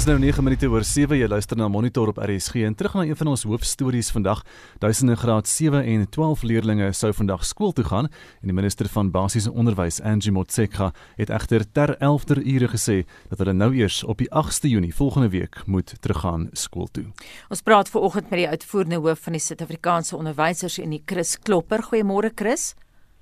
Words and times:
Dis 0.00 0.08
nou 0.08 0.16
9 0.16 0.40
minute 0.40 0.68
oor 0.72 0.80
7. 0.80 1.12
Jy 1.18 1.26
luister 1.28 1.58
na 1.60 1.66
Monitor 1.68 2.08
op 2.08 2.16
RSG 2.24 2.62
en 2.64 2.72
terug 2.72 2.94
na 2.96 3.02
een 3.04 3.18
van 3.20 3.28
ons 3.34 3.42
hoofstories 3.44 4.08
vandag. 4.14 4.40
Duisende 4.80 5.12
graad 5.20 5.48
7 5.48 5.82
en 5.84 6.06
12 6.08 6.46
leerdlinge 6.48 6.88
sou 6.96 7.10
vandag 7.12 7.44
skool 7.44 7.74
toe 7.76 7.84
gaan 7.84 8.08
en 8.08 8.48
die 8.48 8.56
minister 8.56 8.88
van 8.88 9.10
basiese 9.12 9.52
onderwys, 9.52 10.00
Angie 10.00 10.32
Motshekga, 10.32 10.94
het 11.20 11.28
egter 11.28 11.66
ter 11.68 11.92
11de 12.00 12.40
ure 12.40 12.72
gesê 12.72 13.02
dat 13.28 13.44
hulle 13.44 13.52
nou 13.52 13.74
eers 13.76 14.00
op 14.00 14.24
die 14.24 14.30
8ste 14.32 14.72
Junie 14.72 14.94
volgende 14.94 15.28
week 15.36 15.60
moet 15.66 15.92
teruggaan 16.00 16.48
skool 16.52 16.88
toe. 16.88 17.04
Ons 17.52 17.60
praat 17.60 17.92
veraloggend 17.92 18.32
met 18.32 18.46
die 18.46 18.48
uitvoerende 18.48 19.04
hoof 19.04 19.28
van 19.28 19.36
die 19.36 19.44
Suid-Afrikaanse 19.50 20.16
Onderwysersunie, 20.16 21.02
Chris 21.04 21.36
Klopper. 21.36 21.84
Goeiemôre 21.92 22.32
Chris. 22.34 22.72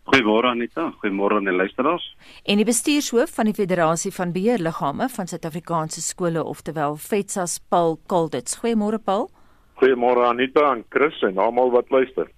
Goeiemôre 0.08 0.48
Anita, 0.48 0.86
goeiemôre 1.02 1.36
aan 1.36 1.44
die 1.44 1.52
luisteraars. 1.52 2.04
En 2.48 2.56
die 2.56 2.64
bestuurshoof 2.64 3.34
van 3.36 3.50
die 3.50 3.52
Federasie 3.52 4.08
van 4.16 4.30
Beheerliggame 4.32 5.04
van 5.12 5.28
Suid-Afrikaanse 5.28 6.00
skole, 6.00 6.40
oftewel 6.40 6.96
FETSAS, 6.96 7.58
Paul 7.68 7.98
Kalditz. 8.08 8.56
Goeiemôre 8.62 8.96
Paul. 9.04 9.28
Goeiemôre 9.82 10.24
Anita 10.30 10.70
en 10.72 10.80
Chris 10.88 11.20
en 11.28 11.36
almal 11.36 11.74
wat 11.74 11.92
luister. 11.92 12.30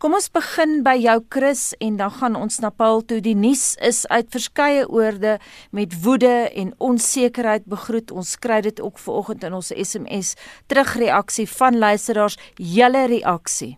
Kom 0.00 0.16
ons 0.16 0.30
begin 0.32 0.80
by 0.86 0.96
jou 0.96 1.18
Chris 1.28 1.66
en 1.84 1.98
dan 2.00 2.14
gaan 2.16 2.40
ons 2.40 2.56
na 2.64 2.72
Paul 2.72 3.04
toe. 3.04 3.20
Die 3.20 3.36
nuus 3.36 3.74
is 3.84 4.06
uit 4.08 4.32
verskeie 4.32 4.88
oorde 4.88 5.36
met 5.76 5.98
woede 6.00 6.48
en 6.56 6.72
onsekerheid 6.80 7.68
begroet. 7.68 8.16
Ons 8.16 8.38
kry 8.40 8.62
dit 8.64 8.80
ook 8.80 8.96
vanoggend 8.98 9.44
in 9.44 9.60
ons 9.60 9.70
SMS 9.76 10.32
terugreaksie 10.72 11.46
van 11.52 11.78
luisteraars. 11.84 12.40
Julle 12.56 13.04
reaksie. 13.12 13.76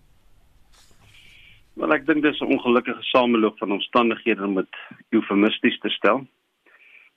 Wel 1.80 1.94
ek 1.96 2.04
dink 2.04 2.20
dis 2.22 2.40
'n 2.40 2.52
ongelukkige 2.52 3.02
sameloop 3.02 3.58
van 3.58 3.72
omstandighede 3.72 4.44
om 4.44 4.54
dit 4.54 4.74
eufemisties 5.16 5.78
te 5.78 5.88
stel. 5.88 6.26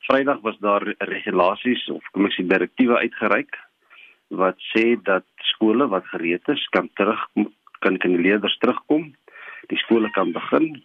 Vrydag 0.07 0.39
was 0.41 0.57
daar 0.59 0.93
regulasies 0.97 1.89
of 1.89 2.03
kom 2.11 2.25
ek 2.25 2.35
sê 2.37 2.47
direktiewe 2.47 2.97
uitgereik 2.97 3.57
wat 4.29 4.55
sê 4.71 4.95
dat 5.03 5.25
skole 5.51 5.87
wat 5.87 6.07
gereed 6.07 6.47
is 6.47 6.63
kan 6.69 6.89
terug 6.93 7.19
kan 7.79 7.97
kan 7.97 8.15
die 8.15 8.25
leerders 8.27 8.57
terugkom. 8.57 9.13
Die 9.67 9.77
skole 9.77 10.09
kan 10.11 10.31
begin. 10.31 10.83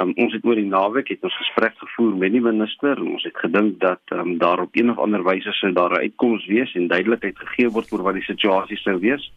Um, 0.00 0.12
ons 0.16 0.32
het 0.32 0.44
oor 0.44 0.54
die 0.54 0.68
naweek 0.68 1.08
het 1.08 1.24
ons 1.24 1.36
gesprek 1.36 1.74
gevoer 1.78 2.14
met 2.16 2.32
die 2.32 2.40
minister 2.40 2.98
en 2.98 3.08
ons 3.16 3.24
het 3.24 3.36
gedink 3.36 3.80
dat 3.80 4.02
um, 4.12 4.38
daar 4.38 4.60
op 4.60 4.76
een 4.76 4.90
of 4.90 4.98
ander 4.98 5.24
wyse 5.24 5.52
sou 5.52 5.72
daar 5.72 5.90
'n 5.90 6.04
uitkoms 6.04 6.46
wees 6.46 6.74
en 6.74 6.86
duidelikheid 6.88 7.38
gegee 7.38 7.68
word 7.68 7.92
oor 7.92 8.02
wat 8.02 8.14
die 8.14 8.28
situasie 8.28 8.76
sou 8.76 8.98
wees. 9.00 9.32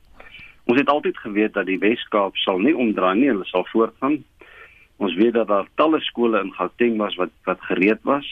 Ons 0.65 0.79
het 0.79 0.89
altyd 0.89 1.17
geweet 1.17 1.53
dat 1.53 1.67
die 1.67 1.79
Wes-Kaap 1.79 2.37
sal 2.39 2.61
nie 2.63 2.75
omdraai 2.75 3.15
nie, 3.19 3.29
hulle 3.31 3.45
sal 3.49 3.65
voortgaan. 3.71 4.21
Ons 5.03 5.15
weet 5.19 5.35
dat 5.35 5.47
daar 5.47 5.67
talle 5.75 5.99
skole 5.99 6.39
in 6.39 6.53
Gauteng 6.55 6.97
was 7.01 7.15
wat 7.19 7.33
wat 7.43 7.61
gereed 7.67 7.99
was. 8.07 8.27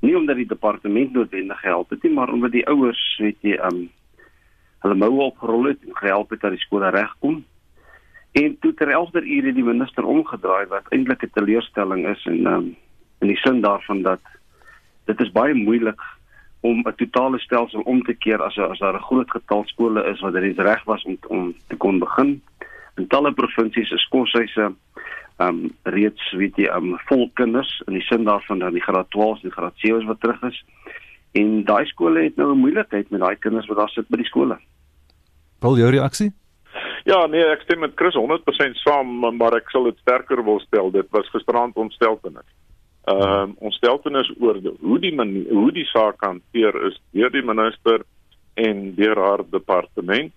Nie 0.00 0.16
omdat 0.16 0.38
die 0.40 0.48
departement 0.48 1.12
noodwendig 1.12 1.60
gehelp 1.60 1.90
het 1.90 2.02
nie, 2.02 2.12
maar 2.14 2.32
omdat 2.32 2.54
die 2.54 2.66
ouers, 2.70 3.02
weet 3.20 3.38
jy, 3.42 3.58
um 3.68 3.88
hulle 4.78 4.94
moue 4.94 5.24
opgerol 5.26 5.72
het 5.72 5.80
en 5.84 5.96
gehelp 5.96 6.30
het 6.30 6.40
dat 6.40 6.54
die 6.54 6.62
skole 6.62 6.90
regkom. 6.94 7.42
En 8.38 8.58
toe 8.62 8.72
ter 8.78 8.92
11de 8.94 9.24
ure 9.26 9.52
die 9.52 9.64
minister 9.66 10.06
omgedraai 10.06 10.66
wat 10.70 10.88
eintlik 10.94 11.24
'n 11.26 11.34
teleurstelling 11.34 12.06
is 12.06 12.26
en 12.26 12.46
um 12.46 12.76
in 13.20 13.28
die 13.28 13.40
sin 13.42 13.60
daarvan 13.60 14.02
dat 14.02 14.22
dit 15.04 15.20
is 15.20 15.32
baie 15.32 15.54
moeilik 15.54 16.00
om 16.60 16.82
'n 16.84 16.94
totale 16.96 17.38
stelsel 17.38 17.80
om 17.80 18.02
te 18.02 18.14
keer 18.14 18.42
as 18.42 18.58
as 18.58 18.78
daar 18.78 18.94
'n 18.94 19.08
groot 19.08 19.30
getal 19.30 19.64
skole 19.66 20.04
is 20.04 20.20
wat 20.20 20.34
reeds 20.34 20.58
reg 20.58 20.84
was 20.84 21.02
om 21.02 21.18
om 21.28 21.54
te 21.66 21.76
kon 21.76 21.98
begin. 21.98 22.42
In 22.96 23.06
talle 23.06 23.32
provinsies 23.32 23.90
is 23.90 24.08
koshuise 24.08 24.74
um, 25.38 25.70
reeds 25.82 26.32
weet 26.32 26.56
jy 26.56 26.66
um, 26.66 26.98
vol 27.06 27.30
kinders 27.34 27.82
in 27.86 27.92
die 27.92 28.02
sin 28.02 28.24
daarvan 28.24 28.58
dat 28.58 28.72
die 28.72 28.82
graad 28.82 29.10
12 29.10 29.42
en 29.42 29.50
graad 29.50 29.74
7 29.76 30.06
wat 30.06 30.20
terug 30.20 30.42
is. 30.42 30.64
En 31.32 31.64
daai 31.64 31.86
skole 31.86 32.22
het 32.22 32.36
nou 32.36 32.52
'n 32.52 32.58
moeilikheid 32.58 33.10
met 33.10 33.20
daai 33.20 33.36
kinders 33.36 33.66
wat 33.66 33.76
daar 33.76 33.88
sit 33.88 34.08
by 34.08 34.16
die 34.16 34.26
skole. 34.26 34.58
Paul, 35.58 35.76
jou 35.76 35.90
reaksie? 35.90 36.32
Ja, 37.04 37.26
nee, 37.26 37.44
ek 37.44 37.60
stem 37.60 37.78
met 37.78 37.92
Chris 37.94 38.14
100% 38.14 38.76
saam, 38.76 39.36
maar 39.36 39.54
ek 39.54 39.70
sal 39.70 39.84
dit 39.84 39.98
sterker 39.98 40.44
wil 40.44 40.60
stel. 40.60 40.90
Dit 40.90 41.06
was 41.10 41.30
gisterand 41.30 41.76
ontsteltenis 41.76 42.57
ehm 43.08 43.42
um, 43.42 43.54
ons 43.64 43.76
steltenis 43.80 44.28
oor 44.40 44.58
die, 44.60 44.72
hoe 44.80 44.98
die 45.00 45.14
manier, 45.14 45.48
hoe 45.54 45.72
die 45.72 45.86
saak 45.88 46.20
hanteer 46.24 46.76
is 46.88 46.98
deur 47.16 47.30
die 47.32 47.44
minister 47.44 48.04
en 48.58 48.94
deur 48.98 49.16
haar 49.22 49.44
departement. 49.50 50.32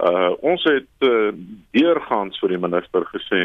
Uh 0.00 0.32
ons 0.40 0.64
het 0.68 1.06
uh, 1.08 1.32
deurgaans 1.76 2.38
vir 2.40 2.54
die 2.54 2.62
minister 2.62 3.04
gesê 3.12 3.42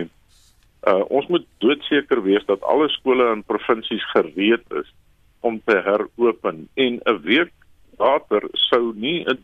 uh 0.89 1.03
ons 1.09 1.27
moet 1.33 1.45
doodseker 1.63 2.23
wees 2.25 2.45
dat 2.47 2.63
alle 2.63 2.89
skole 2.95 3.27
in 3.35 3.43
provinsies 3.43 4.05
gereed 4.13 4.63
is 4.81 4.89
om 5.41 5.59
te 5.65 5.77
heropen 5.87 6.67
en 6.75 6.99
'n 7.05 7.21
week 7.27 7.53
later 7.99 8.47
sou 8.69 8.93
nie 8.95 9.25
'n 9.25 9.43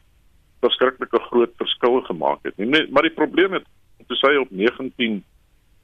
verskriklike 0.62 1.20
groot 1.30 1.54
verskil 1.58 2.02
gemaak 2.02 2.40
het 2.44 2.58
nie. 2.58 2.88
Maar 2.92 3.04
die 3.04 3.18
probleem 3.22 3.54
het 3.54 3.66
toe 4.08 4.18
sy 4.18 4.36
op 4.40 4.52
19 4.52 5.24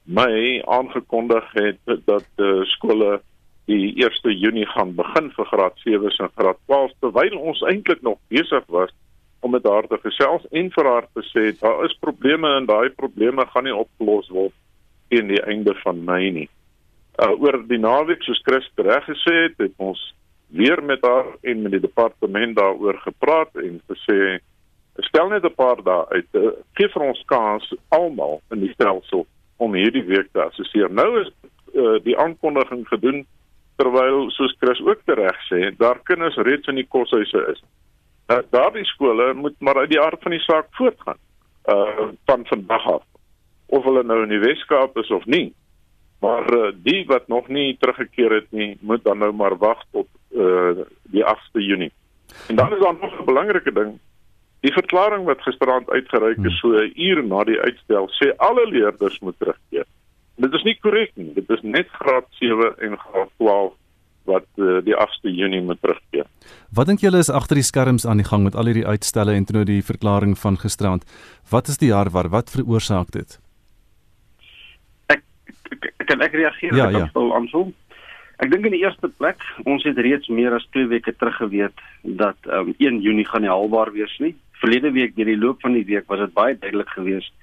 Mei 0.04 0.62
aangekondig 0.68 1.46
het 1.54 1.80
dat 2.06 2.28
uh, 2.38 2.64
skole 2.76 3.22
die 3.66 3.94
1 3.96 4.40
Junie 4.40 4.66
gaan 4.68 4.96
begin 4.96 5.32
vir 5.36 5.46
graad 5.46 5.78
7s 5.86 6.20
en 6.20 6.32
graad 6.36 6.60
12 6.66 6.92
terwyl 7.00 7.38
ons 7.40 7.62
eintlik 7.70 8.02
nog 8.02 8.20
besig 8.28 8.66
was 8.68 8.92
om 9.40 9.52
met 9.52 9.64
haar 9.68 9.88
te 9.88 10.00
gesels 10.04 10.44
en 10.52 10.72
vir 10.72 10.90
haar 10.90 11.08
te 11.14 11.24
sê 11.32 11.46
daar 11.60 11.86
is 11.86 11.96
probleme 12.00 12.50
en 12.58 12.68
daai 12.68 12.90
probleme 12.90 13.46
gaan 13.52 13.68
nie 13.68 13.76
opgelos 13.76 14.30
word 14.30 14.56
teen 15.10 15.28
die 15.28 15.42
einde 15.44 15.76
van 15.84 16.04
Mei 16.04 16.32
nie. 16.32 16.50
Uh 17.22 17.36
oor 17.40 17.60
die 17.68 17.80
naweek 17.80 18.24
soos 18.24 18.42
Chris 18.44 18.68
reg 18.76 19.06
gesê 19.06 19.36
het, 19.46 19.58
het 19.62 19.76
ons 19.78 20.02
weer 20.54 20.82
met 20.84 21.04
haar 21.06 21.36
en 21.42 21.62
met 21.62 21.76
die 21.76 21.84
departement 21.84 22.56
daaroor 22.58 23.00
gepraat 23.04 23.56
en 23.62 23.80
gesê 23.92 24.40
stel 25.10 25.30
net 25.30 25.46
'n 25.46 25.56
paar 25.56 25.84
dae 25.84 26.06
uit. 26.10 26.30
Uh, 26.34 26.52
gee 26.74 26.88
vir 26.88 27.04
ons 27.04 27.24
kans 27.26 27.74
almal 27.90 28.42
in 28.52 28.60
die 28.60 28.74
stelsel 28.74 29.26
om 29.58 29.74
hierdie 29.74 30.06
week 30.06 30.30
te 30.32 30.42
assesseer. 30.42 30.90
Nou 30.90 31.22
is 31.22 31.32
uh, 31.74 31.98
die 32.04 32.18
aankondiging 32.18 32.88
gedoen 32.88 33.26
terwyl 33.76 34.30
soos 34.32 34.56
Chris 34.60 34.82
ook 34.82 35.02
reg 35.06 35.40
sê, 35.50 35.72
daar 35.78 36.00
kinders 36.04 36.36
reeds 36.36 36.68
in 36.68 36.76
die 36.76 36.88
koshuise 36.90 37.46
is. 37.54 37.64
Uh, 38.32 38.40
daardie 38.50 38.86
skole 38.86 39.34
moet 39.34 39.56
maar 39.60 39.78
uit 39.84 39.90
die 39.90 40.02
aard 40.02 40.22
van 40.22 40.32
die 40.32 40.44
saak 40.44 40.68
voortgaan. 40.78 41.20
Uh 41.70 42.12
van 42.26 42.46
vandag 42.46 42.86
af. 42.88 43.04
Of 43.66 43.84
hulle 43.84 44.04
nou 44.04 44.24
in 44.24 44.30
die 44.30 44.40
Weskaap 44.40 44.98
is 44.98 45.12
of 45.12 45.26
nie. 45.26 45.54
Maar 46.20 46.54
uh, 46.54 46.72
die 46.84 47.04
wat 47.08 47.28
nog 47.28 47.48
nie 47.48 47.78
teruggekeer 47.80 48.32
het 48.32 48.52
nie, 48.52 48.78
moet 48.82 49.04
dan 49.04 49.18
nou 49.18 49.32
maar 49.34 49.58
wag 49.58 49.84
tot 49.92 50.08
uh 50.32 50.86
die 51.12 51.24
8de 51.24 51.64
Junie. 51.68 51.92
En 52.48 52.56
dan 52.56 52.74
is 52.74 52.80
daar 52.80 52.96
nog 53.02 53.20
'n 53.20 53.26
belangrike 53.26 53.74
ding. 53.74 54.00
Die 54.60 54.74
verklaring 54.74 55.26
wat 55.26 55.42
gisteraand 55.42 55.90
uitgereik 55.90 56.38
is 56.38 56.60
so 56.60 56.72
'n 56.72 56.92
uur 56.96 57.24
na 57.24 57.44
die 57.44 57.60
uitstel 57.60 58.08
sê 58.10 58.36
alle 58.38 58.68
leerders 58.68 59.20
moet 59.20 59.40
terugkeer. 59.40 59.86
Dit 60.42 60.54
is 60.54 60.66
nie 60.66 60.76
korrek 60.82 61.12
nie. 61.20 61.32
Dit 61.36 61.50
is 61.54 61.62
net 61.62 61.90
graad 62.00 62.26
7 62.40 62.74
en 62.88 62.98
graad 62.98 63.32
12 63.38 63.74
wat 64.30 64.48
uh, 64.56 64.80
die 64.84 64.96
8de 64.96 65.34
Junie 65.36 65.62
moet 65.62 65.82
terugkeer. 65.84 66.28
Wat 66.72 66.88
dink 66.88 67.04
julle 67.04 67.20
is 67.20 67.30
agter 67.30 67.60
die 67.60 67.66
skerms 67.68 68.06
aan 68.08 68.22
die 68.22 68.28
gang 68.28 68.46
met 68.48 68.56
al 68.56 68.72
hierdie 68.72 68.88
uitstelle 68.88 69.36
en 69.36 69.46
toe 69.46 69.58
nou 69.60 69.66
die 69.68 69.84
verklaring 69.84 70.38
van 70.40 70.58
gisterand? 70.62 71.04
Wat 71.52 71.68
is 71.68 71.78
die 71.82 71.92
jaarwar? 71.92 72.32
Wat 72.32 72.54
veroorsaak 72.54 73.12
dit? 73.12 73.38
Ek 75.12 75.24
kan 76.08 76.24
ek 76.24 76.36
reageer 76.40 76.76
ja, 76.76 76.90
ja. 76.90 77.10
op 77.12 77.36
aansou. 77.36 77.68
Ek 78.42 78.50
dink 78.52 78.66
in 78.68 78.74
die 78.76 78.82
eerste 78.84 79.12
plek, 79.12 79.44
ons 79.70 79.84
het 79.88 80.00
reeds 80.00 80.32
meer 80.32 80.56
as 80.56 80.66
2 80.76 80.90
weke 80.92 81.14
terug 81.16 81.36
geweet 81.40 81.84
dat 82.04 82.50
um, 82.50 82.74
1 82.80 83.04
Junie 83.04 83.28
gaan 83.28 83.46
nie 83.46 83.52
haalbaar 83.52 83.94
wees 83.94 84.14
nie. 84.24 84.34
Verlede 84.64 84.92
week 84.96 85.16
deur 85.16 85.30
die 85.30 85.40
loop 85.40 85.62
van 85.64 85.76
die 85.78 85.86
week 85.88 86.08
was 86.12 86.24
dit 86.24 86.34
baie 86.36 86.56
duidelik 86.58 86.92
geweest 86.96 87.36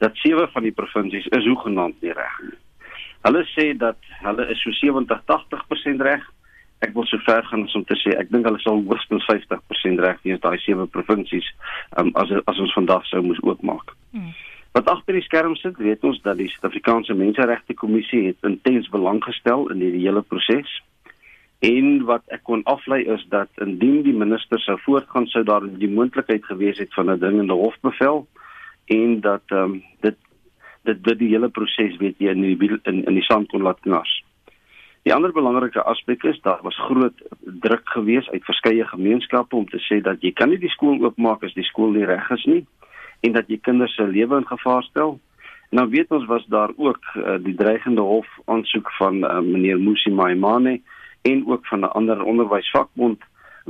dat 0.00 0.16
sewe 0.16 0.48
van 0.52 0.64
die 0.64 0.72
provinsies 0.72 1.28
is 1.36 1.46
hoegenaamd 1.46 2.00
nie 2.00 2.12
reg 2.16 2.36
nie. 2.48 2.58
Hulle 3.26 3.42
sê 3.52 3.70
dat 3.76 3.98
hulle 4.24 4.46
is 4.52 4.60
so 4.64 4.72
70-80% 4.72 6.04
reg. 6.06 6.22
Ek 6.80 6.94
wil 6.96 7.04
so 7.04 7.20
ver 7.26 7.44
gaan 7.44 7.66
om 7.68 7.84
te 7.84 7.96
sê 8.00 8.14
ek 8.16 8.30
dink 8.32 8.48
hulle 8.48 8.60
sal 8.64 8.80
hoogstens 8.88 9.26
50% 9.28 10.00
reg 10.00 10.22
wees 10.24 10.40
daai 10.40 10.56
sewe 10.64 10.86
provinsies 10.88 11.50
um, 12.00 12.14
as 12.16 12.32
as 12.48 12.62
ons 12.64 12.72
vandag 12.78 13.04
sou 13.10 13.20
moes 13.26 13.42
oopmaak. 13.44 13.92
Hmm. 14.16 14.32
Wat 14.72 14.88
agter 14.88 15.18
die 15.18 15.26
skerm 15.26 15.56
sit, 15.58 15.76
weet 15.82 16.04
ons 16.06 16.20
dat 16.24 16.38
die 16.38 16.48
Suid-Afrikaanse 16.48 17.16
Menseregte 17.18 17.74
Kommissie 17.74 18.28
het 18.28 18.46
intens 18.46 18.88
belang 18.88 19.18
gestel 19.24 19.66
in 19.74 19.82
hierdie 19.82 20.06
hele 20.06 20.22
proses. 20.22 20.76
En 21.66 22.06
wat 22.08 22.22
ek 22.32 22.46
kon 22.48 22.62
aflei 22.70 23.02
is 23.04 23.24
dat 23.28 23.50
indien 23.60 24.00
die 24.06 24.16
minister 24.16 24.62
sou 24.64 24.78
voortgaan 24.86 25.26
sou 25.28 25.42
daar 25.44 25.66
die 25.82 25.90
moontlikheid 25.90 26.46
gewees 26.48 26.78
het 26.80 26.94
van 26.96 27.10
'n 27.10 27.18
dringende 27.20 27.58
hofbevel 27.58 28.24
en 28.96 29.20
dat 29.20 29.42
ehm 29.46 29.62
um, 29.62 29.82
dit 30.00 30.16
dit 30.88 31.04
dit 31.04 31.18
die 31.18 31.30
hele 31.34 31.48
proses 31.48 31.96
weet 32.00 32.18
jy 32.18 32.32
in 32.34 32.42
die 32.42 32.80
in 32.82 33.04
in 33.04 33.14
die 33.14 33.26
sand 33.28 33.48
kon 33.52 33.62
laat 33.62 33.80
knars. 33.86 34.12
Die 35.02 35.14
ander 35.14 35.32
belangrike 35.32 35.82
aspek 35.92 36.24
is 36.28 36.40
daar 36.44 36.60
was 36.62 36.76
groot 36.88 37.22
druk 37.66 37.88
gewees 37.94 38.28
uit 38.30 38.44
verskeie 38.44 38.84
gemeenskappe 38.84 39.56
om 39.56 39.68
te 39.68 39.80
sê 39.86 40.00
dat 40.04 40.20
jy 40.20 40.32
kan 40.32 40.50
nie 40.52 40.60
die 40.60 40.72
skool 40.74 41.00
oopmaak 41.04 41.44
as 41.46 41.54
die 41.56 41.68
skool 41.68 41.94
nie 41.96 42.08
reg 42.08 42.30
is 42.36 42.44
nie 42.44 42.64
en 43.24 43.36
dat 43.36 43.48
jy 43.48 43.60
kinders 43.68 43.94
se 43.96 44.06
lewe 44.08 44.40
in 44.40 44.48
gevaar 44.48 44.82
stel. 44.88 45.18
Nou 45.70 45.86
weet 45.88 46.10
ons 46.10 46.26
was 46.26 46.44
daar 46.52 46.72
ook 46.76 47.00
uh, 47.14 47.36
die 47.44 47.54
dreigende 47.54 48.02
hof 48.02 48.28
aansoek 48.46 48.90
van 48.98 49.22
uh, 49.24 49.38
meneer 49.44 49.78
Musi 49.78 50.10
Maimane 50.10 50.80
en 51.22 51.44
ook 51.46 51.66
van 51.66 51.80
'n 51.80 51.92
ander 52.00 52.22
onderwysvakbond 52.24 53.22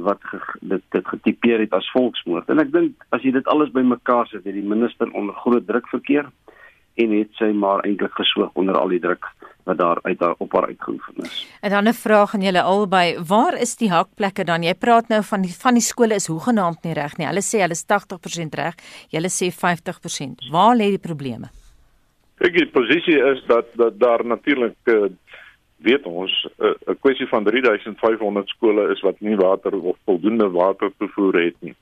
wat 0.06 0.22
ge, 0.22 0.38
dit 0.60 0.82
dit 0.90 1.06
getipeer 1.06 1.60
het 1.64 1.72
as 1.76 1.90
volksmoord. 1.94 2.48
En 2.48 2.62
ek 2.62 2.72
dink 2.72 3.06
as 3.10 3.22
jy 3.22 3.32
dit 3.36 3.46
alles 3.52 3.72
bymekaar 3.74 4.26
sit, 4.30 4.44
het 4.44 4.56
die 4.56 4.66
minister 4.66 5.10
onder 5.12 5.34
groot 5.34 5.66
druk 5.66 5.88
verkeer 5.88 6.30
en 7.00 7.12
het 7.14 7.30
sy 7.38 7.52
maar 7.56 7.84
eintlik 7.86 8.16
geswoeg 8.18 8.50
onder 8.58 8.76
al 8.78 8.92
die 8.92 9.00
druk 9.00 9.28
wat 9.68 9.78
daar 9.78 9.98
uit 10.02 10.20
haar 10.20 10.34
op 10.38 10.52
haar 10.52 10.66
uitgeoefen 10.66 11.14
is. 11.24 11.46
En 11.60 11.70
dan 11.70 11.88
'n 11.88 11.92
vraag 11.92 12.34
aan 12.34 12.42
julle 12.42 12.62
albei, 12.62 13.18
waar 13.26 13.54
is 13.60 13.76
die 13.76 13.90
hakplekke 13.90 14.44
dan? 14.44 14.62
Jy 14.62 14.74
praat 14.74 15.08
nou 15.08 15.22
van 15.22 15.40
die 15.42 15.54
van 15.62 15.74
die 15.74 15.82
skole 15.82 16.14
is 16.14 16.26
hoegenaamd 16.26 16.82
nie 16.82 16.94
reg 16.94 17.16
nie. 17.16 17.26
Hulle 17.26 17.42
sê 17.42 17.60
hulle 17.60 17.76
is 17.78 17.84
80% 17.86 18.54
reg. 18.54 18.74
Julle 19.08 19.28
sê 19.28 19.46
50%. 19.50 20.50
Waar 20.50 20.76
lê 20.76 20.88
die 20.88 20.98
probleme? 20.98 21.50
Ek 22.40 22.54
die 22.56 22.66
posisie 22.66 23.18
is 23.32 23.42
dat 23.46 23.66
dat 23.76 23.98
daar 24.00 24.24
natuurlik 24.24 24.76
uh, 24.84 25.12
weet 25.82 26.06
ons 26.06 26.32
eh, 26.58 26.66
'n 26.66 26.90
uh, 26.90 26.96
kwessie 27.00 27.28
van 27.28 27.44
3500 27.44 28.48
skole 28.48 28.90
is 28.92 29.00
wat 29.00 29.20
nie 29.20 29.36
water 29.36 29.74
of 29.80 29.96
voldoende 30.04 30.50
water 30.50 30.92
toevoer 30.98 31.42
het 31.42 31.56
nie 31.60 31.76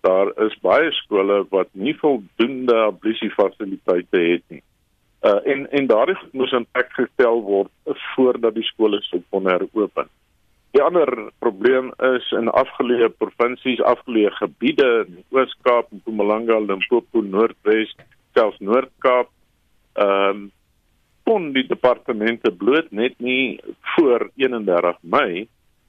daar 0.00 0.30
is 0.46 0.58
baie 0.62 0.92
skole 0.92 1.46
wat 1.50 1.68
nie 1.72 1.94
voldoende 1.98 2.74
ablusie 2.74 3.30
fasiliteite 3.30 4.20
het 4.20 4.44
nie. 4.48 4.62
Uh 5.26 5.40
en 5.52 5.70
en 5.70 5.86
daardie 5.86 6.16
moet 6.32 6.52
in 6.52 6.66
plek 6.72 6.92
gestel 7.00 7.42
word 7.42 7.96
voordat 8.14 8.54
die 8.54 8.66
skole 8.70 9.00
sou 9.02 9.22
kon 9.30 9.50
heropen. 9.50 10.10
Die 10.76 10.82
ander 10.82 11.10
probleem 11.38 11.90
is 12.12 12.30
in 12.36 12.50
afgeleë 12.62 13.08
provinsies, 13.18 13.80
afgeleë 13.80 14.30
gebiede 14.36 14.88
in 15.06 15.24
Oos-Kaap, 15.34 15.88
Mpumalanga, 15.90 16.58
Limpopo, 16.60 17.22
Noordwes, 17.24 17.94
selfs 18.36 18.60
Noord-Kaap. 18.60 19.32
Ehm 19.98 20.30
um, 20.30 20.46
kon 21.28 21.52
die 21.52 21.66
departemente 21.68 22.50
bloot 22.56 22.90
net 22.90 23.18
nie 23.20 23.60
voor 23.94 24.30
31 24.40 25.00
Mei 25.02 25.46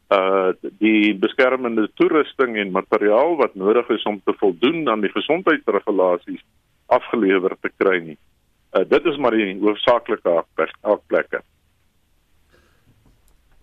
uh 0.10 0.50
die 0.82 1.14
beskermende 1.22 1.86
toerusting 2.00 2.58
en 2.58 2.74
materiaal 2.74 3.36
wat 3.38 3.54
nodig 3.56 3.92
is 3.94 4.04
om 4.10 4.18
te 4.26 4.34
voldoen 4.40 4.90
aan 4.90 5.06
die 5.06 5.12
gesondheidsregulasies 5.14 6.42
afgelewer 6.90 7.54
te 7.62 7.70
kry 7.78 8.00
nie. 8.08 8.18
Uh 8.74 8.84
dit 8.90 9.06
is 9.06 9.20
maar 9.22 9.38
die 9.38 9.54
hoofsaaklike 9.62 10.34
afplekke. 10.82 11.44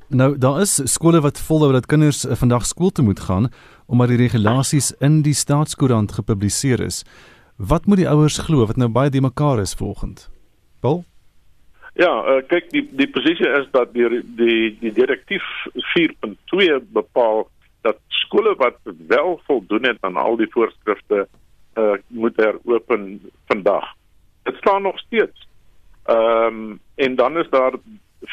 Nou 0.08 0.36
daar 0.38 0.60
is 0.62 0.78
skole 0.92 1.20
wat 1.20 1.42
volhou 1.48 1.72
dat 1.74 1.90
kinders 1.90 2.22
uh, 2.24 2.38
vandag 2.38 2.66
skool 2.66 2.94
toe 2.94 3.04
moet 3.04 3.20
gaan 3.26 3.50
omdat 3.86 4.14
die 4.14 4.22
regulasies 4.22 4.92
in 5.02 5.20
die 5.26 5.34
staatskoerant 5.34 6.14
gepubliseer 6.14 6.80
is. 6.80 7.02
Wat 7.56 7.86
moet 7.86 8.04
die 8.04 8.08
ouers 8.08 8.38
glo 8.38 8.66
wat 8.66 8.78
nou 8.78 8.88
baie 8.88 9.10
de 9.10 9.20
mekaar 9.20 9.58
is 9.60 9.74
volgens? 9.74 10.30
Paul 10.80 11.02
Ja, 11.96 12.12
uh, 12.28 12.42
kyk 12.44 12.68
die 12.74 12.84
die 12.92 13.08
posisie 13.08 13.48
is 13.56 13.68
dat 13.72 13.94
die 13.96 14.20
die 14.36 14.76
die 14.80 14.92
direktief 14.92 15.44
4.2 15.96 16.80
bepaal 16.92 17.46
dat 17.86 18.00
skole 18.20 18.52
wat 18.60 18.76
wel 19.08 19.40
voldoen 19.46 19.88
het 19.88 19.98
aan 20.04 20.16
al 20.20 20.36
die 20.36 20.50
voorskrifte 20.52 21.26
uh 21.76 21.96
moet 22.08 22.36
heropen 22.36 23.20
vandag. 23.46 23.94
Dit 24.42 24.56
staan 24.56 24.82
nog 24.82 24.98
steeds. 24.98 25.48
Ehm 26.04 26.46
um, 26.46 26.80
en 26.94 27.14
dan 27.14 27.38
is 27.38 27.48
daar 27.50 27.72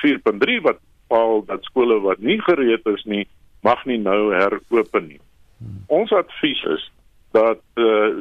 4.3 0.03 0.61
wat 0.61 0.79
bepaal 1.07 1.45
dat 1.45 1.63
skole 1.63 1.99
wat 1.99 2.17
nie 2.17 2.41
gereed 2.41 2.85
is 2.85 3.03
nie 3.03 3.27
mag 3.61 3.85
nie 3.85 3.99
nou 3.99 4.33
heropen 4.35 5.07
nie. 5.07 5.21
Ons 5.87 6.11
advies 6.11 6.63
is 6.63 6.91
dat 7.31 7.63
uh 7.79 8.11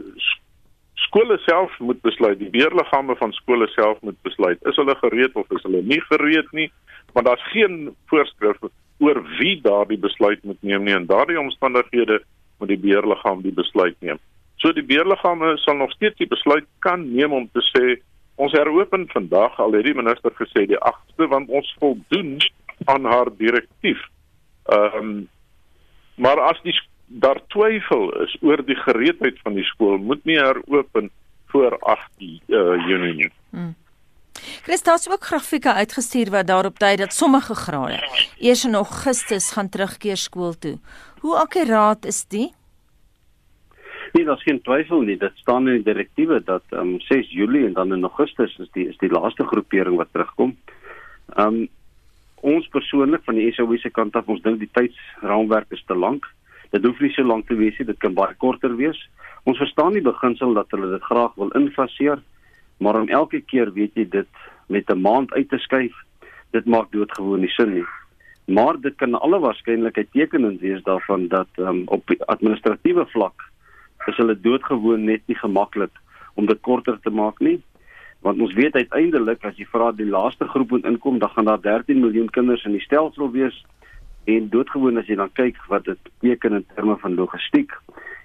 skole 1.13 1.37
self 1.45 1.73
moet 1.79 2.01
besluit, 2.01 2.39
die 2.41 2.49
beheerliggame 2.51 3.15
van 3.21 3.33
skole 3.37 3.67
self 3.75 3.99
moet 4.01 4.17
besluit, 4.25 4.61
is 4.65 4.79
hulle 4.81 4.95
gereed 4.97 5.35
of 5.37 5.51
is 5.53 5.65
hulle 5.67 5.83
nie 5.85 6.01
gereed 6.09 6.49
nie, 6.57 6.71
maar 7.13 7.27
daar's 7.27 7.51
geen 7.53 7.91
voorskrif 8.09 8.63
oor 9.03 9.21
wie 9.39 9.59
daardie 9.61 9.99
besluit 10.01 10.41
moet 10.49 10.63
neem 10.63 10.87
nie 10.87 10.95
en 10.97 11.07
daardie 11.11 11.37
omstandighede 11.41 12.23
moet 12.59 12.73
die 12.73 12.81
beheerliggaam 12.81 13.43
die 13.45 13.53
besluit 13.53 13.99
neem. 14.01 14.21
So 14.57 14.73
die 14.73 14.87
beheerliggame 14.87 15.59
sal 15.61 15.77
nog 15.77 15.93
steeds 15.93 16.17
die 16.17 16.31
besluit 16.31 16.65
kan 16.87 17.05
neem 17.13 17.37
om 17.37 17.49
te 17.53 17.61
sê 17.69 17.99
ons 18.41 18.57
heropen 18.57 19.05
vandag 19.13 19.59
al 19.61 19.77
het 19.77 19.85
die 19.85 19.99
minister 19.99 20.33
gesê 20.39 20.65
die 20.71 20.81
8ste 20.81 21.29
want 21.29 21.53
ons 21.53 21.75
voldoen 21.83 22.39
aan 22.89 23.05
haar 23.05 23.29
direktief. 23.37 24.01
Ehm 24.73 24.97
um, 25.05 25.15
maar 26.23 26.39
as 26.45 26.59
die 26.63 26.75
daar 27.21 27.41
twyfel 27.53 28.11
is 28.25 28.37
oor 28.41 28.65
die 28.65 28.77
gereedheid 28.77 29.39
van 29.43 29.55
die 29.59 29.65
skool 29.65 29.99
moet 29.99 30.25
nie 30.25 30.39
heropen 30.39 31.11
voor 31.53 31.79
8 31.79 32.09
uh, 32.21 32.37
Junie 32.89 33.15
nie. 33.15 33.31
Hmm. 33.51 33.75
Christus 34.65 35.05
het 35.05 35.13
ook 35.13 35.25
grafieke 35.25 35.73
uitgestuur 35.73 36.31
wat 36.31 36.47
daarop 36.47 36.79
dui 36.79 36.97
dat 36.97 37.13
sommige 37.13 37.55
grade 37.55 38.01
eers 38.41 38.65
in 38.65 38.75
Augustus 38.75 39.53
gaan 39.53 39.69
terugkeer 39.69 40.17
skool 40.17 40.59
toe. 40.59 40.79
Hoe 41.21 41.37
akkuraat 41.37 42.05
is 42.05 42.25
dit? 42.25 42.51
Nee, 44.13 44.25
daar's 44.25 44.43
geen 44.43 44.61
twyfel 44.63 45.01
nie. 45.01 45.17
Dit 45.17 45.37
staan 45.41 45.69
in 45.69 45.81
die 45.81 45.93
direktiewe 45.93 46.43
dat 46.45 46.65
um 46.71 47.01
6 47.01 47.31
Julie 47.33 47.67
en 47.67 47.73
dan 47.73 47.93
in 47.93 48.03
Augustus 48.03 48.57
is 48.59 48.69
die 48.73 48.89
is 48.89 48.99
die 49.01 49.13
laaste 49.13 49.45
groepering 49.45 49.97
wat 49.97 50.13
terugkom. 50.13 50.57
Um 51.37 51.69
ons 52.43 52.67
persoonlik 52.69 53.23
van 53.25 53.39
die 53.39 53.53
SOW 53.55 53.77
se 53.79 53.91
kant 53.91 54.17
af, 54.19 54.29
ons 54.29 54.43
dink 54.43 54.59
die 54.59 54.71
tydsraamwerk 54.73 55.71
is 55.71 55.85
te 55.87 55.95
lank. 55.95 56.27
Dit 56.73 56.87
hoef 56.89 57.01
nie 57.05 57.13
so 57.13 57.25
lank 57.29 57.49
te 57.49 57.57
wees 57.59 57.77
nie, 57.79 57.87
dit 57.87 57.99
kan 58.01 58.15
baie 58.17 58.35
korter 58.41 58.73
wees. 58.79 58.99
Ons 59.45 59.61
verstaan 59.61 59.93
die 59.93 60.05
beginsel 60.05 60.55
dat 60.57 60.71
hulle 60.73 60.89
dit 60.95 61.05
graag 61.05 61.35
wil 61.37 61.53
infaseer, 61.59 62.23
maar 62.81 62.97
om 63.01 63.11
elke 63.13 63.43
keer 63.45 63.73
weet 63.77 63.99
jy 63.99 64.07
dit 64.09 64.29
met 64.73 64.89
'n 64.91 65.01
maand 65.01 65.33
uit 65.33 65.49
te 65.49 65.59
skuif, 65.59 65.93
dit 66.53 66.65
maak 66.65 66.93
doodgewoon 66.93 67.41
nie 67.41 67.53
sin 67.53 67.75
nie. 67.75 67.85
Maar 68.47 68.81
dit 68.81 68.97
kan 68.97 69.15
alle 69.15 69.39
waarskynlikheid 69.39 70.11
tekenend 70.13 70.61
wees 70.61 70.83
daarvan 70.83 71.29
dat 71.29 71.49
um, 71.57 71.83
op 71.87 72.11
administratiewe 72.27 73.07
vlak 73.07 73.43
is 74.07 74.17
hulle 74.17 74.41
doodgewoon 74.41 75.05
net 75.05 75.23
nie 75.27 75.37
gemaklik 75.37 75.93
om 76.35 76.47
dit 76.47 76.61
korter 76.61 76.99
te 77.01 77.11
maak 77.11 77.39
nie. 77.41 77.61
Want 78.21 78.41
ons 78.41 78.55
weet 78.55 78.75
uiteindelik 78.75 79.45
as 79.45 79.57
jy 79.57 79.67
vra 79.67 79.93
die 79.93 80.09
laaste 80.09 80.49
groep 80.49 80.71
moet 80.71 80.85
inkom, 80.85 81.19
dan 81.19 81.31
gaan 81.31 81.45
daar 81.45 81.61
13 81.61 82.01
miljoen 82.01 82.31
kinders 82.31 82.65
in 82.65 82.73
die 82.73 82.87
stelsel 82.87 83.31
wees 83.31 83.65
en 84.25 84.49
doodgewoon 84.49 84.99
as 85.01 85.09
jy 85.11 85.17
dan 85.19 85.33
kyk 85.39 85.59
wat 85.69 85.85
dit 85.85 85.99
beteken 86.05 86.59
in 86.61 86.67
terme 86.75 86.97
van 87.03 87.15
logistiek. 87.15 87.73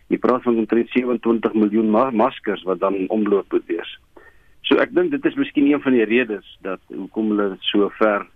Jy 0.08 0.20
praat 0.24 0.44
van 0.46 0.58
omtrent 0.62 0.90
27 0.94 1.54
miljoen 1.54 1.90
ma 1.92 2.10
maskers 2.12 2.64
wat 2.64 2.80
dan 2.80 3.06
omloop 3.14 3.52
moet 3.52 3.66
wees. 3.72 3.94
So 4.68 4.80
ek 4.84 4.94
dink 4.96 5.12
dit 5.12 5.26
is 5.26 5.38
miskien 5.40 5.70
een 5.72 5.82
van 5.84 5.96
die 5.96 6.08
redes 6.08 6.48
dat 6.66 6.80
hoekom 6.94 7.34
hulle 7.34 7.56
so 7.72 7.90
ver 8.00 8.28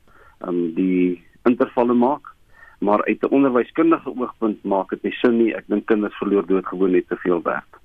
um 0.47 0.71
die 0.75 1.21
intervalle 1.47 1.93
maak, 1.93 2.33
maar 2.79 3.03
uit 3.05 3.21
'n 3.21 3.33
onderwyskundige 3.35 4.09
oogpunt 4.09 4.63
maak 4.63 4.89
dit 4.89 5.03
nie 5.03 5.15
sin 5.21 5.37
nie. 5.37 5.53
Ek 5.55 5.67
dink 5.67 5.85
kinders 5.85 6.17
verloor 6.17 6.45
doodgewoon 6.47 6.91
net 6.91 7.07
te 7.07 7.15
veel 7.15 7.41
werk. 7.43 7.79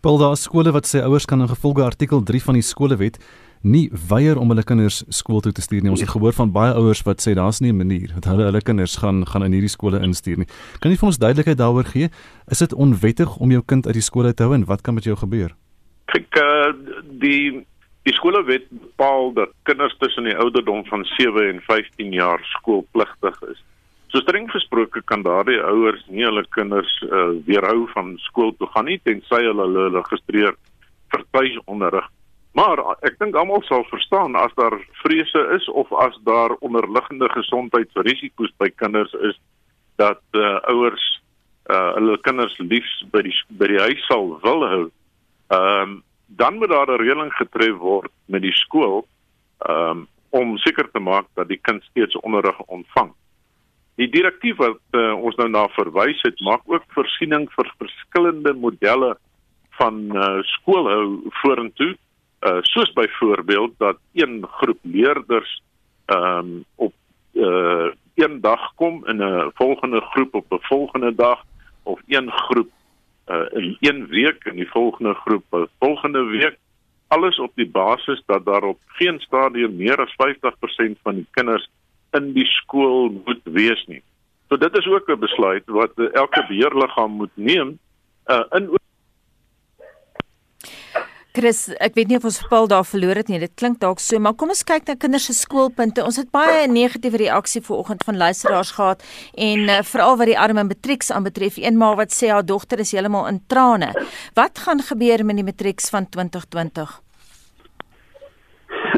Paul 0.00 0.18
daar 0.18 0.36
skole 0.36 0.72
wat 0.72 0.86
sê 0.86 1.00
ouers 1.00 1.24
kan 1.24 1.40
in 1.40 1.48
gevolge 1.48 1.82
artikel 1.82 2.22
3 2.22 2.42
van 2.42 2.54
die 2.54 2.62
skolewet 2.62 3.16
nie 3.64 3.88
weier 4.08 4.38
om 4.38 4.50
hulle 4.52 4.62
kinders 4.66 5.00
skool 5.08 5.40
toe 5.40 5.52
te 5.56 5.64
stuur 5.64 5.82
nie. 5.82 5.90
Ons 5.92 6.02
het 6.04 6.12
gehoor 6.12 6.36
van 6.36 6.52
baie 6.52 6.74
ouers 6.76 7.00
wat 7.06 7.24
sê 7.24 7.32
daar's 7.34 7.60
nie 7.60 7.72
'n 7.72 7.76
manier 7.76 8.12
dat 8.14 8.24
hulle 8.24 8.44
hulle 8.44 8.60
kinders 8.60 8.96
gaan 8.96 9.24
gaan 9.26 9.44
in 9.44 9.52
hierdie 9.52 9.72
skole 9.72 10.00
instuur 10.00 10.38
nie. 10.38 10.48
Kan 10.80 10.90
jy 10.90 10.96
vir 10.96 11.06
ons 11.06 11.18
duidelikheid 11.18 11.58
daaroor 11.58 11.84
gee? 11.84 12.10
Is 12.50 12.58
dit 12.58 12.74
onwettig 12.74 13.36
om 13.36 13.50
jou 13.50 13.62
kind 13.66 13.86
uit 13.86 13.94
die 13.94 14.02
skool 14.02 14.32
te 14.32 14.42
hou 14.42 14.54
en 14.54 14.64
wat 14.64 14.82
kan 14.82 14.94
met 14.94 15.04
jou 15.04 15.16
gebeur? 15.16 15.54
Kyk, 16.06 16.36
uh, 16.36 16.72
die 17.20 17.64
die 18.04 18.12
skolewet 18.12 18.68
bepaal 18.70 19.32
dat 19.32 19.48
kinders 19.62 19.96
tussen 19.98 20.24
die 20.24 20.36
ouderdom 20.36 20.84
van 20.84 21.04
7 21.04 21.48
en 21.48 21.60
15 21.60 22.12
jaar 22.12 22.40
skoolpligtig 22.44 23.42
is. 23.50 23.64
So 24.08 24.20
streng 24.20 24.50
gesproke 24.50 25.02
kan 25.02 25.22
daardie 25.22 25.60
ouers 25.60 26.04
nie 26.08 26.24
hulle 26.24 26.44
kinders 26.50 27.02
uh, 27.02 27.32
weerhou 27.46 27.88
van 27.94 28.18
skool 28.18 28.52
toe 28.58 28.68
gaan 28.74 28.84
nie 28.84 29.00
tensy 29.02 29.40
hulle 29.40 29.64
hulle 29.64 30.02
geregistreer 30.02 30.54
vir 31.14 31.24
tuisonderrig 31.30 32.10
Maar 32.54 32.78
ek 33.02 33.16
dink 33.18 33.34
almal 33.34 33.64
sal 33.66 33.82
verstaan 33.90 34.36
as 34.38 34.52
daar 34.54 34.76
vrese 35.02 35.40
is 35.56 35.66
of 35.68 35.90
as 35.98 36.14
daar 36.22 36.54
onderliggende 36.62 37.26
gesondheidsrisiko's 37.34 38.52
by 38.62 38.68
kinders 38.78 39.12
is 39.26 39.38
dat 39.98 40.22
uh, 40.38 40.60
ouers 40.70 41.06
uh, 41.66 41.94
hulle 41.96 42.18
kinders 42.22 42.54
liefs 42.62 42.94
by 43.10 43.24
die 43.26 43.34
by 43.58 43.70
die 43.72 43.80
huis 43.82 44.06
sal 44.06 44.36
wil 44.46 44.66
hou. 44.70 44.84
Ehm 45.50 45.82
um, 45.82 46.02
dan 46.26 46.56
moet 46.58 46.70
daar 46.70 46.90
'n 46.90 47.02
reëling 47.02 47.32
getref 47.32 47.76
word 47.78 48.10
met 48.26 48.42
die 48.42 48.54
skool 48.54 49.04
ehm 49.66 49.90
um, 49.90 50.06
om 50.30 50.56
seker 50.58 50.90
te 50.90 50.98
maak 50.98 51.26
dat 51.34 51.48
die 51.48 51.60
kind 51.62 51.82
steeds 51.82 52.16
onderrig 52.22 52.58
ontvang. 52.66 53.12
Die 53.94 54.08
direktief 54.10 54.56
wat 54.58 54.80
uh, 54.90 55.14
ons 55.14 55.36
nou 55.38 55.48
na 55.48 55.68
verwys 55.68 56.22
het, 56.22 56.40
maak 56.40 56.62
ook 56.66 56.82
voorsiening 56.94 57.46
vir 57.54 57.74
verskillende 57.78 58.54
modelle 58.54 59.12
van 59.78 60.00
uh, 60.16 60.42
skoolhou 60.42 61.30
vorentoe 61.42 61.94
uh 62.44 62.58
soos 62.60 62.92
byvoorbeeld 62.92 63.72
dat 63.78 63.98
een 64.12 64.46
groep 64.50 64.78
leerders 64.82 65.62
ehm 66.04 66.38
um, 66.38 66.64
op 66.74 66.92
uh 67.32 67.90
een 68.14 68.40
dag 68.40 68.74
kom 68.74 69.06
in 69.06 69.16
'n 69.16 69.50
volgende 69.54 70.00
groep 70.00 70.34
op 70.34 70.52
'n 70.52 70.58
volgende 70.60 71.14
dag 71.14 71.44
of 71.82 72.00
een 72.06 72.30
groep 72.30 72.70
uh 73.28 73.46
in 73.50 73.76
een 73.80 74.06
week 74.06 74.44
in 74.44 74.56
die 74.56 74.70
volgende 74.70 75.14
groep 75.14 75.44
'n 75.50 75.68
volgende 75.78 76.24
week 76.24 76.58
alles 77.08 77.38
op 77.38 77.52
die 77.54 77.70
basis 77.70 78.22
dat 78.26 78.44
daar 78.44 78.62
op 78.62 78.78
geen 78.86 79.20
stadium 79.20 79.76
meer 79.76 80.00
as 80.00 80.14
50% 80.16 80.98
van 81.02 81.14
die 81.14 81.26
kinders 81.30 81.70
in 82.10 82.32
die 82.32 82.46
skool 82.46 83.22
moet 83.24 83.40
wees 83.42 83.84
nie. 83.86 84.02
So 84.48 84.56
dit 84.56 84.76
is 84.78 84.86
ook 84.86 85.08
'n 85.08 85.18
besluit 85.18 85.62
wat 85.66 85.92
elke 85.96 86.44
beheerliggaam 86.48 87.10
moet 87.10 87.34
neem 87.34 87.78
uh, 88.26 88.44
in 88.50 88.68
Chris, 91.34 91.64
ek 91.82 91.96
weet 91.98 92.12
nie 92.12 92.16
of 92.20 92.26
ons 92.28 92.36
Paul 92.46 92.68
daar 92.70 92.84
verloor 92.86 93.18
het 93.18 93.26
nie. 93.26 93.40
Dit 93.42 93.56
klink 93.58 93.80
dalk 93.82 93.98
so, 93.98 94.20
maar 94.22 94.36
kom 94.38 94.52
ons 94.54 94.60
kyk 94.62 94.84
na 94.86 94.94
kinders 95.02 95.24
se 95.26 95.34
skoolpunte. 95.34 96.04
Ons 96.06 96.20
het 96.20 96.28
baie 96.30 96.68
negatiewe 96.70 97.18
reaksie 97.24 97.62
vanoggend 97.66 98.04
van 98.06 98.20
luisteraars 98.20 98.70
gehad 98.76 99.02
en 99.46 99.64
uh, 99.66 99.80
veral 99.82 100.14
wat 100.20 100.30
die 100.30 100.38
arme 100.38 100.62
matrieks 100.68 101.10
aanbetref. 101.10 101.58
Een 101.58 101.74
ma 101.80 101.90
wat 101.98 102.14
sê 102.14 102.30
haar 102.30 102.46
dogter 102.46 102.84
is 102.86 102.94
heeltemal 102.94 103.26
in 103.32 103.42
trane. 103.50 103.90
Wat 104.38 104.62
gaan 104.62 104.86
gebeur 104.92 105.26
met 105.26 105.42
die 105.42 105.48
matrieks 105.50 105.90
van 105.90 106.06
2020? 106.06 106.96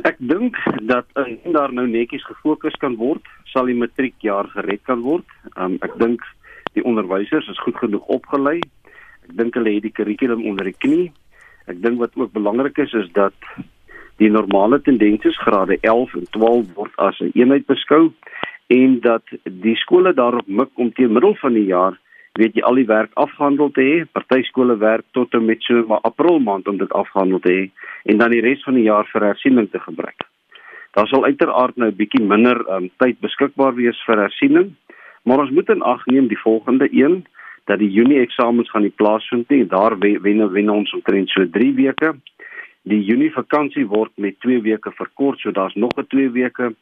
Ek 0.04 0.20
dink 0.20 0.60
dat 0.92 1.08
indien 1.24 1.56
daar 1.56 1.72
nou 1.72 1.88
netjies 1.88 2.28
gefokus 2.28 2.76
kan 2.84 3.00
word, 3.00 3.24
sal 3.48 3.72
die 3.72 3.80
matriekjaar 3.80 4.52
gered 4.52 4.84
kan 4.84 5.00
word. 5.08 5.24
Um, 5.56 5.80
ek 5.80 5.96
dink 5.96 6.20
die 6.76 6.84
onderwysers 6.84 7.48
is 7.48 7.64
goed 7.64 7.80
genoeg 7.80 8.04
opgelei. 8.12 8.58
Ek 9.24 9.38
dink 9.40 9.56
hulle 9.56 9.78
het 9.80 9.88
die 9.88 9.98
kurrikulum 10.04 10.44
onder 10.52 10.68
die 10.68 10.82
knie 10.84 11.14
Ek 11.66 11.82
dink 11.82 11.98
wat 11.98 12.14
ook 12.14 12.32
belangrik 12.32 12.78
is 12.78 12.92
is 12.92 13.08
dat 13.12 13.34
die 14.22 14.30
normale 14.30 14.80
tendensies 14.80 15.38
grade 15.38 15.78
11 15.80 16.14
en 16.14 16.26
12 16.30 16.74
word 16.74 16.92
as 16.96 17.18
'n 17.20 17.24
een 17.24 17.32
eenheid 17.42 17.66
beskou 17.66 18.12
en 18.66 19.00
dat 19.00 19.22
die 19.44 19.76
skole 19.76 20.14
daarop 20.14 20.46
mik 20.46 20.70
om 20.74 20.92
teen 20.92 21.12
middel 21.12 21.34
van 21.34 21.52
die 21.52 21.66
jaar 21.66 21.98
weet 22.36 22.54
jy 22.54 22.62
al 22.62 22.74
die 22.74 22.86
werk 22.86 23.10
afgehandel 23.14 23.70
te 23.70 23.80
hê. 23.80 24.04
Party 24.12 24.42
skole 24.42 24.76
werk 24.76 25.04
tot 25.16 25.34
en 25.34 25.44
met 25.44 25.62
so 25.62 25.84
maar 25.88 26.00
April 26.00 26.38
maand 26.38 26.68
om 26.68 26.78
dit 26.78 26.92
afgehandel 26.92 27.38
te 27.38 27.52
hê 27.52 27.70
en 28.04 28.18
dan 28.18 28.30
die 28.30 28.40
res 28.40 28.62
van 28.62 28.74
die 28.74 28.86
jaar 28.86 29.08
vir 29.12 29.22
hersiening 29.22 29.70
te 29.70 29.80
gebruik. 29.80 30.26
Daar 30.96 31.08
sal 31.08 31.24
uiteraard 31.24 31.76
nou 31.76 31.88
'n 31.90 31.96
bietjie 31.96 32.24
minder 32.24 32.56
um, 32.70 32.90
tyd 32.98 33.20
beskikbaar 33.20 33.74
wees 33.74 33.98
vir 34.06 34.16
hersiening, 34.16 34.74
maar 35.24 35.38
ons 35.38 35.50
moet 35.50 35.68
in 35.68 35.82
ag 35.82 36.06
neem 36.06 36.28
die 36.28 36.42
volgende 36.44 36.88
een 36.92 37.26
dat 37.66 37.78
die 37.78 37.90
Junie 37.90 38.20
eksamens 38.22 38.70
gaan 38.70 38.84
nie 38.86 38.94
plaasvind 38.94 39.48
nie. 39.50 39.64
Daar 39.66 39.98
wen 39.98 40.52
wen 40.52 40.70
ons 40.70 40.92
omtrent 40.94 41.30
so 41.30 41.46
3 41.50 41.72
weke. 41.74 42.14
Die 42.86 43.02
Junie 43.02 43.32
vakansie 43.34 43.86
word 43.90 44.12
met 44.22 44.38
2 44.40 44.60
weke 44.62 44.92
verkort, 44.94 45.40
so 45.40 45.50
daar's 45.50 45.74
nog 45.74 45.96
'n 45.98 46.06
2 46.06 46.30
weke. 46.30 46.74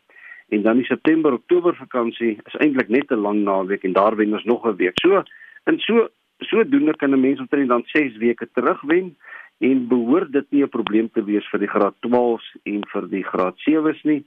En 0.48 0.62
dan 0.62 0.76
die 0.76 0.84
September-Oktober 0.84 1.74
vakansie 1.74 2.38
is 2.44 2.56
eintlik 2.60 2.88
net 2.88 3.10
'n 3.10 3.24
lang 3.26 3.42
naweek 3.44 3.84
en 3.84 3.92
daar 3.92 4.16
wen 4.16 4.32
ons 4.32 4.44
nog 4.44 4.66
'n 4.66 4.76
week. 4.76 4.98
So 5.00 5.22
in 5.66 5.78
so 5.78 6.08
sodoende 6.38 6.96
kan 6.96 7.10
'n 7.10 7.20
mens 7.20 7.40
omtrent 7.40 7.68
dan 7.68 7.82
6 7.86 8.16
weke 8.16 8.48
terugwen 8.52 9.16
en 9.58 9.88
behoort 9.88 10.32
dit 10.32 10.46
nie 10.50 10.62
'n 10.62 10.68
probleem 10.68 11.10
te 11.12 11.24
wees 11.24 11.48
vir 11.48 11.60
die 11.60 11.68
graad 11.68 11.94
12s 12.00 12.56
en 12.62 12.80
vir 12.86 13.08
die 13.08 13.24
graad 13.24 13.54
7s 13.56 14.02
nie. 14.02 14.24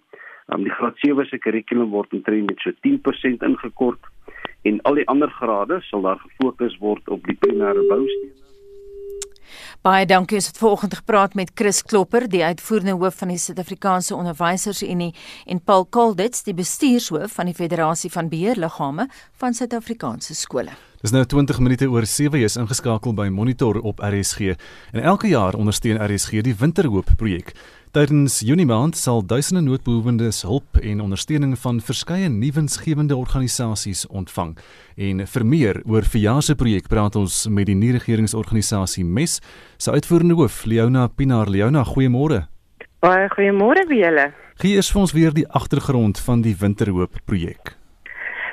Um, 0.47 0.63
die 0.63 0.73
graad 0.73 0.97
7 0.97 1.25
se 1.25 1.37
kurrikulum 1.37 1.89
word 1.89 2.13
omtrent 2.13 2.49
met 2.49 2.59
so 2.59 2.71
10% 2.81 3.43
ingekort 3.43 3.99
en 4.61 4.81
al 4.81 4.99
die 4.99 5.07
ander 5.07 5.29
grade 5.39 5.81
sal 5.89 6.01
daar 6.01 6.19
gefokus 6.25 6.77
word 6.83 7.09
op 7.09 7.23
die 7.25 7.37
primêre 7.45 7.85
boustene. 7.89 8.35
Baie 9.85 10.05
dankie. 10.05 10.37
Ons 10.37 10.47
het 10.47 10.57
vanoggend 10.57 10.95
gepraat 10.99 11.33
met 11.33 11.51
Chris 11.55 11.81
Klopper, 11.83 12.27
die 12.29 12.43
uitvoerende 12.43 12.97
hoof 12.99 13.21
van 13.21 13.31
die 13.31 13.37
Suid-Afrikaanse 13.39 14.15
Onderwysersunie 14.15 15.13
en 15.45 15.61
Paul 15.63 15.85
Kalditz, 15.85 16.43
die 16.43 16.55
bestuurshoof 16.57 17.37
van 17.39 17.47
die 17.47 17.55
Federasie 17.55 18.11
van 18.11 18.29
Beheerliggame 18.29 19.07
van 19.39 19.53
Suid-Afrikaanse 19.53 20.35
skole. 20.35 20.75
Dis 21.01 21.13
nou 21.13 21.23
20 21.29 21.59
minute 21.61 21.87
oor 21.93 22.05
7 22.09 22.39
jy 22.39 22.47
is 22.49 22.57
ingeskakel 22.57 23.13
by 23.13 23.27
Monitor 23.29 23.77
op 23.85 24.01
RSG. 24.01 24.55
En 24.91 25.03
elke 25.03 25.29
jaar 25.29 25.55
ondersteun 25.55 26.01
RSG 26.01 26.41
die 26.41 26.55
Winterhoop 26.57 27.13
projek. 27.15 27.53
Tydens 27.95 28.41
Junie 28.43 28.65
maand 28.67 28.97
sal 28.99 29.21
duisende 29.25 29.61
noodbehoewendes 29.63 30.41
hulp 30.43 30.75
en 30.81 30.99
ondersteuning 31.01 31.53
van 31.59 31.79
verskeie 31.81 32.27
nuwensgewende 32.29 33.15
organisasies 33.15 34.03
ontvang. 34.07 34.57
En 34.95 35.23
vir 35.27 35.45
meer 35.45 35.79
oor 35.85 36.03
verjaar 36.03 36.43
se 36.43 36.55
projek 36.59 36.91
praat 36.91 37.15
ons 37.15 37.45
met 37.47 37.69
die 37.69 37.77
nie-regeringsorganisasie 37.79 39.05
MES 39.05 39.39
se 39.77 39.91
uitvoerende 39.91 40.35
hoof 40.35 40.65
Leona 40.65 41.07
Pinaar. 41.07 41.47
Leona, 41.47 41.85
goeiemôre. 41.87 42.43
Baie 42.99 43.31
goeiemôre 43.31 43.87
vir 43.87 44.03
julle. 44.03 44.29
Gee 44.59 44.75
eers 44.75 44.91
vir 44.91 45.01
ons 45.05 45.15
weer 45.15 45.33
die 45.33 45.47
agtergrond 45.47 46.19
van 46.27 46.43
die 46.43 46.57
Winterhoop 46.59 47.23
projek. 47.23 47.76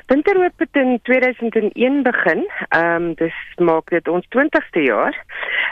Winterhoop 0.05 0.53
het 0.57 0.69
in 0.71 0.99
2001 1.03 2.03
begin. 2.03 2.49
Ehm 2.69 3.03
um, 3.03 3.13
dis 3.13 3.33
maak 3.57 3.89
dit 3.89 4.07
ons 4.07 4.25
20ste 4.35 4.81
jaar. 4.81 5.25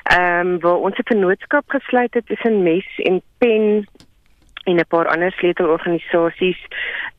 Ehm 0.04 0.48
um, 0.48 0.60
waar 0.60 0.82
ons 0.88 0.98
'n 0.98 1.10
vennootskap 1.12 1.64
gesluit 1.68 2.14
het 2.14 2.26
tussen 2.26 2.64
Mes 2.64 2.88
en 2.98 3.22
Pen 3.38 3.86
en 4.64 4.76
'n 4.76 4.86
paar 4.88 5.08
ander 5.08 5.32
sleutelorganisasies 5.32 6.62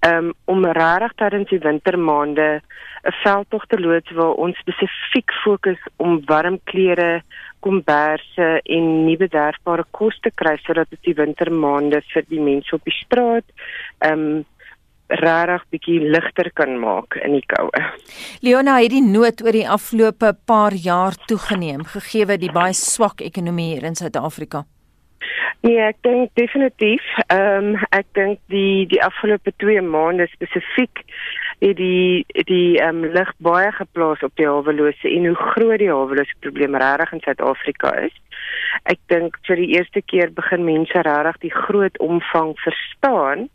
um, 0.01 0.33
om 0.45 0.65
regtig 0.65 1.13
tydens 1.15 1.49
die 1.49 1.59
wintermaande 1.59 2.61
'n 3.03 3.13
veldtog 3.23 3.67
te 3.67 3.81
loods 3.81 4.11
waar 4.11 4.33
ons 4.33 4.59
spesifiek 4.59 5.33
fokus 5.33 5.79
om 5.97 6.23
warm 6.25 6.61
klere, 6.65 7.23
komberse 7.61 8.61
en 8.63 9.05
nie 9.05 9.17
bederfbare 9.17 9.85
kos 9.91 10.19
te 10.21 10.31
kry 10.35 10.57
sodat 10.57 10.91
dit 10.91 11.03
die 11.03 11.15
wintermaande 11.15 12.03
vir 12.13 12.25
die 12.29 12.41
mense 12.41 12.75
op 12.75 12.85
die 12.85 12.99
straat 13.05 13.45
ehm 13.99 14.13
um, 14.13 14.45
regtig 15.21 15.65
bietjie 15.71 15.99
ligter 16.15 16.51
kan 16.55 16.79
maak 16.81 17.19
in 17.23 17.37
die 17.39 17.45
koue. 17.51 17.83
Leona 18.43 18.79
het 18.83 18.93
die 18.95 19.03
nood 19.05 19.43
oor 19.45 19.57
die 19.57 19.69
afgelope 19.69 20.35
paar 20.47 20.75
jaar 20.75 21.17
toegeneem 21.29 21.85
gegee 21.85 22.39
die 22.39 22.53
baie 22.53 22.75
swak 22.75 23.21
ekonomie 23.21 23.75
hier 23.75 23.85
in 23.85 23.95
Suid-Afrika. 23.95 24.65
Nee, 25.65 25.81
ek 25.81 25.97
dink 26.05 26.35
definitief. 26.37 27.05
Ehm 27.33 27.73
um, 27.73 27.85
ek 27.97 28.07
dink 28.19 28.41
die 28.53 28.85
die 28.91 29.01
afgelope 29.03 29.53
2 29.63 29.81
maande 29.81 30.27
spesifiek 30.35 31.05
het 31.61 31.77
die 31.77 32.25
die 32.49 32.79
ehm 32.81 33.05
um, 33.05 33.13
lig 33.13 33.33
baie 33.39 33.73
geplaas 33.73 34.23
op 34.23 34.35
die 34.41 34.49
hawelose 34.49 35.09
en 35.11 35.27
hoe 35.27 35.37
groot 35.55 35.79
die 35.79 35.91
hawelose 35.91 36.35
probleem 36.41 36.77
regtig 36.77 37.13
in 37.13 37.25
Suid-Afrika 37.25 37.95
is. 38.07 38.15
Ek 38.91 38.99
dink 39.13 39.39
vir 39.47 39.57
die 39.63 39.71
eerste 39.77 40.03
keer 40.03 40.33
begin 40.35 40.65
mense 40.65 41.05
regtig 41.07 41.41
die 41.49 41.55
groot 41.55 41.99
omvang 41.99 42.55
verstaan 42.67 43.49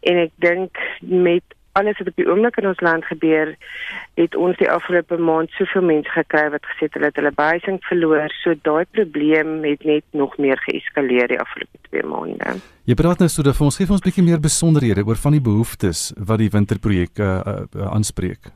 en 0.00 0.22
ek 0.26 0.32
dink 0.44 0.82
met 1.00 1.55
alles 1.78 1.98
wat 2.00 2.10
op 2.12 2.20
die 2.20 2.26
oomblik 2.28 2.56
in 2.60 2.68
ons 2.70 2.82
land 2.84 3.04
gebeur, 3.04 3.52
het 4.20 4.36
ons 4.36 4.56
die 4.60 4.70
afgelope 4.70 5.18
maand 5.20 5.52
soveel 5.58 5.84
mense 5.90 6.12
gekry 6.14 6.46
wat 6.54 6.64
gesê 6.70 6.88
het 6.88 6.96
hulle 6.98 7.10
het 7.10 7.20
hulle 7.20 7.32
behuising 7.36 7.80
verloor. 7.88 8.32
So 8.42 8.56
daai 8.68 8.84
probleem 8.96 9.58
het 9.64 9.84
net 9.84 10.04
nog 10.12 10.36
meer 10.42 10.60
geeskaleer 10.64 11.32
die 11.34 11.40
afgelope 11.40 11.82
2 11.90 12.06
maande. 12.12 12.56
Jy 12.88 12.94
praat 12.98 13.20
nou 13.22 13.28
so 13.32 13.44
dat 13.46 13.60
ons 13.60 13.76
gee 13.76 13.88
ons 13.90 14.00
'n 14.00 14.08
bietjie 14.08 14.24
meer 14.24 14.40
besonderhede 14.40 15.04
oor 15.04 15.20
van 15.20 15.32
die 15.32 15.44
behoeftes 15.50 16.12
wat 16.16 16.38
die 16.38 16.50
winterprojek 16.50 17.18
uh, 17.18 17.26
uh, 17.26 17.92
aanspreek. 17.92 18.52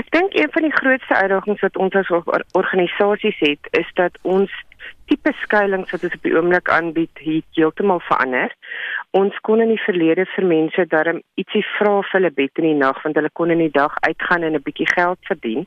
Ek 0.00 0.08
dink 0.10 0.34
een 0.34 0.50
van 0.50 0.62
die 0.62 0.76
grootste 0.80 1.14
uitdagings 1.14 1.60
wat 1.60 1.76
ons 1.76 1.94
as 1.94 2.08
organisasies 2.52 3.38
het, 3.38 3.68
is 3.70 3.88
dat 3.94 4.18
ons 4.22 4.50
tipe 5.10 5.32
skuilings 5.42 5.90
wat 5.92 6.04
ons 6.06 6.14
op 6.14 6.26
die 6.26 6.34
oomblik 6.36 6.70
aanbied, 6.70 7.22
heeltemal 7.56 8.00
verander. 8.06 8.52
Ons 9.18 9.38
kon 9.46 9.62
in 9.62 9.72
die 9.72 9.82
verlede 9.84 10.26
vir 10.34 10.46
mense 10.46 10.86
darm 10.92 11.18
ietsie 11.40 11.64
vra 11.76 11.96
vir 12.02 12.18
hulle 12.18 12.30
bed 12.36 12.62
in 12.62 12.68
die 12.68 12.78
nag 12.78 13.00
want 13.04 13.18
hulle 13.18 13.32
kon 13.34 13.50
in 13.50 13.64
die 13.64 13.72
dag 13.74 13.96
uitgaan 14.06 14.46
en 14.46 14.54
'n 14.54 14.62
bietjie 14.62 14.90
geld 14.94 15.18
verdien. 15.30 15.66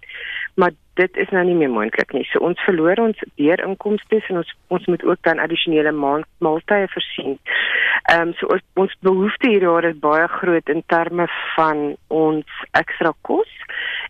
Maar 0.55 0.71
dit 0.93 1.17
is 1.17 1.29
nou 1.29 1.43
nie 1.45 1.55
meer 1.55 1.69
moontlik 1.69 2.13
nie. 2.13 2.23
So 2.31 2.39
ons 2.39 2.59
verloor 2.65 2.99
ons 3.01 3.19
deurinkomste 3.35 4.21
en 4.29 4.37
ons 4.37 4.55
ons 4.67 4.85
moet 4.85 5.03
ook 5.03 5.21
dan 5.21 5.39
addisionele 5.39 5.91
maaltye 5.91 6.87
voorsien. 6.93 7.39
Ehm 8.11 8.27
um, 8.27 8.33
so 8.33 8.47
ons, 8.47 8.63
ons 8.73 8.95
behoefte 8.99 9.49
hierdie 9.49 9.89
is 9.89 9.99
baie 9.99 10.27
groot 10.27 10.69
in 10.69 10.83
terme 10.87 11.27
van 11.55 11.95
ons 12.07 12.45
ekstra 12.71 13.13
kos 13.21 13.51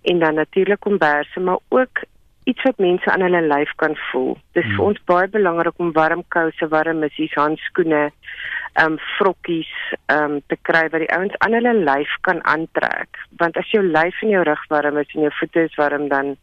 en 0.03 0.19
dan 0.19 0.35
natuurlik 0.35 0.79
komberse 0.79 1.39
maar 1.39 1.61
ook 1.69 2.03
iets 2.43 2.63
wat 2.63 2.77
mense 2.77 3.11
aan 3.11 3.21
hulle 3.21 3.41
lyf 3.41 3.71
kan 3.81 3.95
voel. 4.11 4.33
Dis 4.57 4.65
hmm. 4.65 4.75
vir 4.75 4.85
ons 4.85 5.05
baie 5.09 5.27
belangrik 5.27 5.79
om 5.79 5.93
warm 5.95 6.23
kouse, 6.35 6.67
warm 6.73 6.99
missies, 7.03 7.33
handskoene, 7.39 8.09
ehm 8.73 8.95
um, 8.95 8.95
vrokkies 9.17 9.69
ehm 10.09 10.37
um, 10.37 10.39
te 10.49 10.57
kry 10.67 10.87
wat 10.89 11.03
die 11.03 11.11
ouens 11.13 11.35
aan 11.45 11.53
hulle 11.53 11.73
lyf 11.85 12.13
kan 12.27 12.41
aantrek. 12.49 13.19
Want 13.41 13.57
as 13.61 13.69
jou 13.69 13.83
lyf 13.85 14.21
en 14.25 14.33
jou 14.33 14.43
rug 14.49 14.63
warm 14.73 14.97
is 14.97 15.13
en 15.13 15.27
jou 15.27 15.33
voete 15.39 15.67
is 15.69 15.77
warm 15.77 16.07
dan 16.13 16.35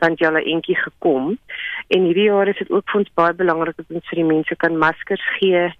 dan 0.00 0.16
jy 0.18 0.26
al 0.26 0.38
'n 0.40 0.50
entjie 0.54 0.76
gekom. 0.76 1.36
En 1.88 2.08
hierdie 2.08 2.30
jaar 2.30 2.48
is 2.48 2.58
dit 2.58 2.70
ook 2.70 2.88
vir 2.90 3.00
ons 3.00 3.14
baie 3.14 3.34
belangrik 3.34 3.76
dat 3.76 3.90
ons 3.90 4.08
vir 4.08 4.22
die 4.22 4.32
mense 4.32 4.56
kan 4.56 4.78
maskers 4.78 5.26
gee 5.38 5.72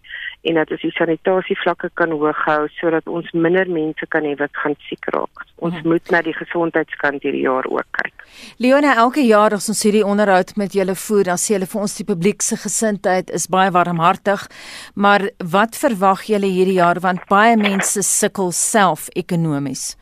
en 0.44 0.58
dat 0.60 0.70
ons 0.74 0.82
die 0.84 0.92
sanitasievlakke 0.94 1.90
kan 1.98 2.12
hoog 2.12 2.40
hou 2.46 2.66
sodat 2.76 3.08
ons 3.08 3.30
minder 3.32 3.68
mense 3.70 4.06
kan 4.12 4.26
hê 4.28 4.34
wat 4.40 4.52
gaan 4.60 4.76
siek 4.88 5.08
raak. 5.14 5.44
Ons 5.56 5.78
hmm. 5.78 5.88
moet 5.94 6.12
na 6.12 6.20
die 6.26 6.36
gesondheidskant 6.36 7.24
hierdie 7.24 7.44
jaar 7.46 7.66
ook 7.70 7.88
kyk. 7.96 8.26
Leona, 8.62 8.94
elke 9.00 9.24
jaar 9.24 9.56
as 9.56 9.68
ons 9.72 9.82
hierdie 9.86 10.04
onderhoud 10.04 10.54
met 10.60 10.76
julle 10.76 10.96
voer, 10.98 11.24
dan 11.30 11.40
sê 11.40 11.54
julle 11.54 11.68
vir 11.70 11.84
ons 11.86 11.96
die 11.98 12.08
publiek 12.08 12.44
se 12.44 12.58
gesindheid 12.60 13.32
is 13.34 13.48
baie 13.48 13.72
warmhartig. 13.74 14.46
Maar 14.94 15.30
wat 15.56 15.78
verwag 15.80 16.26
julle 16.28 16.50
hierdie 16.50 16.80
jaar 16.80 17.00
want 17.04 17.24
baie 17.32 17.56
mense 17.60 18.04
sukkel 18.04 18.52
self 18.52 19.08
ekonomies? 19.16 19.94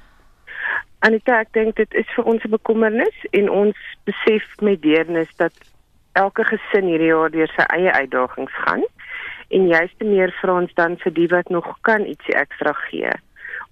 Anita, 1.03 1.41
ek 1.43 1.55
dink 1.55 1.77
dit 1.79 1.95
is 1.99 2.09
vir 2.17 2.27
ons 2.31 2.43
'n 2.45 2.51
bekommernis 2.51 3.27
en 3.33 3.51
ons 3.51 3.79
besef 4.07 4.45
met 4.61 4.83
deernis 4.83 5.31
dat 5.37 5.53
elke 6.15 6.45
gesin 6.45 6.87
hierdie 6.87 7.11
jaar 7.11 7.31
deur 7.31 7.51
sy 7.57 7.65
eie 7.75 7.93
uitdagings 7.93 8.53
gaan 8.67 8.85
en 9.53 9.69
juist 9.69 9.99
te 9.99 10.09
meer 10.09 10.33
vir 10.41 10.55
ons 10.55 10.73
dan 10.81 10.97
vir 11.05 11.15
die 11.19 11.29
wat 11.33 11.53
nog 11.53 11.69
kan 11.89 12.09
ietsie 12.09 12.35
ekstra 12.35 12.73
gee. 12.89 13.13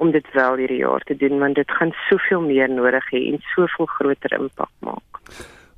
om 0.01 0.11
dit 0.11 0.27
wel 0.33 0.57
hierdie 0.57 0.81
jaar 0.81 1.03
te 1.05 1.17
doen 1.17 1.39
want 1.39 1.55
dit 1.61 1.71
gaan 1.79 1.93
soveel 2.09 2.41
meer 2.41 2.71
nodig 2.73 3.09
hê 3.13 3.21
en 3.33 3.41
soveel 3.55 3.89
groter 3.97 4.37
impak 4.39 4.71
maak. 4.87 5.25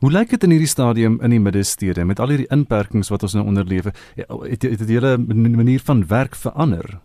Hoe 0.02 0.10
lyk 0.10 0.30
dit 0.34 0.44
in 0.46 0.54
hierdie 0.54 0.70
stadium 0.70 1.18
in 1.22 1.34
die 1.34 1.42
middestede 1.42 2.04
met 2.06 2.22
al 2.22 2.34
hierdie 2.34 2.50
inperkings 2.54 3.10
wat 3.10 3.22
ons 3.26 3.34
nou 3.38 3.44
onderlewe? 3.46 3.92
Ja, 4.18 4.26
het 4.46 4.62
dit 4.66 4.86
die 4.86 4.98
hele 4.98 5.16
manier 5.18 5.82
van 5.86 6.06
werk 6.10 6.38
verander? 6.38 6.98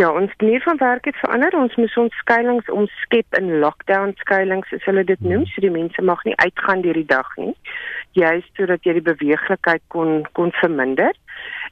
Ja, 0.00 0.08
ons 0.10 0.32
manier 0.40 0.62
van 0.64 0.78
werk 0.80 1.04
het 1.04 1.18
verander. 1.22 1.56
Ons 1.56 1.76
moet 1.76 1.96
ons 1.96 2.16
skuilings 2.22 2.70
omskep 2.70 3.36
in 3.38 3.58
lockdown 3.62 4.14
skuilings, 4.22 4.68
soos 4.68 4.88
hulle 4.88 5.04
dit 5.04 5.20
noem. 5.22 5.44
So 5.52 5.62
die 5.62 5.70
mense 5.70 6.02
mag 6.02 6.24
nie 6.24 6.36
uitgaan 6.42 6.82
deur 6.82 6.98
die 6.98 7.08
dag 7.12 7.28
nie. 7.40 7.52
Juist 8.18 8.50
sodat 8.58 8.84
jy 8.88 8.96
die 8.98 9.08
beweeglikheid 9.10 9.84
kon 9.94 10.24
kon 10.32 10.50
verminder. 10.60 11.12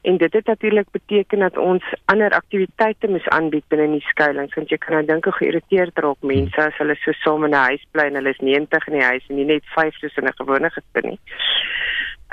En 0.01 0.17
dit 0.17 0.33
het 0.33 0.45
natuurlik 0.45 0.87
beteken 0.91 1.39
dat 1.39 1.57
ons 1.57 1.83
ander 2.05 2.31
aktiwiteite 2.31 3.07
moes 3.07 3.27
aanbied 3.27 3.67
binne 3.67 3.87
die 3.91 4.07
skuilings. 4.07 4.55
Want 4.55 4.69
jy 4.69 4.77
kan 4.77 4.93
nou 4.93 5.05
dink 5.05 5.23
hoe 5.23 5.33
geïrriteerd 5.33 5.99
raak 5.99 6.21
mense 6.21 6.61
as 6.61 6.77
hulle 6.77 6.95
so 6.95 7.11
saam 7.11 7.43
in 7.43 7.55
'n 7.55 7.65
huis 7.69 7.85
bly 7.91 8.07
en 8.09 8.15
hulle 8.15 8.29
is 8.29 8.39
90 8.39 8.87
in 8.87 8.93
die 8.99 9.09
huis 9.11 9.25
en 9.29 9.35
nie 9.35 9.45
net 9.45 9.63
5 9.75 9.95
soos 9.95 10.17
in 10.17 10.27
'n 10.27 10.39
gewone 10.41 10.69
gesin 10.69 11.09
nie. 11.09 11.19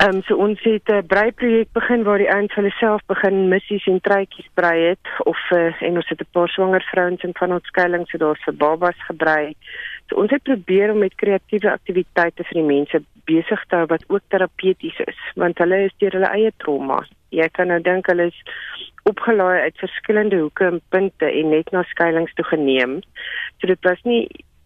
Ehm 0.00 0.14
um, 0.16 0.23
so 0.23 0.37
ons 0.37 0.61
het 0.62 0.88
'n 0.88 1.06
breiprojek 1.06 1.73
begin 1.73 2.02
waar 2.02 2.18
die 2.18 2.32
ouens 2.32 2.54
hulle 2.54 2.70
self 2.70 3.00
begin 3.06 3.49
missies 3.49 3.87
en 3.87 4.00
truitjies 4.00 4.49
brei 4.54 4.78
het 4.88 5.06
of 5.18 5.38
uh, 5.50 5.82
en 5.82 5.94
ons 5.94 6.09
het 6.09 6.20
'n 6.20 6.32
paar 6.32 6.49
swanger 6.49 6.82
vrouens 6.92 7.23
in 7.23 7.35
van 7.38 7.52
ons 7.52 7.66
skuilings 7.66 8.11
so 8.11 8.18
daar 8.18 8.38
vir 8.44 8.54
babas 8.54 8.99
gebrei. 9.09 9.54
So 10.11 10.19
ons 10.19 10.33
het 10.35 10.43
probeer 10.43 10.90
om 10.90 10.99
met 11.05 11.14
kreatiewe 11.23 11.71
aktiwiteite 11.71 12.43
vir 12.49 12.59
die 12.59 12.67
mense 12.67 12.99
besig 13.31 13.61
te 13.71 13.79
hou 13.79 13.87
wat 13.93 14.02
ook 14.11 14.25
terapeuties 14.35 14.99
is 15.07 15.21
want 15.38 15.62
hulle 15.62 15.85
is 15.87 15.95
deur 16.02 16.19
hulle 16.19 16.31
eie 16.35 16.50
trauma. 16.59 16.99
Jy 17.31 17.47
kan 17.55 17.71
nou 17.71 17.79
dink 17.87 18.11
hulle 18.11 18.26
is 18.33 18.40
opgelaai 19.07 19.62
uit 19.69 19.79
verskillende 19.79 20.40
hoeke 20.43 20.67
en 20.67 20.81
punte 20.90 21.31
en 21.31 21.55
net 21.55 21.71
na 21.71 21.85
skuilings 21.93 22.35
toe 22.35 22.45
geneem. 22.50 22.99
So 23.61 23.71
dit 23.71 23.87
was 23.87 24.02
nie 24.02 24.25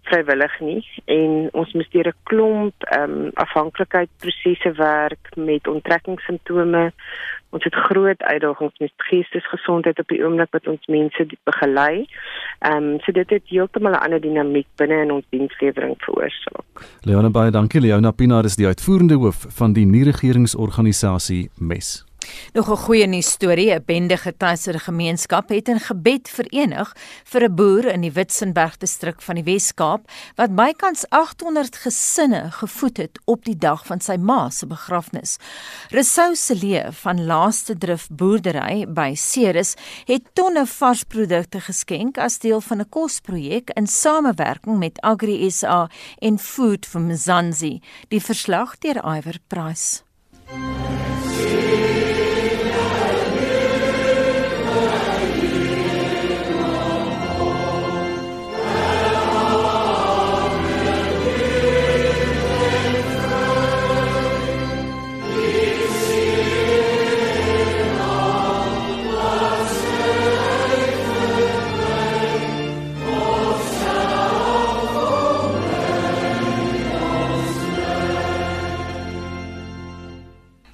vrywillig 0.09 0.61
nie 0.61 0.83
en 1.05 1.49
ons 1.53 1.73
moes 1.73 1.91
deur 1.91 2.09
'n 2.09 2.19
klomp 2.31 2.75
ehm 2.83 3.11
um, 3.11 3.31
afhanklikheidsprosesse 3.35 4.73
werk 4.73 5.29
met 5.37 5.69
onttrekkingssimptome. 5.69 6.93
Ons 7.51 7.65
het 7.65 7.75
groot 7.75 8.23
uitdagings 8.23 8.79
met 8.79 8.93
geestesgesondheid 8.97 9.99
op 9.99 10.09
die 10.09 10.25
oomblik 10.25 10.51
wat 10.51 10.67
ons 10.67 10.87
mense 10.87 11.27
begelei. 11.45 12.07
Ehm 12.59 12.77
um, 12.77 13.01
so 13.01 13.13
dit 13.13 13.31
het 13.31 13.49
heeltemal 13.49 13.93
'n 13.93 14.05
ander 14.05 14.21
dinamiek 14.21 14.67
binne 14.77 15.03
in 15.03 15.13
ons 15.13 15.27
dienslewering 15.29 15.95
veroorsaak. 15.99 16.65
Leona 17.03 17.31
baie 17.31 17.51
dankie. 17.51 17.81
Leona 17.81 18.11
Pinaar 18.11 18.45
is 18.45 18.57
die 18.57 18.67
uitvoerende 18.67 19.15
hoof 19.15 19.47
van 19.49 19.73
die 19.73 19.87
nie-regeringsorganisasie 19.87 21.51
MES. 21.59 22.14
Nog 22.53 22.71
'n 22.71 22.77
goeie 22.77 23.07
nuus 23.07 23.31
storie, 23.31 23.75
'n 23.75 23.83
bende 23.87 24.17
getuiesde 24.17 24.79
gemeenskap 24.79 25.49
het 25.49 25.69
in 25.69 25.81
gebed 25.81 26.29
verenig 26.29 26.97
vir 27.25 27.43
'n 27.45 27.55
boer 27.55 27.85
in 27.85 28.01
die 28.01 28.13
Witzenberg 28.13 28.77
distrik 28.77 29.23
van 29.23 29.35
die 29.35 29.45
Wes-Kaap 29.45 30.11
wat 30.37 30.55
bykans 30.55 31.05
800 31.09 31.77
gesinne 31.77 32.51
gevoed 32.51 32.97
het 32.97 33.21
op 33.25 33.45
die 33.45 33.59
dag 33.59 33.87
van 33.87 34.01
sy 34.01 34.17
ma 34.17 34.51
se 34.51 34.67
begrafnis. 34.67 35.37
Resou 35.91 36.35
Celee 36.35 36.93
van 36.93 37.27
Laaste 37.27 37.79
Drif 37.79 38.09
Boerdery 38.11 38.87
by 38.87 39.15
Ceres 39.15 39.75
het 40.05 40.23
tonne 40.33 40.67
varsprodukte 40.67 41.61
geskenk 41.61 42.19
as 42.19 42.39
deel 42.39 42.61
van 42.61 42.81
'n 42.81 42.89
kosprojek 42.89 43.71
in 43.71 43.87
samewerking 43.87 44.79
met 44.79 45.01
Agri 45.01 45.51
SA 45.51 45.89
en 46.19 46.39
Food 46.39 46.87
for 46.87 47.01
Mzansi. 47.01 47.81
Die 48.09 48.21
verslag 48.21 48.79
deur 48.79 49.03
Iwer 49.05 49.39
Price. 49.49 50.03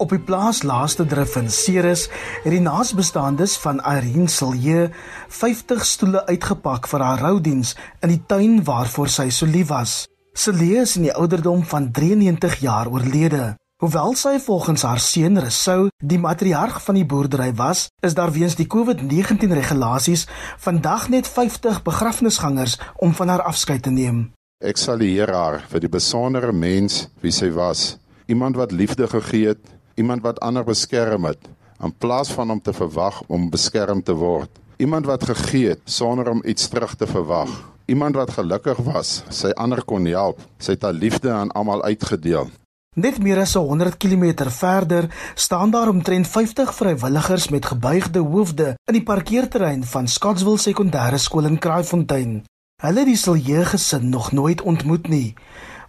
Op 0.01 0.09
die 0.09 0.19
plaas 0.19 0.63
Laaste 0.65 1.05
Drif 1.05 1.35
in 1.37 1.51
Ceres 1.53 2.07
het 2.41 2.49
die 2.49 2.61
naasbestaandes 2.63 3.53
van 3.61 3.77
Irene 3.85 4.29
Silje 4.33 4.87
50 5.29 5.83
stoele 5.85 6.23
uitgepak 6.25 6.87
vir 6.89 7.03
haar 7.05 7.19
roudiens 7.21 7.75
in 8.01 8.09
die 8.09 8.23
tuin 8.25 8.63
waarvoor 8.65 9.11
sy 9.13 9.27
so 9.29 9.45
lief 9.45 9.67
was. 9.69 10.07
Silje 10.33 10.79
is 10.81 10.95
in 10.97 11.05
die 11.05 11.13
ouderdom 11.13 11.61
van 11.69 11.91
93 11.93 12.55
jaar 12.65 12.89
oorlede. 12.89 13.51
Hoewel 13.85 14.15
sy 14.17 14.39
volgens 14.41 14.81
haar 14.87 15.01
seun 15.05 15.37
Resou 15.37 15.91
die 16.01 16.17
matriarg 16.17 16.79
van 16.81 16.97
die 16.97 17.05
boerdery 17.05 17.51
was, 17.59 17.83
is 18.01 18.17
daar 18.17 18.33
weens 18.33 18.57
die 18.57 18.65
COVID-19 18.65 19.53
regulasies 19.53 20.25
vandag 20.65 21.11
net 21.13 21.29
50 21.29 21.83
begrafnisgangers 21.85 22.79
om 22.97 23.13
van 23.13 23.35
haar 23.35 23.45
afskeid 23.45 23.85
te 23.85 23.93
neem. 23.93 24.31
Ek 24.65 24.81
sal 24.81 24.97
die 24.97 25.11
Here 25.13 25.37
haar 25.37 25.59
vir 25.69 25.85
die 25.85 25.93
besondere 25.93 26.49
mens 26.53 27.03
wie 27.21 27.33
sy 27.33 27.51
was, 27.53 27.99
iemand 28.25 28.57
wat 28.57 28.73
liefde 28.73 29.05
gegee 29.05 29.53
het, 29.53 29.61
iemand 29.95 30.21
wat 30.21 30.39
ander 30.39 30.63
beskerm 30.63 31.25
het 31.25 31.49
in 31.83 31.93
plaas 31.97 32.31
van 32.31 32.51
om 32.51 32.61
te 32.61 32.73
verwag 32.73 33.21
om 33.27 33.49
beskerm 33.49 34.03
te 34.03 34.13
word. 34.13 34.49
Iemand 34.77 35.05
wat 35.05 35.23
gegee 35.23 35.73
het 35.73 35.81
sonder 35.85 36.29
om 36.29 36.41
iets 36.45 36.67
terug 36.67 36.95
te 36.95 37.07
verwag. 37.07 37.49
Iemand 37.85 38.15
wat 38.15 38.31
gelukkig 38.31 38.77
was, 38.85 39.23
sy 39.29 39.51
ander 39.57 39.83
kon 39.83 40.05
help, 40.05 40.39
sy 40.57 40.77
het 40.77 40.85
haar 40.85 40.93
liefde 40.93 41.31
aan 41.31 41.51
almal 41.51 41.83
uitgedeel. 41.83 42.49
Net 42.95 43.21
meer 43.23 43.39
as 43.39 43.53
100 43.55 43.97
km 43.97 44.49
verder 44.51 45.07
staan 45.35 45.71
daar 45.71 45.87
omtrent 45.87 46.27
50 46.27 46.73
vrywilligers 46.75 47.49
met 47.49 47.65
gebuigde 47.65 48.19
hoofde 48.19 48.73
in 48.85 48.97
die 48.97 49.03
parkeerterrein 49.03 49.83
van 49.83 50.07
Scottsville 50.07 50.59
Sekondêre 50.59 51.15
Skool 51.15 51.47
in 51.47 51.59
Kraaifontein. 51.59 52.41
Hulle 52.81 52.99
het 52.99 53.07
die 53.07 53.15
Silje 53.15 53.63
gesin 53.65 54.09
nog 54.09 54.31
nooit 54.31 54.61
ontmoet 54.61 55.07
nie, 55.07 55.33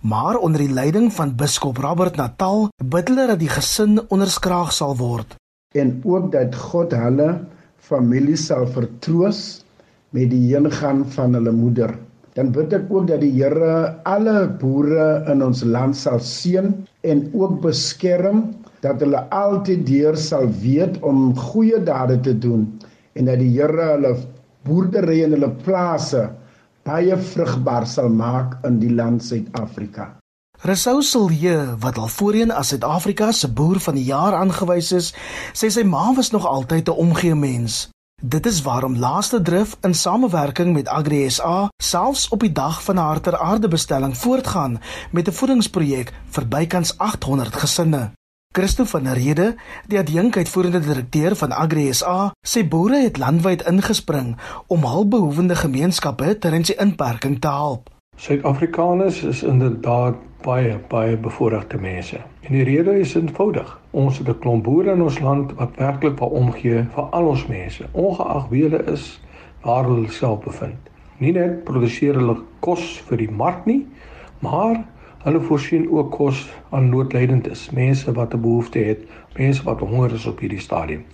maar 0.03 0.37
onder 0.37 0.61
die 0.61 0.73
leiding 0.73 1.13
van 1.13 1.37
biskop 1.37 1.79
Robert 1.79 2.17
Natal 2.17 2.69
bid 2.85 3.09
hulle 3.09 3.27
dat 3.31 3.39
die 3.39 3.53
gesin 3.53 4.01
onderskraag 4.09 4.73
sal 4.75 4.97
word 4.99 5.39
en 5.79 6.01
ook 6.05 6.33
dat 6.33 6.55
God 6.69 6.93
hulle 6.93 7.29
familie 7.83 8.37
sal 8.37 8.67
vertroos 8.69 9.63
met 10.13 10.31
die 10.31 10.43
heengaan 10.53 11.05
van 11.15 11.35
hulle 11.39 11.53
moeder. 11.57 11.95
Dan 12.37 12.53
bid 12.53 12.73
ek 12.77 12.91
ook 12.93 13.09
dat 13.11 13.21
die 13.25 13.33
Here 13.35 13.93
alle 14.09 14.47
boere 14.61 15.25
in 15.33 15.43
ons 15.45 15.63
land 15.65 15.97
sal 15.97 16.21
seën 16.25 16.71
en 17.09 17.25
ook 17.37 17.61
beskerm 17.65 18.45
dat 18.85 19.01
hulle 19.05 19.21
altyd 19.33 19.85
deur 19.89 20.17
sal 20.17 20.49
weet 20.63 20.99
om 21.05 21.33
goeie 21.37 21.81
dade 21.85 22.19
te 22.25 22.35
doen 22.37 22.67
en 23.17 23.29
dat 23.29 23.41
die 23.41 23.53
Here 23.57 23.91
hulle 23.95 24.15
boerdery 24.69 25.23
en 25.27 25.37
hulle 25.37 25.53
plase 25.65 26.29
baie 26.87 27.17
vrugbaar 27.17 27.87
sal 27.87 28.09
maak 28.09 28.59
in 28.67 28.81
die 28.83 28.91
land 28.91 29.25
Suid-Afrika. 29.25 30.17
Resou 30.63 31.03
Silje, 31.03 31.75
wat 31.83 31.99
al 31.99 32.09
voorheen 32.09 32.51
as 32.55 32.69
Suid-Afrika 32.71 33.33
se 33.33 33.49
boer 33.51 33.81
van 33.81 33.95
die 33.99 34.05
jaar 34.07 34.35
aangewys 34.39 34.93
is, 34.93 35.11
sê 35.55 35.71
sy 35.71 35.83
ma 35.83 36.13
was 36.15 36.31
nog 36.31 36.47
altyd 36.47 36.89
'n 36.89 36.99
omgee 37.07 37.35
mens. 37.35 37.89
Dit 38.23 38.47
is 38.47 38.63
waarom 38.63 38.97
Laaste 38.97 39.43
Drif 39.43 39.77
in 39.81 39.95
samewerking 39.95 40.73
met 40.73 40.89
Agri 40.89 41.31
SA 41.31 41.69
selfs 41.83 42.29
op 42.29 42.41
die 42.41 42.53
dag 42.53 42.83
van 42.83 42.97
haar 42.97 43.21
ter 43.21 43.39
aarde 43.39 43.69
bestelling 43.69 44.17
voortgaan 44.17 44.79
met 45.11 45.29
'n 45.29 45.33
voedingsprojek 45.33 46.13
vir 46.31 46.49
bykans 46.49 46.99
800 46.99 47.55
gesinne. 47.55 48.13
Christo 48.53 48.85
van 48.85 49.05
der 49.05 49.17
Rede, 49.17 49.55
die 49.89 49.99
adjunkuitvoerende 49.99 50.81
direkteur 50.81 51.37
van 51.37 51.53
Agri 51.57 51.87
SA, 51.97 52.33
sê 52.45 52.61
boere 52.69 52.99
het 53.01 53.17
landwyd 53.17 53.63
ingespring 53.71 54.35
om 54.69 54.85
hulpbehoevende 54.85 55.57
gemeenskappe 55.57 56.35
tydens 56.37 56.69
die 56.69 56.77
inperking 56.85 57.39
te 57.41 57.49
help. 57.49 57.89
Suid-Afrikaners 58.21 59.23
is 59.25 59.41
inderdaad 59.43 60.21
baie 60.45 60.77
baie 60.91 61.17
bevoorregte 61.17 61.81
mense. 61.81 62.21
En 62.45 62.53
die 62.53 62.67
rede 62.69 62.99
is 63.01 63.15
eenvoudig. 63.17 63.73
Ons 63.91 64.19
het 64.19 64.29
'n 64.29 64.39
klomp 64.45 64.65
boere 64.69 64.93
in 64.93 65.03
ons 65.03 65.19
land 65.19 65.57
wat 65.57 65.77
werklik 65.81 66.19
wil 66.19 66.29
omgee 66.29 66.85
vir 66.95 67.05
al 67.05 67.27
ons 67.27 67.47
mense, 67.47 67.89
ongeag 67.93 68.49
wie 68.49 68.63
hulle 68.63 68.85
is, 68.93 69.21
waar 69.63 69.85
hulle 69.85 70.11
self 70.11 70.45
bevind. 70.45 70.91
Nie 71.19 71.33
net 71.33 71.65
produseer 71.65 72.15
hulle 72.15 72.37
kos 72.61 73.01
vir 73.09 73.17
die 73.17 73.31
mark 73.31 73.65
nie, 73.67 73.87
maar 74.39 74.85
Hulle 75.23 75.41
voorsien 75.41 75.91
ook 75.91 76.11
kos 76.11 76.49
aan 76.71 76.89
noodlydendes, 76.91 77.71
mense 77.71 78.13
wat 78.13 78.35
'n 78.35 78.41
behoefte 78.41 78.79
het, 78.79 79.05
mense 79.37 79.63
wat 79.63 79.81
honger 79.81 80.13
is 80.13 80.27
op 80.27 80.39
hierdie 80.39 80.61
stadium. 80.61 81.05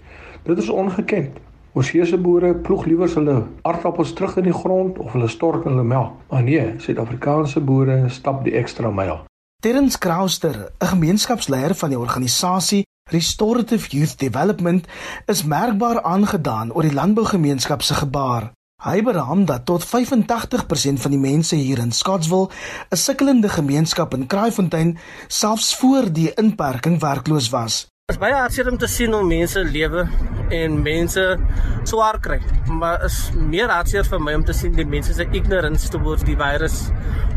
Dit 0.42 0.58
is 0.58 0.68
ongekend. 0.68 1.36
Oorsese 1.72 2.18
boere 2.18 2.54
ploeg 2.54 2.84
liewer 2.84 3.14
hulle 3.14 3.42
aardappels 3.62 4.12
terug 4.12 4.36
in 4.36 4.44
die 4.48 4.52
grond 4.52 4.98
of 4.98 5.12
hulle 5.12 5.28
stork 5.28 5.64
hulle 5.64 5.82
melk. 5.82 6.12
Maar 6.30 6.42
nee, 6.42 6.74
Suid-Afrikaanse 6.78 7.60
boere 7.60 8.08
stap 8.08 8.44
die 8.44 8.52
ekstra 8.52 8.90
myl. 8.90 9.20
Terrence 9.62 9.98
Krauster, 9.98 10.72
'n 10.80 10.86
gemeenskapsleier 10.86 11.74
van 11.74 11.88
die 11.88 11.98
organisasie 11.98 12.82
Restorative 13.10 13.96
Youth 13.96 14.18
Development, 14.18 14.86
is 15.26 15.44
merkbaar 15.44 16.02
aangedaan 16.02 16.72
oor 16.72 16.82
die 16.82 16.94
landbougemeenskap 16.94 17.82
se 17.82 17.94
gebaar. 17.94 18.52
Hy 18.78 19.00
beraam 19.02 19.40
dat 19.44 19.64
tot 19.66 19.82
85% 19.86 21.00
van 21.02 21.10
die 21.10 21.18
mense 21.18 21.56
hier 21.58 21.80
in 21.82 21.90
Scottsville 21.92 22.46
'n 22.94 22.96
sukkelende 22.96 23.48
gemeenskap 23.48 24.14
in 24.14 24.26
Kraaifontein 24.26 24.98
selfs 25.26 25.76
voor 25.76 26.12
die 26.12 26.34
inperking 26.34 27.00
werkloos 27.00 27.48
was. 27.50 27.88
Dit 28.06 28.16
is 28.16 28.18
baie 28.18 28.34
hartseer 28.34 28.70
om 28.70 28.78
te 28.78 28.86
sien 28.86 29.12
hoe 29.12 29.24
mense 29.24 29.64
lewe 29.64 30.08
en 30.48 30.82
mense 30.82 31.38
swaar 31.82 32.20
kry. 32.20 32.38
Maar 32.66 33.04
is 33.04 33.30
meer 33.34 33.68
hartseer 33.68 34.04
vir 34.04 34.20
my 34.20 34.34
om 34.34 34.44
te 34.44 34.52
sien 34.52 34.72
die 34.72 34.86
mense 34.86 35.12
se 35.12 35.26
ignorance 35.32 35.88
towards 35.88 36.22
die 36.22 36.36
virus 36.36 36.90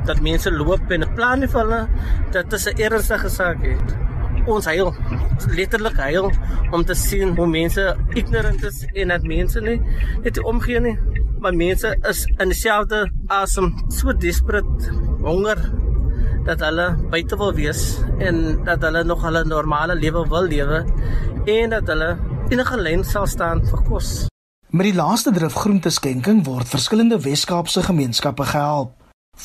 dat 0.05 0.21
mense 0.21 0.51
loop 0.51 0.91
en 0.91 1.01
'n 1.01 1.13
plan 1.15 1.39
nie 1.39 1.47
vir 1.47 1.61
hulle 1.61 1.87
dat 2.31 2.49
dit 2.49 2.67
'n 2.67 2.81
ernstige 2.81 3.29
saak 3.29 3.63
is 3.63 3.79
ons 4.45 4.65
huil 4.65 4.93
letterlik 5.55 5.97
huil 5.97 6.31
om 6.71 6.85
te 6.85 6.93
sien 6.93 7.35
hoe 7.37 7.47
mense 7.47 7.97
ignorant 8.13 8.63
is 8.63 8.85
en 8.93 9.07
dat 9.07 9.23
mense 9.23 9.61
nie 9.61 9.81
net 10.23 10.43
omgee 10.43 10.79
nie 10.79 10.97
maar 11.41 11.55
mense 11.57 11.95
is 12.09 12.25
in 12.37 12.51
dieselfde 12.53 13.05
asem 13.33 13.71
so 13.89 14.13
desperate 14.13 14.91
honger 15.25 15.59
dat 16.45 16.61
hulle 16.65 16.87
buite 17.13 17.37
wil 17.37 17.53
wees 17.57 17.85
en 18.19 18.61
dat 18.65 18.83
hulle 18.85 19.03
nog 19.03 19.23
hulle 19.25 19.41
normale 19.45 19.95
lewe 19.97 20.25
wil 20.29 20.49
lewe 20.53 20.83
en 21.45 21.73
dat 21.73 21.89
hulle 21.89 22.11
enige 22.53 22.77
lyn 22.77 23.05
sal 23.13 23.25
staan 23.29 23.65
vir 23.71 23.81
kos 23.89 24.11
Met 24.71 24.87
die 24.87 24.95
laaste 24.95 25.33
drif 25.35 25.57
groenteskenking 25.59 26.45
word 26.47 26.69
verskillende 26.71 27.17
Wes-Kaapse 27.19 27.81
gemeenskappe 27.83 28.45
gehelp. 28.53 28.93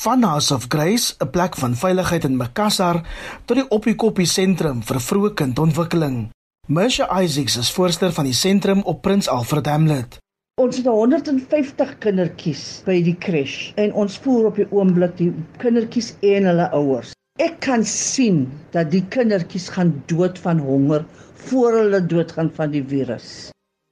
Van 0.03 0.23
House 0.23 0.53
of 0.55 0.69
Grace, 0.71 1.15
'n 1.19 1.29
plek 1.29 1.57
van 1.59 1.75
veiligheid 1.75 2.23
in 2.23 2.37
Makassar, 2.37 3.01
tot 3.45 3.57
die 3.57 3.67
Oppie-Koppie 3.67 4.25
sentrum 4.25 4.79
vir 4.83 4.99
vroeë 4.99 5.33
kindontwikkeling. 5.33 6.29
Mersha 6.67 7.21
Isaacs 7.21 7.57
is 7.57 7.71
voorsteur 7.71 8.11
van 8.11 8.23
die 8.23 8.33
sentrum 8.33 8.81
op 8.81 9.01
Prins 9.01 9.27
Alfred 9.27 9.65
Hamlet. 9.65 10.17
Ons 10.57 10.79
het 10.79 10.87
150 10.89 11.91
kindertjies 12.01 12.61
by 12.81 12.95
die 13.05 13.13
crash 13.21 13.75
en 13.77 13.91
ons 14.01 14.15
voer 14.23 14.47
op 14.49 14.55
die 14.57 14.63
oomblik 14.73 15.11
die 15.19 15.27
kindertjies 15.61 16.15
en 16.25 16.47
hulle 16.49 16.63
ouers. 16.73 17.11
Ek 17.37 17.59
kan 17.61 17.83
sien 17.85 18.39
dat 18.73 18.87
die 18.89 19.03
kindertjies 19.13 19.67
gaan 19.75 19.91
dood 20.09 20.39
van 20.41 20.57
honger 20.65 21.03
voor 21.45 21.75
hulle 21.77 21.99
doodgaan 22.01 22.49
van 22.55 22.73
die 22.73 22.81
virus. 22.81 23.51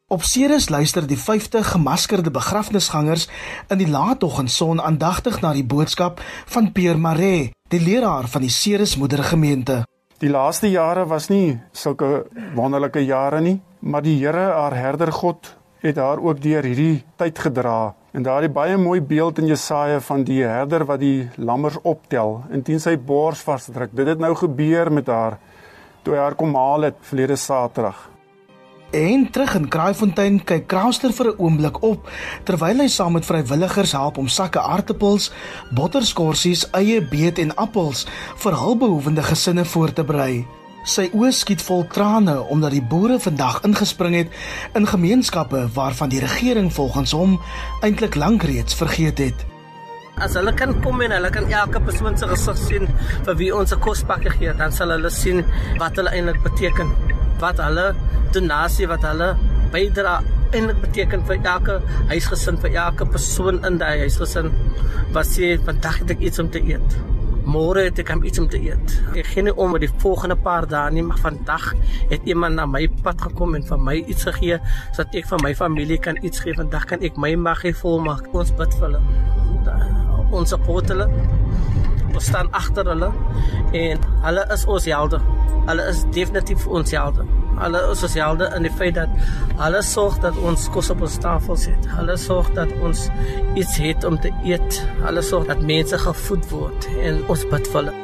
Op 0.10 0.26
Ceres 0.26 0.72
luister 0.74 1.06
die 1.06 1.20
50 1.22 1.70
gemaskerde 1.76 2.34
begrafnisgangers 2.34 3.28
in 3.70 3.84
die 3.84 3.90
laatoggendson 3.94 4.82
aandagtig 4.82 5.38
na 5.46 5.52
die 5.54 5.68
boodskap 5.76 6.24
van 6.56 6.72
Pierre 6.74 6.98
Maree, 6.98 7.52
die 7.70 7.82
leraar 7.84 8.26
van 8.26 8.42
die 8.42 8.50
Ceres 8.50 8.96
moedergemeente. 8.98 9.84
Die 10.18 10.34
laaste 10.34 10.74
jare 10.74 11.06
was 11.14 11.30
nie 11.30 11.60
sulke 11.78 12.26
wonderlike 12.58 13.06
jare 13.06 13.44
nie, 13.46 13.60
maar 13.86 14.02
die 14.02 14.18
Here, 14.18 14.48
haar 14.58 14.74
herder 14.74 15.14
God, 15.14 15.54
het 15.82 15.98
haar 15.98 16.22
ook 16.24 16.42
deur 16.42 16.64
hierdie 16.64 17.04
tyd 17.16 17.40
gedra. 17.40 17.94
En 18.12 18.24
daardie 18.24 18.50
baie 18.50 18.78
mooi 18.78 19.02
beeld 19.02 19.40
in 19.40 19.50
Jesaja 19.52 20.00
van 20.00 20.24
die 20.24 20.44
herder 20.44 20.86
wat 20.86 21.00
die 21.00 21.30
lammers 21.36 21.78
optel 21.84 22.44
en 22.50 22.64
teen 22.64 22.80
sy 22.80 22.96
bors 22.98 23.44
vasdruk. 23.44 23.92
Dit 23.92 24.08
het 24.08 24.20
nou 24.20 24.36
gebeur 24.36 24.92
met 24.92 25.08
haar 25.08 25.40
toe 26.06 26.14
hy 26.14 26.22
haar 26.22 26.36
kom 26.38 26.56
haal 26.56 26.92
het 26.92 27.00
verlede 27.02 27.36
Saterdag. 27.36 28.10
En 28.96 29.26
terug 29.32 29.56
in 29.58 29.68
Kraaifontein 29.68 30.38
kyk 30.48 30.68
Krauster 30.72 31.12
vir 31.12 31.28
'n 31.32 31.40
oomblik 31.42 31.82
op 31.84 32.10
terwyl 32.44 32.80
hy 32.80 32.88
saam 32.88 33.14
met 33.14 33.26
vrywilligers 33.26 33.92
help 33.92 34.18
om 34.18 34.28
sakke 34.28 34.62
aartappels, 34.62 35.32
botterskorsies, 35.74 36.70
eie 36.72 37.02
beet 37.02 37.40
en 37.40 37.56
appels 37.56 38.06
vir 38.36 38.54
hulpbehoevende 38.56 39.24
gesinne 39.24 39.66
voor 39.66 39.94
te 39.94 40.04
berei. 40.04 40.46
Sy 40.86 41.08
oë 41.18 41.32
skiet 41.34 41.64
vol 41.66 41.82
trane 41.90 42.36
omdat 42.54 42.76
die 42.76 42.84
boere 42.94 43.16
vandag 43.18 43.64
ingespring 43.66 44.14
het 44.20 44.36
in 44.78 44.86
gemeenskappe 44.86 45.64
waarvan 45.74 46.12
die 46.12 46.22
regering 46.22 46.70
volgens 46.74 47.16
hom 47.18 47.40
eintlik 47.82 48.14
lank 48.22 48.46
reeds 48.46 48.78
vergeet 48.78 49.24
het. 49.24 49.46
As 50.22 50.38
hulle 50.38 50.54
kan 50.54 50.76
kom 50.84 51.02
en 51.02 51.16
hulle 51.16 51.32
kan 51.34 51.50
elke 51.50 51.82
persoon 51.88 52.18
se 52.18 52.30
gesig 52.30 52.62
sien 52.62 52.86
vir 53.26 53.36
wie 53.42 53.50
ons 53.56 53.74
'n 53.74 53.82
kospakke 53.82 54.30
gee, 54.38 54.54
dan 54.54 54.72
sal 54.72 54.94
hulle 54.94 55.10
sien 55.10 55.44
wat 55.80 55.96
hulle 55.96 56.14
eintlik 56.14 56.44
beteken 56.44 56.94
wat 57.40 57.58
hulle 57.58 57.96
donasie 58.32 58.88
wat 58.88 59.02
hulle 59.02 59.36
bydra 59.72 60.22
dit 60.52 60.82
beteken 60.82 61.26
vir 61.26 61.40
elke 61.44 61.82
huisgesin 62.08 62.58
vir 62.64 62.78
elke 62.86 63.06
persoon 63.06 63.66
in 63.66 63.78
daai 63.78 64.06
huisgesin 64.06 64.52
wat 65.12 65.26
sê 65.26 65.58
vandag 65.66 66.00
het 66.00 66.12
ek 66.12 66.20
iets 66.20 66.40
om 66.40 66.50
te 66.50 66.62
eet. 66.62 66.96
Môre 67.56 67.86
het 67.86 68.00
ek 68.02 68.10
iets 68.28 68.40
om 68.42 68.48
te 68.52 68.60
eet. 68.60 68.94
Ek 69.16 69.30
gee 69.32 69.46
nie 69.48 69.54
om 69.56 69.72
oor 69.72 69.80
die 69.80 69.92
volgende 70.04 70.36
paar 70.36 70.66
dae 70.68 70.92
nie, 70.92 71.04
maar 71.08 71.22
vandag 71.24 71.70
het 72.10 72.28
iemand 72.28 72.60
na 72.60 72.66
my 72.68 72.82
pad 73.06 73.22
gekom 73.24 73.56
en 73.56 73.64
vir 73.64 73.80
my 73.80 73.94
iets 74.02 74.28
gegee 74.28 74.58
sodat 74.90 75.16
ek 75.22 75.30
vir 75.30 75.44
my 75.46 75.54
familie 75.56 75.98
kan 76.08 76.20
iets 76.20 76.44
gee. 76.44 76.56
Vandag 76.58 76.90
kan 76.90 77.06
ek 77.08 77.16
my 77.22 77.32
mag 77.40 77.64
gee 77.64 77.78
volmaak. 77.80 78.28
Ons 78.36 78.52
bid 78.60 78.76
vir 78.76 78.90
hulle. 78.90 79.02
Ons 80.36 80.52
support 80.52 80.92
hulle. 80.92 81.08
Ons 82.12 82.28
staan 82.28 82.52
agter 82.60 82.92
hulle 82.92 83.14
en 83.86 84.06
hulle 84.28 84.46
is 84.58 84.68
ons 84.76 84.92
helde. 84.92 85.24
Hulle 85.70 85.90
is 85.94 86.04
definitief 86.18 86.68
ons 86.68 86.92
helde. 86.92 87.24
Hulle 87.56 87.82
is 87.92 88.04
ons 88.04 88.18
helde 88.20 88.50
in 88.58 88.68
die 88.68 88.74
feit 88.80 88.98
dat 88.98 89.12
hulle 89.62 89.82
sorg 89.86 90.18
dat 90.24 90.38
ons 90.44 90.68
kos 90.76 90.92
op 90.92 91.04
ons 91.08 91.18
tafel 91.24 91.60
sit. 91.60 91.88
Hulle 91.96 92.18
sorg 92.20 92.52
dat 92.58 92.72
ons 92.84 93.08
iets 93.56 93.78
het 93.80 94.08
om 94.08 94.20
te 94.20 94.34
eet. 94.44 94.82
Hulle 95.06 95.24
sorg 95.24 95.48
dat 95.52 95.64
mense 95.64 96.00
gevoed 96.04 96.50
word 96.52 96.90
en 97.00 97.24
ons 97.32 97.48
bid 97.54 97.72
vir 97.72 97.82
hulle. 97.82 97.96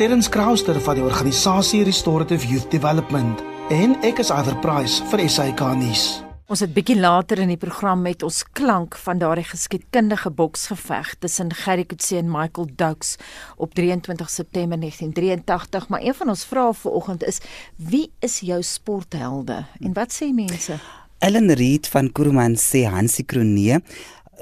Terrence 0.00 0.30
Krauster 0.30 0.80
van 0.82 0.98
die 0.98 1.06
organisasie 1.06 1.84
Restorative 1.86 2.48
Youth 2.50 2.70
Development 2.74 3.42
en 3.70 3.94
ek 4.02 4.18
is 4.24 4.34
Iver 4.34 4.58
Price 4.64 5.04
vir 5.12 5.28
SAK 5.30 5.68
nuus. 5.78 6.08
Ons 6.44 6.60
het 6.60 6.74
bietjie 6.76 6.98
later 6.98 7.40
in 7.40 7.48
die 7.48 7.56
program 7.56 8.02
met 8.04 8.20
ons 8.22 8.42
klank 8.52 8.98
van 9.00 9.16
daardie 9.16 9.46
geskiedkundige 9.48 10.28
boksgeveg 10.36 11.14
tussen 11.22 11.54
Gerry 11.56 11.86
Coetzee 11.88 12.18
en 12.20 12.28
Michael 12.28 12.68
Dukes 12.76 13.14
op 13.56 13.72
23 13.72 14.28
September 14.30 14.76
1983, 14.80 15.88
maar 15.88 16.04
een 16.04 16.14
van 16.14 16.28
ons 16.34 16.44
vrae 16.44 16.74
vanoggend 16.76 17.24
is 17.24 17.40
wie 17.76 18.10
is 18.20 18.42
jou 18.44 18.60
sporthelde 18.62 19.62
en 19.80 19.96
wat 19.96 20.12
sê 20.12 20.28
mense? 20.36 20.76
Ellen 21.24 21.48
Reid 21.56 21.88
van 21.88 22.12
Kuruman 22.12 22.58
sê 22.60 22.84
Hansie 22.92 23.24
Kronee 23.24 23.80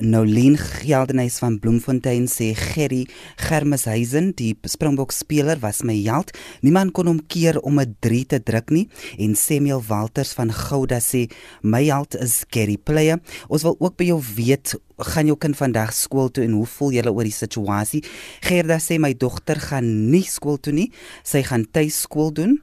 Nolien 0.00 0.56
Geldenhuis 0.56 1.36
van 1.42 1.58
Bloemfontein 1.60 2.24
sê 2.30 2.52
Gerry 2.56 3.02
Germeshuizen 3.36 4.30
die 4.38 4.54
Springbok 4.64 5.12
speler 5.12 5.60
was 5.60 5.82
my 5.84 5.98
held. 6.06 6.32
Niemand 6.64 6.94
kon 6.96 7.10
hom 7.10 7.20
keer 7.28 7.60
om 7.60 7.78
'n 7.78 7.96
3 8.00 8.24
te 8.26 8.42
druk 8.42 8.70
nie 8.70 8.88
en 9.18 9.34
Samuel 9.36 9.82
Walters 9.86 10.32
van 10.32 10.52
Gouda 10.52 10.98
sê 10.98 11.30
my 11.62 11.84
held 11.84 12.14
is 12.14 12.44
Gerry 12.48 12.78
Player. 12.78 13.20
Ons 13.48 13.62
wil 13.62 13.76
ook 13.78 13.96
by 13.96 14.04
jou 14.04 14.22
weet 14.36 14.74
gaan 14.98 15.26
jou 15.26 15.36
kind 15.36 15.56
vandag 15.56 15.92
skool 15.92 16.30
toe 16.30 16.44
en 16.44 16.52
hoe 16.52 16.66
voel 16.66 16.92
jy 16.92 17.06
oor 17.06 17.24
die 17.24 17.32
situasie? 17.32 18.02
Gerda 18.40 18.78
sê 18.78 18.98
my 18.98 19.12
dogter 19.14 19.60
gaan 19.60 20.10
nie 20.10 20.24
skool 20.24 20.58
toe 20.58 20.72
nie. 20.72 20.90
Sy 21.22 21.42
gaan 21.42 21.66
tuis 21.70 22.00
skool 22.00 22.32
doen. 22.32 22.62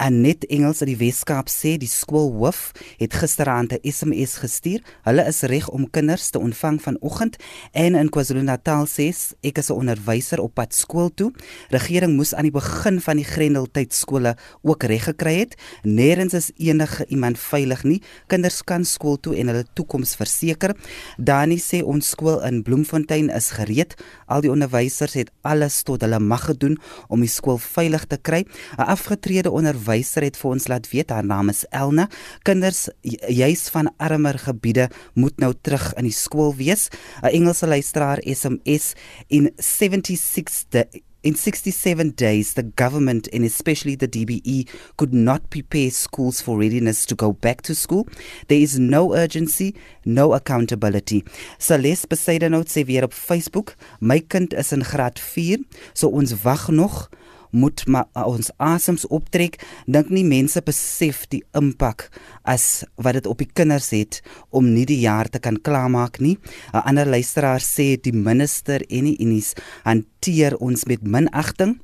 Anet 0.00 0.46
Engels 0.48 0.78
uit 0.80 0.94
die 0.94 0.96
Weskaap 0.96 1.50
sê 1.52 1.74
die 1.76 1.88
skoolhoof 1.90 2.70
het 3.02 3.12
gisteraand 3.20 3.74
'n 3.76 3.84
SMS 3.84 4.38
gestuur. 4.40 4.80
Hulle 5.04 5.26
is 5.28 5.40
reg 5.42 5.68
om 5.68 5.90
kinders 5.90 6.30
te 6.30 6.38
ontvang 6.38 6.80
vanoggend 6.82 7.36
en 7.72 7.94
in 7.94 8.08
KwaZulu-Natal 8.08 8.86
sê 8.86 9.12
ek 9.42 9.58
is 9.58 9.68
'n 9.68 9.76
onderwyser 9.76 10.40
op 10.40 10.54
pad 10.54 10.74
skool 10.74 11.10
toe. 11.14 11.32
Regering 11.68 12.16
moes 12.16 12.34
aan 12.34 12.48
die 12.48 12.50
begin 12.50 13.00
van 13.00 13.16
die 13.16 13.24
Grendeltyd 13.24 13.92
skole 13.92 14.36
ook 14.62 14.82
reg 14.82 15.04
gekry 15.04 15.38
het. 15.38 15.54
Nêrens 15.84 16.34
is 16.34 16.50
enige 16.56 17.06
iemand 17.06 17.38
veilig 17.38 17.84
nie. 17.84 18.02
Kinders 18.26 18.64
kan 18.64 18.84
skool 18.84 19.20
toe 19.20 19.36
en 19.36 19.46
hulle 19.46 19.64
toekoms 19.74 20.16
verseker. 20.16 20.74
Dani 21.18 21.58
sê 21.58 21.82
ons 21.84 22.08
skool 22.08 22.42
in 22.42 22.62
Bloemfontein 22.62 23.28
is 23.28 23.50
gereed. 23.50 23.94
Al 24.26 24.40
die 24.40 24.50
onderwysers 24.50 25.12
het 25.12 25.30
alles 25.42 25.82
tot 25.82 26.00
hulle 26.00 26.18
mag 26.18 26.44
gedoen 26.44 26.78
om 27.08 27.20
die 27.20 27.28
skool 27.28 27.58
veilig 27.58 28.06
te 28.06 28.16
kry. 28.16 28.46
'n 28.78 28.82
Afgetrede 28.82 29.50
onderwyser 29.50 29.89
onderwyser 29.90 30.22
het 30.22 30.36
vir 30.38 30.50
ons 30.54 30.68
laat 30.70 30.86
weet 30.92 31.10
haar 31.10 31.26
naam 31.26 31.50
is 31.50 31.64
Elna. 31.74 32.06
Kinders 32.46 32.88
juis 33.02 33.68
van 33.74 33.90
armer 33.98 34.38
gebiede 34.38 34.88
moet 35.14 35.36
nou 35.42 35.52
terug 35.62 35.94
in 35.98 36.06
die 36.06 36.14
skool 36.14 36.54
wees. 36.54 36.90
'n 37.22 37.34
Engelse 37.34 37.66
luisteraar 37.66 38.22
SMS 38.22 38.94
in 39.28 39.50
76 39.56 40.64
de, 40.70 40.86
In 41.22 41.34
67 41.34 42.16
days, 42.16 42.54
the 42.54 42.72
government 42.76 43.28
and 43.34 43.44
especially 43.44 43.94
the 43.94 44.08
DBE 44.08 44.66
could 44.96 45.12
not 45.12 45.50
prepare 45.50 45.90
schools 45.90 46.40
for 46.40 46.58
readiness 46.58 47.04
to 47.04 47.14
go 47.14 47.32
back 47.32 47.60
to 47.60 47.74
school. 47.74 48.06
There 48.48 48.62
is 48.62 48.78
no 48.78 49.12
urgency, 49.14 49.74
no 50.04 50.32
accountability. 50.32 51.22
Celeste 51.58 52.06
Besaidenout 52.08 52.70
sê 52.70 52.86
weer 52.86 53.04
op 53.04 53.12
Facebook, 53.12 53.76
my 54.00 54.20
kind 54.20 54.54
is 54.54 54.72
in 54.72 54.82
graad 54.82 55.20
4, 55.20 55.58
so 55.92 56.08
ons 56.08 56.32
wag 56.42 56.70
nog 56.70 57.10
moet 57.50 57.86
maar 57.86 58.06
ons 58.14 58.50
asems 58.56 59.06
optrek 59.08 59.58
dink 59.86 60.10
nie 60.10 60.24
mense 60.24 60.60
besef 60.62 61.26
die 61.28 61.42
impak 61.56 62.08
as 62.42 62.84
wat 62.96 63.18
dit 63.18 63.26
op 63.26 63.38
die 63.38 63.50
kinders 63.52 63.90
het 63.94 64.20
om 64.50 64.72
nie 64.74 64.86
die 64.86 65.00
jaar 65.02 65.28
te 65.28 65.38
kan 65.38 65.60
klaarmaak 65.60 66.20
nie 66.20 66.38
'n 66.74 66.84
ander 66.84 67.06
luisteraar 67.06 67.60
sê 67.60 68.00
die 68.00 68.12
minister 68.12 68.80
en 68.90 69.04
die 69.04 69.18
unies 69.20 69.54
hanteer 69.84 70.56
ons 70.56 70.84
met 70.84 71.02
minagting 71.02 71.78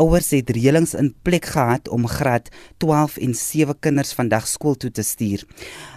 Ouers 0.00 0.30
het 0.32 0.48
reëlings 0.56 0.94
in 0.96 1.10
plek 1.22 1.44
gehad 1.52 1.88
om 1.92 2.06
graad 2.08 2.48
12 2.80 3.18
en 3.26 3.34
7 3.36 3.76
kinders 3.78 4.14
vandag 4.16 4.46
skool 4.48 4.74
toe 4.74 4.90
te 4.90 5.04
stuur. 5.04 5.44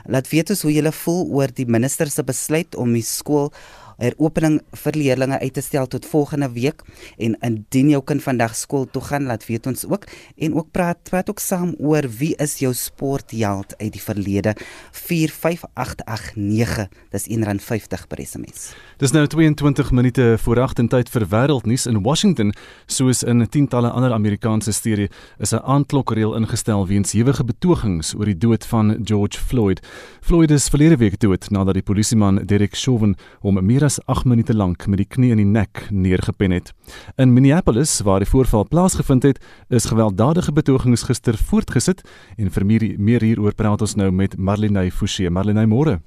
Laat 0.04 0.28
weet 0.30 0.52
ons 0.52 0.62
hoe 0.68 0.74
julle 0.76 0.92
voel 0.92 1.24
oor 1.38 1.54
die 1.56 1.66
minister 1.66 2.12
se 2.12 2.24
besluit 2.28 2.76
om 2.76 2.92
die 2.94 3.06
skool 3.06 3.54
heropening 3.98 4.62
vir 4.84 4.94
leerders 4.96 5.40
uit 5.42 5.54
te 5.54 5.62
stel 5.62 5.88
tot 5.88 6.06
volgende 6.06 6.52
week. 6.52 6.82
En 7.18 7.38
indien 7.42 7.90
jou 7.90 8.04
kind 8.04 8.24
vandag 8.24 8.56
skool 8.56 8.86
toe 8.86 9.02
gaan 9.02 9.26
laat 9.26 9.46
weet 9.46 9.68
ons 9.68 9.86
ook. 9.86 10.06
En 10.38 10.56
ook 10.56 10.72
praat 10.72 11.04
praat 11.04 11.30
ook 11.30 11.40
saam 11.40 11.76
oor 11.80 12.04
wie 12.20 12.36
is 12.36 12.58
jou 12.60 12.74
sportheld 12.74 13.78
uit 13.78 13.92
die 13.94 14.02
verlede. 14.02 14.56
45889 14.92 16.88
dis 17.12 17.28
R1.50 17.30 18.08
per 18.08 18.26
SMS 18.26 18.74
Dis 18.98 19.12
nou 19.12 19.26
22 19.28 19.92
minute 19.92 20.38
voor 20.40 20.60
8 20.60 20.80
en 20.80 20.88
tyd 20.88 21.10
vir 21.12 21.26
wêreldnuus 21.28 21.86
in 21.86 21.98
Washington. 22.04 22.54
Soos 22.88 23.24
in 23.24 23.44
tientalle 23.52 23.90
ander 23.92 24.14
Amerikaanse 24.16 24.72
stede 24.72 25.10
is 25.40 25.52
'n 25.52 25.60
aandklokreël 25.64 26.36
ingestel 26.36 26.88
weens 26.88 27.12
hewige 27.12 27.44
betogings 27.44 28.16
oor 28.16 28.26
die 28.26 28.38
dood 28.38 28.66
van 28.66 28.98
George 29.04 29.38
Floyd. 29.40 29.82
Floyd 30.22 30.52
is 30.52 30.70
verlede 30.70 30.98
week 30.98 31.20
dood 31.20 31.50
nadat 31.50 31.74
die 31.74 31.84
polisieman 31.84 32.46
Derek 32.46 32.76
Chauvin 32.76 33.16
hom 33.40 33.66
meer 33.66 33.85
as 33.86 34.00
8 34.10 34.26
minute 34.26 34.54
lank 34.54 34.88
met 34.90 34.98
die 35.04 35.08
knie 35.08 35.32
in 35.32 35.42
die 35.42 35.48
nek 35.48 35.86
neergepen 35.92 36.52
het. 36.52 36.74
In 37.22 37.34
Minneapolis, 37.34 38.00
waar 38.06 38.24
die 38.24 38.30
voorval 38.30 38.66
plaasgevind 38.68 39.24
het, 39.24 39.40
is 39.70 39.86
gewelddadige 39.92 40.52
betogings 40.52 41.06
gister 41.06 41.38
voortgesit 41.38 42.02
en 42.38 42.52
vir 42.52 42.66
meer 42.98 43.22
hieroor 43.22 43.54
praat 43.54 43.86
ons 43.86 43.96
nou 43.96 44.12
met 44.12 44.38
Marlene 44.38 44.90
Forsie. 44.92 45.30
Marlene, 45.30 45.68
môre. 45.70 46.00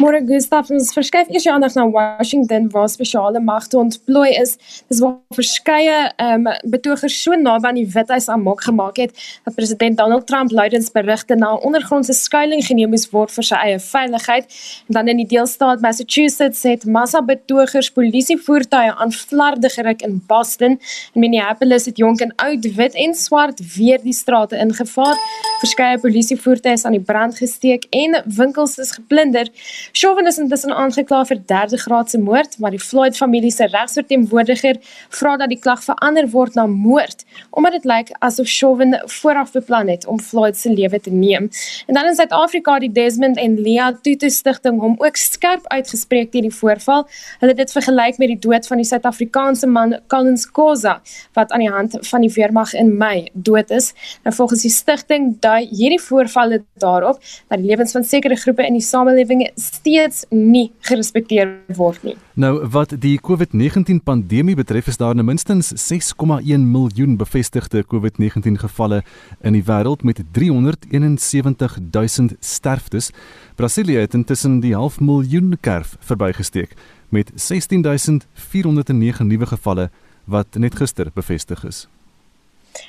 Môre 0.00 0.18
Gustav, 0.26 0.70
ons 0.72 0.88
verskuif 0.96 1.28
eers 1.30 1.44
jou 1.46 1.52
aandag 1.52 1.74
na 1.76 1.84
Washington 1.86 2.64
waar 2.72 2.88
spesiale 2.90 3.40
magte 3.44 3.76
ontplooi 3.78 4.32
is. 4.40 4.56
Dis 4.90 5.02
waar 5.04 5.18
verskeie 5.36 5.98
ehm 6.16 6.46
um, 6.48 6.70
betogers 6.72 7.14
so 7.22 7.36
naby 7.38 7.68
aan 7.68 7.78
die 7.78 7.86
Withuis 7.92 8.26
aanmaak 8.32 8.64
gemaak 8.66 8.98
het 8.98 9.12
dat 9.44 9.54
president 9.54 10.00
Donald 10.00 10.26
Trump 10.26 10.50
luidens 10.50 10.90
berigte 10.90 11.36
na 11.36 11.52
'n 11.54 11.62
ondergrondse 11.68 12.12
skuilings 12.12 12.66
geneem 12.66 12.90
moes 12.90 13.06
word 13.10 13.30
vir 13.30 13.44
sy 13.44 13.54
eie 13.54 13.78
veiligheid. 13.78 14.44
En 14.88 14.94
dan 14.96 15.08
in 15.08 15.16
die 15.16 15.26
deelstaat 15.26 15.80
Massachusetts 15.80 16.62
het 16.62 16.84
massa 16.84 17.22
betogers 17.22 17.90
polisievoertuie 17.90 18.92
aan 18.92 19.12
flarde 19.12 19.68
geruk 19.68 20.02
in 20.02 20.22
Boston. 20.26 20.80
In 21.14 21.20
Minneapolis 21.20 21.84
het 21.84 21.96
jonk 21.96 22.20
en 22.20 22.34
oud, 22.36 22.74
wit 22.74 22.94
en 22.94 23.14
swart 23.14 23.76
weer 23.76 24.02
die 24.02 24.12
strate 24.12 24.56
ingevaar. 24.56 25.16
Verskeie 25.60 25.98
polisievoertuie 25.98 26.72
is 26.72 26.84
aan 26.84 26.92
die 26.92 27.06
brand 27.12 27.36
gesteek 27.36 27.84
en 27.90 28.22
winkels 28.26 28.78
is 28.78 28.90
geplunder. 28.90 29.51
Chauvin 29.92 30.26
is 30.26 30.38
intussen 30.38 30.72
aangekla 30.72 31.22
vir 31.28 31.40
derde 31.46 31.78
graadse 31.78 32.18
moord, 32.18 32.58
maar 32.58 32.70
die 32.74 32.80
Floyd 32.80 33.16
familie 33.16 33.50
se 33.50 33.66
regsverteenwoordiger 33.70 34.78
vra 35.18 35.36
dat 35.36 35.52
die 35.52 35.58
klag 35.58 35.82
verander 35.84 36.28
word 36.32 36.54
na 36.58 36.66
moord, 36.66 37.24
omdat 37.50 37.78
dit 37.78 37.88
lyk 37.88 38.12
asof 38.20 38.48
Chauvin 38.48 38.96
vooraf 39.18 39.52
beplan 39.52 39.88
het 39.92 40.06
om 40.06 40.20
Floyd 40.20 40.56
se 40.56 40.72
lewe 40.72 41.00
te 41.00 41.10
neem. 41.10 41.50
En 41.86 41.94
dan 41.94 42.08
in 42.10 42.14
Suid-Afrika 42.14 42.78
die 42.78 42.92
Desmond 42.92 43.36
en 43.36 43.58
Leah 43.60 43.92
Tutu 44.02 44.30
stigting 44.30 44.80
hom 44.80 44.96
ook 44.98 45.16
skerp 45.16 45.66
uitgespreek 45.72 46.32
teen 46.32 46.48
die 46.48 46.54
voorval. 46.54 47.06
Hulle 47.40 47.52
het 47.52 47.60
dit 47.60 47.74
vergelyk 47.76 48.18
met 48.22 48.32
die 48.34 48.38
dood 48.38 48.66
van 48.66 48.80
die 48.80 48.88
Suid-Afrikaanse 48.88 49.68
man 49.70 49.96
Collins 50.12 50.48
Koza 50.50 50.98
wat 51.36 51.52
aan 51.52 51.64
die 51.64 51.70
hand 51.72 51.96
van 52.08 52.24
die 52.24 52.32
weermag 52.32 52.74
in 52.78 52.94
Mei 52.98 53.28
dood 53.32 53.70
is. 53.70 53.92
Nou 54.24 54.34
volgens 54.34 54.64
die 54.66 54.72
stigting 54.72 55.32
dui 55.44 55.66
hierdie 55.70 56.00
voorvalle 56.00 56.62
daarop 56.82 57.20
dat 57.48 57.58
die 57.58 57.68
lewens 57.68 57.92
van 57.92 58.04
sekere 58.04 58.36
groepe 58.36 58.66
in 58.66 58.78
die 58.78 58.84
samelewing 58.84 59.41
steeds 59.54 60.24
nie 60.30 60.72
gerespekteer 60.88 61.60
word 61.76 62.02
nie. 62.06 62.16
Nou 62.34 62.66
wat 62.72 62.94
die 63.02 63.18
COVID-19 63.20 64.02
pandemie 64.04 64.56
betref 64.58 64.86
is 64.92 64.96
daar 65.00 65.16
minstens 65.24 65.72
6,1 65.84 66.66
miljoen 66.74 67.16
bevestigde 67.20 67.84
COVID-19 67.84 68.58
gevalle 68.64 69.02
in 69.40 69.52
die 69.56 69.64
wêreld 69.66 70.02
met 70.02 70.22
371 70.32 71.78
000 71.90 72.28
sterftes. 72.40 73.10
Brasilië 73.56 73.98
het 74.04 74.14
intussen 74.14 74.60
die 74.60 74.74
half 74.74 75.00
miljoen 75.00 75.56
kerf 75.60 75.96
verbygesteek 76.00 76.76
met 77.08 77.30
16409 77.34 79.26
nuwe 79.26 79.46
gevalle 79.46 79.90
wat 80.24 80.46
net 80.54 80.74
gister 80.74 81.10
bevestig 81.14 81.64
is 81.64 81.88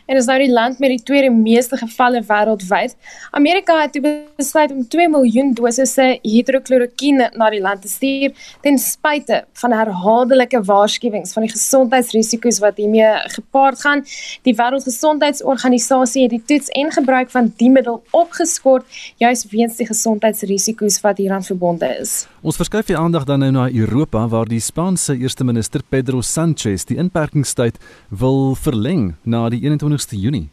en 0.05 0.19
is 0.19 0.27
nou 0.29 0.37
die 0.41 0.51
land 0.51 0.79
met 0.83 0.91
die 0.93 1.01
tweede 1.03 1.31
meeste 1.33 1.77
gevalle 1.79 2.23
wêreldwyd. 2.27 2.95
Amerika 3.31 3.79
het 3.81 3.97
besluit 4.37 4.71
om 4.71 4.83
2 4.87 5.09
miljoen 5.09 5.53
dosisse 5.55 6.07
hidrokloroquine 6.21 7.29
na 7.39 7.49
die 7.53 7.61
land 7.63 7.81
te 7.85 7.91
stuur 7.91 8.33
ten 8.65 8.77
spyte 8.81 9.43
van 9.61 9.75
herhaaldelike 9.75 10.63
waarskuwings 10.67 11.33
van 11.35 11.47
die 11.47 11.53
gesondheidsrisiko's 11.53 12.59
wat 12.63 12.81
hiermee 12.81 13.11
gepaard 13.35 13.81
gaan. 13.81 14.03
Die 14.47 14.55
Wêreldgesondheidsorganisasie 14.57 16.27
het 16.27 16.35
die 16.35 16.43
toets 16.51 16.71
en 16.79 16.91
gebruik 16.91 17.31
van 17.33 17.51
die 17.57 17.71
middel 17.71 18.01
opgeskort 18.11 18.85
juis 19.21 19.45
weens 19.51 19.79
die 19.79 19.87
gesondheidsrisiko's 19.87 20.99
wat 21.05 21.17
hieraan 21.21 21.43
verbonde 21.43 21.89
is. 21.99 22.23
Ons 22.43 22.59
verskuif 22.59 22.89
die 22.89 22.97
aandag 22.99 23.23
dan 23.23 23.39
nou 23.39 23.51
na 23.55 23.69
Europa 23.71 24.25
waar 24.27 24.49
die 24.49 24.59
Spaanse 24.59 25.15
eerste 25.15 25.45
minister 25.47 25.81
Pedro 25.89 26.21
Sanchez 26.21 26.83
die 26.89 26.97
inperkingstyd 26.99 27.79
wil 28.09 28.55
verleng 28.59 29.13
na 29.23 29.45
die 29.53 29.61
21ste 29.93 30.19
Junie. 30.19 30.49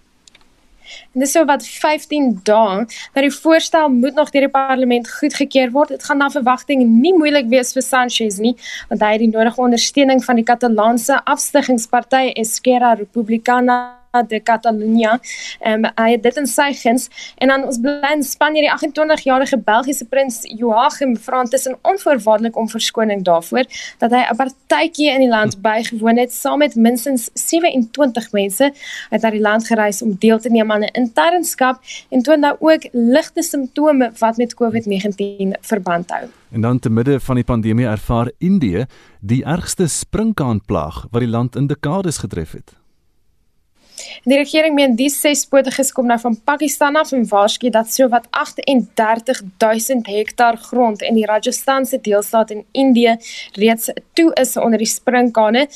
En 1.14 1.20
dis 1.20 1.32
so 1.32 1.44
wat 1.44 1.66
15 1.66 2.40
dae 2.42 2.86
dat 3.14 3.22
die 3.22 3.30
voorstel 3.30 3.88
moet 3.88 4.14
nog 4.14 4.30
deur 4.30 4.48
die 4.48 4.50
parlement 4.50 5.10
goedgekeur 5.10 5.70
word. 5.70 5.88
Dit 5.88 6.04
gaan 6.04 6.18
na 6.18 6.30
verwagting 6.30 6.82
nie 6.86 7.14
moeilik 7.14 7.46
wees 7.52 7.72
vir 7.76 7.86
Sanchez 7.86 8.40
nie, 8.42 8.56
want 8.88 9.02
hy 9.02 9.12
het 9.14 9.24
die 9.24 9.30
nodige 9.30 9.62
ondersteuning 9.62 10.24
van 10.24 10.40
die 10.40 10.46
Katalaanse 10.46 11.22
afstiggingsparty 11.24 12.30
Esquerra 12.34 12.94
Republicana 12.98 13.99
de 14.26 14.40
Catalunya. 14.42 15.18
Ehm 15.60 15.84
um, 15.84 15.90
hy 15.94 16.10
het 16.10 16.22
dit 16.22 16.36
in 16.36 16.46
sy 16.46 16.72
guns 16.74 17.08
en 17.38 17.48
dan 17.48 17.64
ons 17.64 17.78
bly 17.80 18.12
in 18.14 18.24
Spanje 18.26 18.64
die 18.64 18.70
28-jarige 18.72 19.58
Belgiese 19.64 20.06
prins 20.10 20.40
Joachim 20.42 21.16
vra 21.16 21.42
intussen 21.44 21.78
onvoorwaardelik 21.82 22.56
om 22.56 22.68
verskoning 22.68 23.22
daarvoor 23.24 23.64
dat 23.98 24.10
hy 24.10 24.22
'n 24.30 24.36
partytjie 24.36 25.10
in 25.10 25.20
die 25.20 25.28
land 25.28 25.60
bygewoon 25.62 26.18
het 26.18 26.32
saam 26.32 26.58
met 26.58 26.74
minstens 26.74 27.30
27 27.34 28.32
mense 28.32 28.72
uit 29.10 29.22
na 29.22 29.30
die 29.30 29.40
land 29.40 29.66
gereis 29.66 30.02
om 30.02 30.16
deel 30.18 30.38
te 30.38 30.50
neem 30.50 30.72
aan 30.72 30.82
'n 30.82 30.92
internskap 30.92 31.80
en 32.10 32.22
toon 32.22 32.40
nou 32.40 32.56
ook 32.58 32.88
ligte 32.92 33.42
simptome 33.42 34.12
wat 34.18 34.36
met 34.36 34.54
COVID-19 34.54 35.54
verband 35.60 36.10
hou. 36.10 36.28
En 36.50 36.60
dan 36.60 36.78
te 36.78 36.90
midde 36.90 37.20
van 37.20 37.34
die 37.34 37.44
pandemie 37.44 37.86
ervaar 37.86 38.30
Indië 38.38 38.86
die 39.20 39.44
ergste 39.44 39.86
sprinkaanplaag 39.86 41.06
wat 41.10 41.20
die 41.20 41.30
land 41.30 41.56
in 41.56 41.66
dekades 41.66 42.18
getref 42.18 42.52
het. 42.52 42.79
Die 44.24 44.36
regering 44.36 44.74
meen 44.74 44.96
die 44.96 45.10
sespotiges 45.10 45.92
kom 45.92 46.06
nou 46.06 46.18
van 46.20 46.36
Pakistan 46.44 46.96
af 46.96 47.12
en 47.12 47.28
waarsku 47.28 47.70
dat 47.70 47.92
sowat 47.92 48.26
38000 48.30 50.06
hektaar 50.06 50.56
grond 50.56 51.02
in 51.02 51.14
die 51.14 51.26
Rajasthan 51.26 51.86
se 51.86 52.00
deelstaat 52.00 52.50
in 52.50 52.64
Indië 52.72 53.16
reeds 53.52 53.90
toe 54.12 54.30
is 54.34 54.56
onder 54.56 54.78
die 54.78 54.86
sprinkane. 54.86 55.68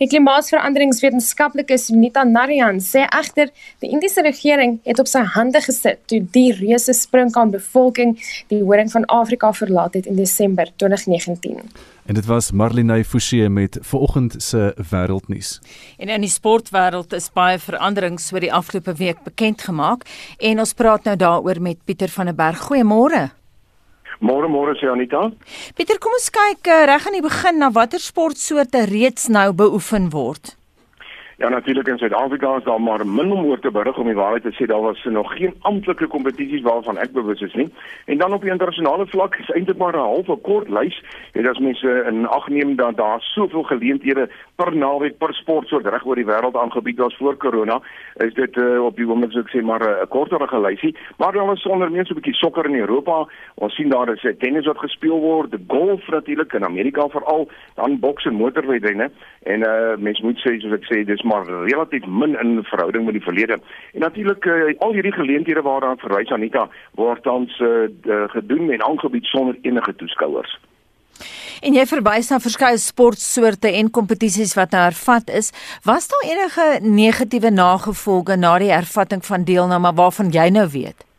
Die 0.00 0.08
klimaatsveranderingswetenskaplike 0.08 1.76
Sunita 1.76 2.22
Narayan 2.24 2.78
sê 2.80 3.02
egter 3.04 3.50
die 3.84 3.90
Indiese 3.92 4.22
regering 4.24 4.78
het 4.88 4.96
op 5.02 5.08
sy 5.10 5.20
hande 5.34 5.60
gesit 5.60 5.98
toe 6.08 6.22
die 6.32 6.54
reuse 6.56 6.94
sprinkaan 6.96 7.50
bevolking 7.52 8.14
die 8.48 8.62
horing 8.62 8.88
van 8.88 9.04
Afrika 9.12 9.50
verlaat 9.52 9.98
het 9.98 10.08
in 10.08 10.16
Desember 10.16 10.70
2019. 10.80 11.68
En 12.08 12.16
dit 12.16 12.26
was 12.30 12.48
Marlene 12.50 13.04
Forsie 13.04 13.48
met 13.52 13.76
vanoggend 13.90 14.38
se 14.42 14.72
wêreldnuus. 14.90 15.58
En 15.98 16.08
in 16.08 16.24
die 16.24 16.32
sportwêreld 16.32 17.12
is 17.12 17.28
baie 17.36 17.58
veranderings 17.60 18.30
oor 18.32 18.40
die 18.40 18.52
afgelope 18.56 18.96
week 18.96 19.20
bekend 19.28 19.66
gemaak 19.68 20.08
en 20.38 20.64
ons 20.64 20.72
praat 20.72 21.04
nou 21.04 21.18
daaroor 21.26 21.60
met 21.60 21.84
Pieter 21.84 22.08
van 22.08 22.32
der 22.32 22.40
Berg. 22.40 22.64
Goeiemôre. 22.70 23.28
Môre 24.20 24.52
môre 24.52 24.76
sê 24.76 24.88
Anita. 24.92 25.30
Pieter, 25.76 25.96
kom 25.96 26.12
ons 26.12 26.28
kyk 26.28 26.68
uh, 26.68 26.84
reg 26.92 27.06
aan 27.08 27.16
die 27.16 27.24
begin 27.24 27.60
na 27.62 27.70
watter 27.72 28.02
sportsoorte 28.04 28.84
reeds 28.90 29.30
nou 29.32 29.48
beoefen 29.56 30.10
word. 30.12 30.59
Ja 31.40 31.48
natuurlik 31.48 31.86
in 31.86 31.98
Suid-Afrika 31.98 32.56
is 32.56 32.64
daar 32.64 32.80
maar 32.80 33.06
min 33.06 33.32
om 33.32 33.44
oor 33.44 33.58
te 33.58 33.70
berig 33.70 33.98
om 33.98 34.04
die 34.06 34.14
waarheid 34.14 34.42
te 34.42 34.52
sê 34.52 34.66
daar 34.68 34.80
was 34.80 35.04
nog 35.04 35.32
geen 35.36 35.54
amptelike 35.60 36.06
kompetisies 36.06 36.60
waarvan 36.62 36.98
ek 37.00 37.12
bewus 37.12 37.40
is 37.40 37.54
nie. 37.54 37.72
En 38.04 38.18
dan 38.18 38.32
op 38.32 38.42
die 38.42 38.50
internasionale 38.50 39.06
vlak 39.06 39.38
is 39.40 39.48
eintlik 39.50 39.78
maar 39.78 39.96
'n 39.96 40.08
half 40.12 40.28
'n 40.28 40.40
kort 40.40 40.68
lys. 40.68 41.02
Dit 41.32 41.48
as 41.48 41.58
mense 41.58 42.04
in 42.08 42.28
ag 42.28 42.48
neem 42.48 42.76
dat 42.76 42.96
daar 42.96 43.20
soveel 43.20 43.62
geleenthede 43.62 44.28
per 44.54 44.76
naweek 44.76 45.18
per 45.18 45.34
sportsoort 45.34 45.86
reg 45.86 46.04
oor 46.06 46.14
die 46.14 46.24
wêreld 46.24 46.56
aangebied 46.56 46.98
was 46.98 47.16
voor 47.16 47.36
corona, 47.36 47.80
is 48.16 48.34
dit 48.34 48.56
uh, 48.56 48.84
op 48.84 48.96
die 48.96 49.08
oomblik 49.08 49.32
sou 49.32 49.42
ek 49.42 49.54
sê 49.54 49.64
maar 49.64 49.80
'n 50.02 50.08
korterige 50.08 50.60
lysie. 50.60 50.96
Maar 51.16 51.32
dan 51.32 51.50
is 51.50 51.62
sonder 51.62 51.90
meer 51.90 52.06
so 52.06 52.12
'n 52.12 52.20
bietjie 52.20 52.34
sokker 52.34 52.66
in 52.66 52.74
Europa. 52.74 53.26
Ons 53.54 53.74
sien 53.74 53.88
daar 53.88 54.12
is 54.12 54.34
tennis 54.38 54.66
wat 54.66 54.78
gespeel 54.78 55.20
word, 55.20 55.56
golf 55.66 56.08
natuurlik 56.08 56.52
in 56.52 56.64
Amerika 56.64 57.08
veral, 57.08 57.48
dan 57.74 57.98
boks 57.98 58.24
en 58.24 58.34
motorwedrenne. 58.34 59.10
En 59.42 59.60
uh 59.60 59.96
mense 59.96 60.24
moet 60.24 60.38
sê 60.38 60.58
soos 60.60 60.72
ek 60.72 60.84
sê 60.84 61.04
dis 61.04 61.28
maar 61.30 61.46
relatief 61.46 62.06
min 62.06 62.34
in 62.42 62.58
verhouding 62.72 63.04
met 63.06 63.16
die 63.18 63.26
verlede. 63.28 63.60
En 63.94 64.00
natuurlik 64.06 64.44
uh, 64.44 64.74
al 64.78 64.96
hierdie 64.96 65.14
geleenthede 65.14 65.62
waaraan 65.62 66.02
verwys 66.02 66.32
Anita 66.34 66.66
word 66.98 67.22
tans 67.22 67.60
uh, 67.60 67.86
gedoen 68.34 68.70
en 68.70 68.84
aangebied 68.88 69.30
sonder 69.30 69.58
enige 69.62 69.94
toeskouers. 70.02 70.58
En 71.60 71.76
jy 71.76 71.84
verwys 71.84 72.30
na 72.32 72.38
verskeie 72.40 72.78
sportsoorte 72.80 73.68
en 73.80 73.90
kompetisies 73.92 74.54
wat 74.56 74.72
nou 74.72 74.86
hervat 74.86 75.28
is. 75.42 75.52
Was 75.84 76.08
daar 76.08 76.24
enige 76.30 76.66
negatiewe 76.80 77.52
nagevolge 77.52 78.36
na 78.40 78.56
die 78.62 78.72
hervatting 78.72 79.24
van 79.24 79.44
deelname 79.44 79.92
waarvan 80.00 80.32
jy 80.32 80.48
nou 80.56 80.66
weet? 80.72 81.09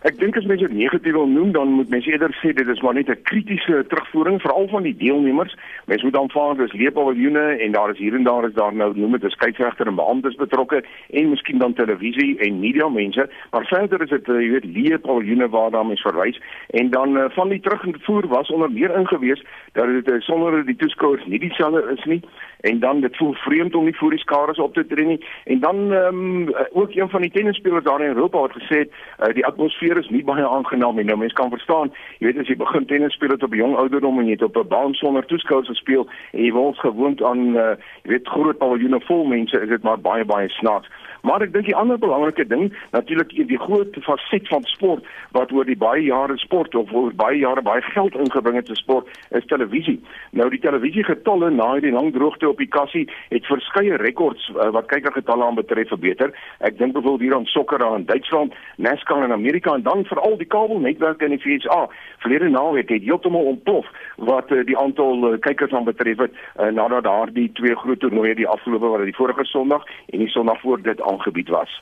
Ek 0.00 0.14
dink 0.16 0.32
as 0.38 0.46
mens 0.48 0.62
dit 0.64 0.72
negatief 0.72 1.12
wil 1.12 1.26
noem, 1.28 1.50
dan 1.52 1.74
moet 1.76 1.90
mens 1.92 2.06
eerder 2.08 2.32
sê 2.38 2.54
dit 2.56 2.68
is 2.72 2.80
maar 2.80 2.94
net 2.96 3.10
'n 3.12 3.20
kritiese 3.22 3.84
terugvoering 3.88 4.40
veral 4.40 4.68
van 4.68 4.82
die 4.82 4.96
deelnemers. 4.96 5.54
Mens 5.84 6.02
moet 6.02 6.16
aanvaar 6.16 6.56
dis 6.56 6.72
leeppaviljoene 6.72 7.60
en 7.60 7.72
daar 7.72 7.90
is 7.90 7.98
hier 7.98 8.14
en 8.14 8.24
daar 8.24 8.44
is 8.48 8.54
daar 8.54 8.74
nou 8.74 8.96
noem 8.96 9.12
dit 9.12 9.24
'n 9.24 9.30
skeieregter 9.30 9.86
en 9.86 9.94
beamptes 9.94 10.34
betrokke 10.34 10.84
en 11.10 11.28
miskien 11.28 11.58
dan 11.58 11.74
televisie 11.74 12.38
en 12.38 12.60
media 12.60 12.88
mense, 12.88 13.28
maar 13.50 13.66
verder 13.66 14.02
is 14.02 14.08
dit 14.08 14.28
eh, 14.28 14.40
jy 14.40 14.50
weet 14.50 14.64
leeppaviljoene 14.64 15.48
waarna 15.48 15.82
mens 15.82 16.00
verwys. 16.00 16.40
En 16.70 16.90
dan 16.90 17.16
uh, 17.16 17.24
van 17.30 17.48
die 17.48 17.60
terugvoer 17.60 18.28
was 18.28 18.50
onder 18.50 18.72
meer 18.72 18.96
ingewees 18.96 19.44
dat 19.72 19.86
dit 19.86 20.10
uh, 20.10 20.20
sonder 20.20 20.66
die 20.66 20.76
toeskouers 20.76 21.26
nie 21.26 21.38
dieselfde 21.38 21.92
is 21.96 22.04
nie 22.04 22.22
en 22.60 22.78
dan 22.78 23.00
dit 23.00 23.16
voel 23.16 23.32
vreemd 23.32 23.74
om 23.74 23.84
nie 23.84 23.96
voor 23.96 24.10
die 24.10 24.18
skares 24.18 24.58
op 24.58 24.74
te 24.74 24.86
tree 24.86 25.06
nie. 25.06 25.24
En 25.44 25.60
dan 25.60 25.92
um, 25.92 26.54
ook 26.72 26.94
een 26.94 27.08
van 27.08 27.20
die 27.20 27.30
tennisspelers 27.30 27.84
daar 27.84 28.00
in 28.00 28.14
Europa 28.14 28.42
het 28.42 28.52
gesê 28.52 28.80
uh, 28.80 29.34
die 29.34 29.46
atmosfeer 29.46 29.89
sfeer 29.90 30.04
is 30.04 30.10
nie 30.10 30.24
baie 30.24 30.46
aangenaam 30.46 30.96
nie. 30.96 31.04
Nou 31.04 31.16
mense 31.18 31.34
kan 31.34 31.50
verstaan, 31.50 31.90
jy 32.20 32.28
weet 32.28 32.38
as 32.38 32.48
jy 32.48 32.56
begin 32.56 32.86
tennis 32.86 33.14
speel 33.14 33.34
op 33.34 33.50
'n 33.50 33.56
jong 33.56 33.76
ouderdom 33.76 34.18
en 34.18 34.26
jy 34.26 34.36
het 34.38 34.42
op 34.42 34.56
'n 34.56 34.68
baan 34.68 34.94
sonder 34.94 35.26
toeskouers 35.26 35.66
gespeel 35.66 36.06
en 36.32 36.44
jy 36.44 36.52
word 36.52 36.78
gewoond 36.78 37.22
aan 37.22 37.56
uh, 37.56 37.74
jy 38.04 38.10
weet 38.10 38.28
groot 38.28 38.58
paviljoene 38.58 39.00
vol 39.00 39.24
mense, 39.24 39.60
is 39.60 39.68
dit 39.68 39.82
maar 39.82 39.98
baie 39.98 40.24
baie 40.24 40.48
snaaks. 40.48 40.88
Maar 41.22 41.42
ek 41.44 41.52
dink 41.52 41.68
die 41.68 41.76
ander 41.76 41.98
belangrike 41.98 42.46
ding, 42.48 42.70
natuurlik 42.94 43.32
die 43.48 43.58
groot 43.60 43.96
faset 44.04 44.48
van 44.48 44.64
sport 44.70 45.06
wat 45.36 45.52
oor 45.52 45.68
die 45.68 45.78
baie 45.78 46.02
jare 46.06 46.36
sport 46.40 46.74
of 46.74 46.92
oor 46.92 47.12
baie 47.14 47.38
jare 47.38 47.62
baie 47.62 47.82
geld 47.92 48.16
ingebring 48.16 48.56
het 48.56 48.68
in 48.68 48.78
sport, 48.78 49.08
is 49.30 49.46
televisie. 49.50 49.98
Nou 50.36 50.48
die 50.50 50.60
televisiegetalle 50.62 51.50
na 51.54 51.72
die 51.80 51.92
lang 51.92 52.12
droogte 52.14 52.48
op 52.48 52.58
die 52.62 52.70
kassie 52.70 53.06
het 53.30 53.46
verskeie 53.48 53.98
rekords 54.00 54.48
uh, 54.54 54.70
wat 54.74 54.88
kykergetalle 54.92 55.46
aan 55.46 55.58
betref 55.58 55.92
verbeter. 55.92 56.32
Ek 56.58 56.78
dink 56.78 56.94
byvoorbeeld 56.96 57.26
hier 57.26 57.36
aan 57.36 57.48
sokker 57.50 57.84
aan 57.84 58.06
Duitsland, 58.08 58.54
NASCAR 58.76 59.24
in 59.24 59.36
Amerika 59.36 59.74
en 59.74 59.84
dan 59.86 60.04
veral 60.08 60.38
die 60.40 60.48
kabelnetwerke 60.48 61.28
in 61.28 61.36
die 61.36 61.42
VSA. 61.42 61.86
Verlede 62.24 62.48
naweek 62.48 62.92
het 62.92 63.04
heeltemal 63.06 63.52
ontplof 63.54 63.86
wat 64.16 64.50
uh, 64.50 64.64
die 64.66 64.78
aantal 64.78 65.32
uh, 65.32 65.38
kykers 65.40 65.72
aan 65.76 65.88
betref 65.88 66.24
het 66.26 66.32
uh, 66.34 66.70
nadat 66.74 67.04
daar 67.04 67.32
die 67.32 67.50
twee 67.52 67.76
groot 67.76 68.00
toernooie 68.00 68.34
die 68.34 68.48
afgelope 68.48 68.92
wat 68.92 69.04
die 69.08 69.16
vorige 69.16 69.44
Sondag 69.44 69.86
en 70.10 70.18
die 70.18 70.28
Sondag 70.28 70.60
voor 70.60 70.82
dit 70.82 71.00
aangebied 71.10 71.48
was. 71.48 71.80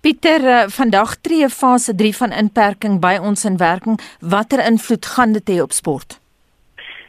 Pieter, 0.00 0.44
uh, 0.44 0.62
vandag 0.68 1.16
tree 1.20 1.48
fase 1.48 1.94
3 1.94 2.12
van 2.16 2.32
inperking 2.32 3.00
by 3.00 3.16
ons 3.22 3.44
in 3.44 3.56
werking. 3.56 4.00
Watter 4.20 4.64
invloed 4.66 5.06
gaan 5.06 5.32
dit 5.32 5.50
hê 5.50 5.60
op 5.62 5.72
sport? 5.72 6.20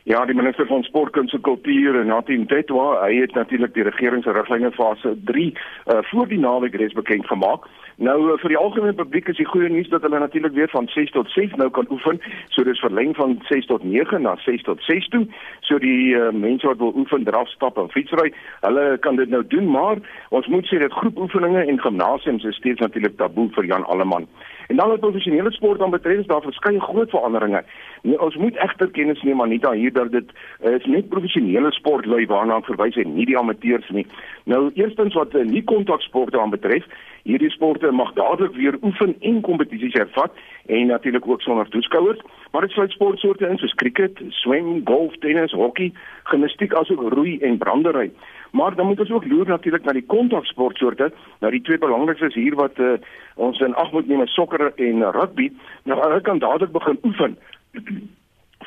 Ja, 0.08 0.26
die 0.26 0.36
minister 0.36 0.66
van 0.68 0.84
sport, 0.84 1.12
kuns 1.12 1.34
en 1.36 1.42
kultuur, 1.44 1.98
Natin 2.06 2.46
Tetwa, 2.48 2.86
hy 3.02 3.18
het 3.20 3.34
natuurlik 3.36 3.74
die 3.76 3.84
regering 3.84 4.24
se 4.24 4.32
riglyne 4.32 4.72
fase 4.72 5.12
3 5.28 5.48
uh, 5.52 5.98
voor 6.12 6.30
die 6.32 6.40
naweek 6.40 6.78
reeds 6.80 6.96
bekend 6.96 7.28
gemaak. 7.28 7.68
Nou 7.98 8.18
uh, 8.30 8.36
vir 8.38 8.54
die 8.54 8.60
algemene 8.60 8.94
publiek 8.94 9.30
is 9.32 9.40
die 9.40 9.48
goeie 9.50 9.70
nuus 9.74 9.88
dat 9.90 10.04
hulle 10.06 10.20
natuurlik 10.22 10.54
weer 10.54 10.70
van 10.70 10.86
6 10.94 11.12
tot 11.16 11.32
6 11.34 11.56
nou 11.58 11.70
kan 11.74 11.88
oefen. 11.90 12.20
So 12.54 12.62
dis 12.64 12.82
verleng 12.84 13.16
van 13.18 13.40
6 13.50 13.66
tot 13.72 13.84
9 13.84 14.22
na 14.22 14.36
6 14.44 14.62
tot 14.68 14.84
6 14.86 15.08
toe. 15.14 15.24
So 15.66 15.82
die 15.82 16.14
uh, 16.14 16.30
mense 16.30 16.70
wat 16.70 16.78
wil 16.78 16.94
oefen, 16.94 17.26
draf, 17.26 17.50
stap 17.50 17.80
en 17.82 17.90
fietsry, 17.90 18.30
hulle 18.62 18.86
kan 19.02 19.18
dit 19.18 19.34
nou 19.34 19.42
doen, 19.50 19.66
maar 19.72 19.98
ons 20.30 20.48
moet 20.54 20.70
sê 20.70 20.78
dat 20.84 20.94
groepoefeninge 20.94 21.66
en 21.66 21.82
gimnasiums 21.82 22.46
is 22.46 22.62
steeds 22.62 22.86
natuurlik 22.86 23.18
taboe 23.18 23.50
vir 23.58 23.66
Jan 23.66 23.90
Alleman. 23.90 24.30
En 24.68 24.76
dan 24.76 24.90
wat 24.90 25.00
professionele 25.00 25.52
sport 25.52 25.80
dan 25.80 25.90
betref, 25.90 26.26
daar 26.26 26.42
verskeie 26.42 26.80
groot 26.82 27.10
veranderinge. 27.10 27.64
Nee, 28.02 28.22
ons 28.22 28.36
moet 28.36 28.56
egter 28.56 28.92
kennis 28.92 29.22
neem 29.22 29.42
Anita 29.42 29.72
hier 29.72 29.94
dat 29.94 30.12
dit 30.12 30.32
uh, 30.64 30.74
is 30.76 30.86
net 30.86 31.10
professionele 31.10 31.72
sportlui 31.72 32.26
waarna 32.26 32.62
verwys 32.62 32.96
en 32.96 33.14
nie 33.16 33.26
die 33.26 33.38
amateurs 33.38 33.90
nie. 33.90 34.06
Nou 34.44 34.72
eerstens 34.74 35.14
wat 35.14 35.36
uh, 35.36 35.46
nie 35.46 35.64
kontaksporte 35.64 36.40
aan 36.40 36.50
betref, 36.50 36.86
hierdie 37.24 37.52
sporte 37.52 37.92
mag 37.92 38.14
dadelik 38.14 38.56
weer 38.56 38.78
oefen 38.82 39.16
en 39.20 39.42
kompetisies 39.42 39.94
hervat 39.94 40.36
en 40.66 40.88
natuurlik 40.88 41.28
ook 41.28 41.42
sonder 41.42 41.70
toeskouers, 41.70 42.20
maar 42.52 42.62
dit 42.62 42.72
sluit 42.72 42.92
sportsoorte 42.92 43.48
in 43.48 43.58
soos 43.58 43.76
cricket, 43.76 44.20
swem, 44.30 44.82
golf, 44.86 45.16
tennis, 45.20 45.52
hokkie, 45.52 45.94
gimnastiek 46.24 46.74
asook 46.74 47.02
roei 47.14 47.38
en 47.40 47.58
brandery. 47.58 48.12
Maar 48.58 48.76
dan 48.76 48.88
moet 48.88 49.00
ons 49.00 49.12
ook 49.12 49.26
loer 49.26 49.48
natuurlik 49.48 49.84
na 49.84 49.94
die 49.94 50.06
kontaksportsoorte. 50.06 51.12
Nou 51.40 51.52
die 51.52 51.62
twee 51.62 51.78
belangrikstes 51.78 52.34
hier 52.34 52.56
wat 52.56 52.80
uh, 52.80 52.94
ons 53.36 53.60
in 53.60 53.76
ag 53.76 53.92
moet 53.92 54.08
neem 54.08 54.22
is 54.26 54.34
sokker 54.34 54.72
en 54.76 55.12
rugby. 55.12 55.52
Nou 55.84 56.00
hulle 56.02 56.22
kan 56.22 56.40
dadelik 56.40 56.72
begin 56.72 57.00
oefen. 57.04 57.38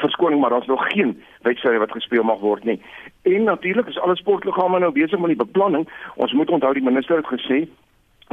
Verskoning, 0.03 0.41
maar 0.41 0.51
daar's 0.51 0.67
nog 0.67 0.87
geen 0.93 1.23
wedstryd 1.43 1.79
wat 1.79 1.93
gespeel 1.93 2.23
mag 2.23 2.39
word 2.39 2.65
nie. 2.65 2.81
En 3.23 3.43
natuurlik 3.45 3.87
is 3.87 3.99
alle 3.99 4.17
sportliggame 4.17 4.79
nou 4.79 4.93
besig 4.93 5.19
met 5.19 5.35
die 5.35 5.45
beplanning. 5.45 5.89
Ons 6.15 6.33
moet 6.33 6.51
onthou 6.51 6.73
die 6.75 6.89
minister 6.91 7.17
het 7.17 7.27
gesê 7.27 7.67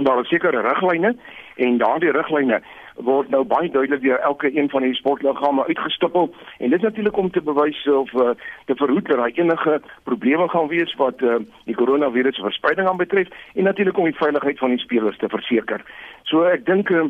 daar 0.03 0.19
is 0.19 0.27
sekere 0.27 0.61
riglyne 0.61 1.15
en 1.55 1.77
daardie 1.77 2.11
riglyne 2.11 2.61
word 2.97 3.29
nou 3.29 3.43
baie 3.45 3.69
duidelik 3.69 4.01
deur 4.01 4.19
elke 4.19 4.49
een 4.57 4.69
van 4.69 4.81
die 4.81 4.93
sportliggame 4.93 5.65
uitgestippel 5.67 6.33
en 6.57 6.69
dit 6.69 6.81
natuurlik 6.81 7.17
om 7.17 7.31
te 7.31 7.41
bewys 7.41 7.87
of 7.87 8.13
uh, 8.13 8.29
te 8.65 8.75
verhoed 8.75 9.05
dat 9.05 9.17
daar 9.17 9.33
enige 9.33 9.81
probleme 10.03 10.49
gaan 10.49 10.67
wees 10.67 10.95
wat 10.95 11.21
uh, 11.21 11.35
die 11.65 11.75
koronavirus 11.75 12.37
verspreiding 12.37 12.87
aan 12.87 12.97
betref 12.97 13.27
en 13.53 13.63
natuurlik 13.63 13.97
om 13.97 14.09
die 14.09 14.21
veiligheid 14.21 14.57
van 14.57 14.69
die 14.69 14.79
spelers 14.79 15.17
te 15.17 15.29
verseker. 15.29 15.85
So 16.23 16.43
ek 16.43 16.65
dink 16.65 16.89
uh, 16.89 17.05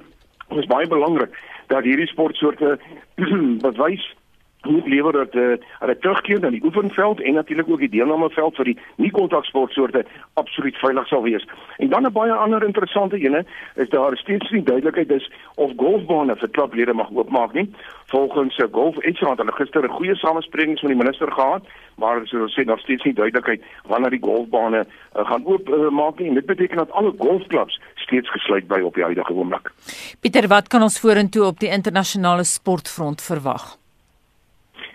dit 0.49 0.63
is 0.63 0.71
baie 0.71 0.87
belangrik 0.87 1.35
dat 1.67 1.83
hierdie 1.83 2.07
sportsoorte 2.07 2.79
bewys 3.67 4.15
moet 4.61 4.87
lewer 4.87 5.11
dat 5.13 5.35
uh, 5.35 5.55
hulle 5.79 5.97
terugkeer 5.99 6.39
na 6.39 6.49
die 6.49 6.63
oefenveld 6.63 7.21
en 7.21 7.33
natuurlik 7.33 7.69
ook 7.69 7.79
die 7.79 7.89
deelnameveld 7.89 8.55
vir 8.55 8.65
die 8.71 8.77
nie 8.95 9.11
kontaksportsoorte 9.11 10.03
absoluut 10.33 10.75
veilig 10.81 11.07
sal 11.07 11.23
wees. 11.23 11.45
En 11.77 11.89
dan 11.89 12.05
'n 12.05 12.11
baie 12.11 12.31
ander 12.31 12.63
interessante 12.63 13.17
ene 13.17 13.45
is 13.75 13.89
daar 13.89 14.17
steeds 14.17 14.51
nie 14.51 14.63
duidelikheid 14.63 15.11
is 15.11 15.31
of 15.55 15.71
golfbane 15.75 16.35
vir 16.35 16.49
klublede 16.49 16.93
mag 16.93 17.09
oopmaak 17.11 17.53
nie. 17.53 17.71
Volgens 18.05 18.57
uh, 18.57 18.65
Golf 18.71 18.97
Extra 18.97 19.29
het 19.29 19.37
hulle 19.37 19.51
gister 19.51 19.83
'n 19.83 19.97
goeie 19.97 20.15
samesprekings 20.15 20.81
met 20.81 20.91
die 20.91 21.03
minister 21.03 21.31
gehad, 21.31 21.63
maar 21.95 22.21
soos 22.23 22.41
ons 22.41 22.59
sê 22.59 22.65
daar 22.65 22.79
steeds 22.79 23.03
nie 23.03 23.13
duidelikheid 23.13 23.61
wanneer 23.85 24.09
die 24.09 24.23
golfbane 24.23 24.85
uh, 24.85 25.25
gaan 25.29 25.45
oopmaak 25.45 26.19
uh, 26.19 26.25
nie. 26.25 26.33
Dit 26.33 26.45
beteken 26.45 26.77
dat 26.77 26.91
alle 26.91 27.13
golfklubs 27.17 27.79
steeds 27.95 28.29
gesluit 28.29 28.67
bly 28.67 28.81
op 28.81 28.95
die 28.95 29.03
huidige 29.03 29.33
oomblik. 29.33 29.71
Pieter, 30.19 30.47
wat 30.47 30.67
kan 30.67 30.81
ons 30.81 30.99
vorentoe 30.99 31.43
op 31.45 31.59
die 31.59 31.69
internasionale 31.69 32.43
sportfront 32.43 33.21
verwag? 33.21 33.77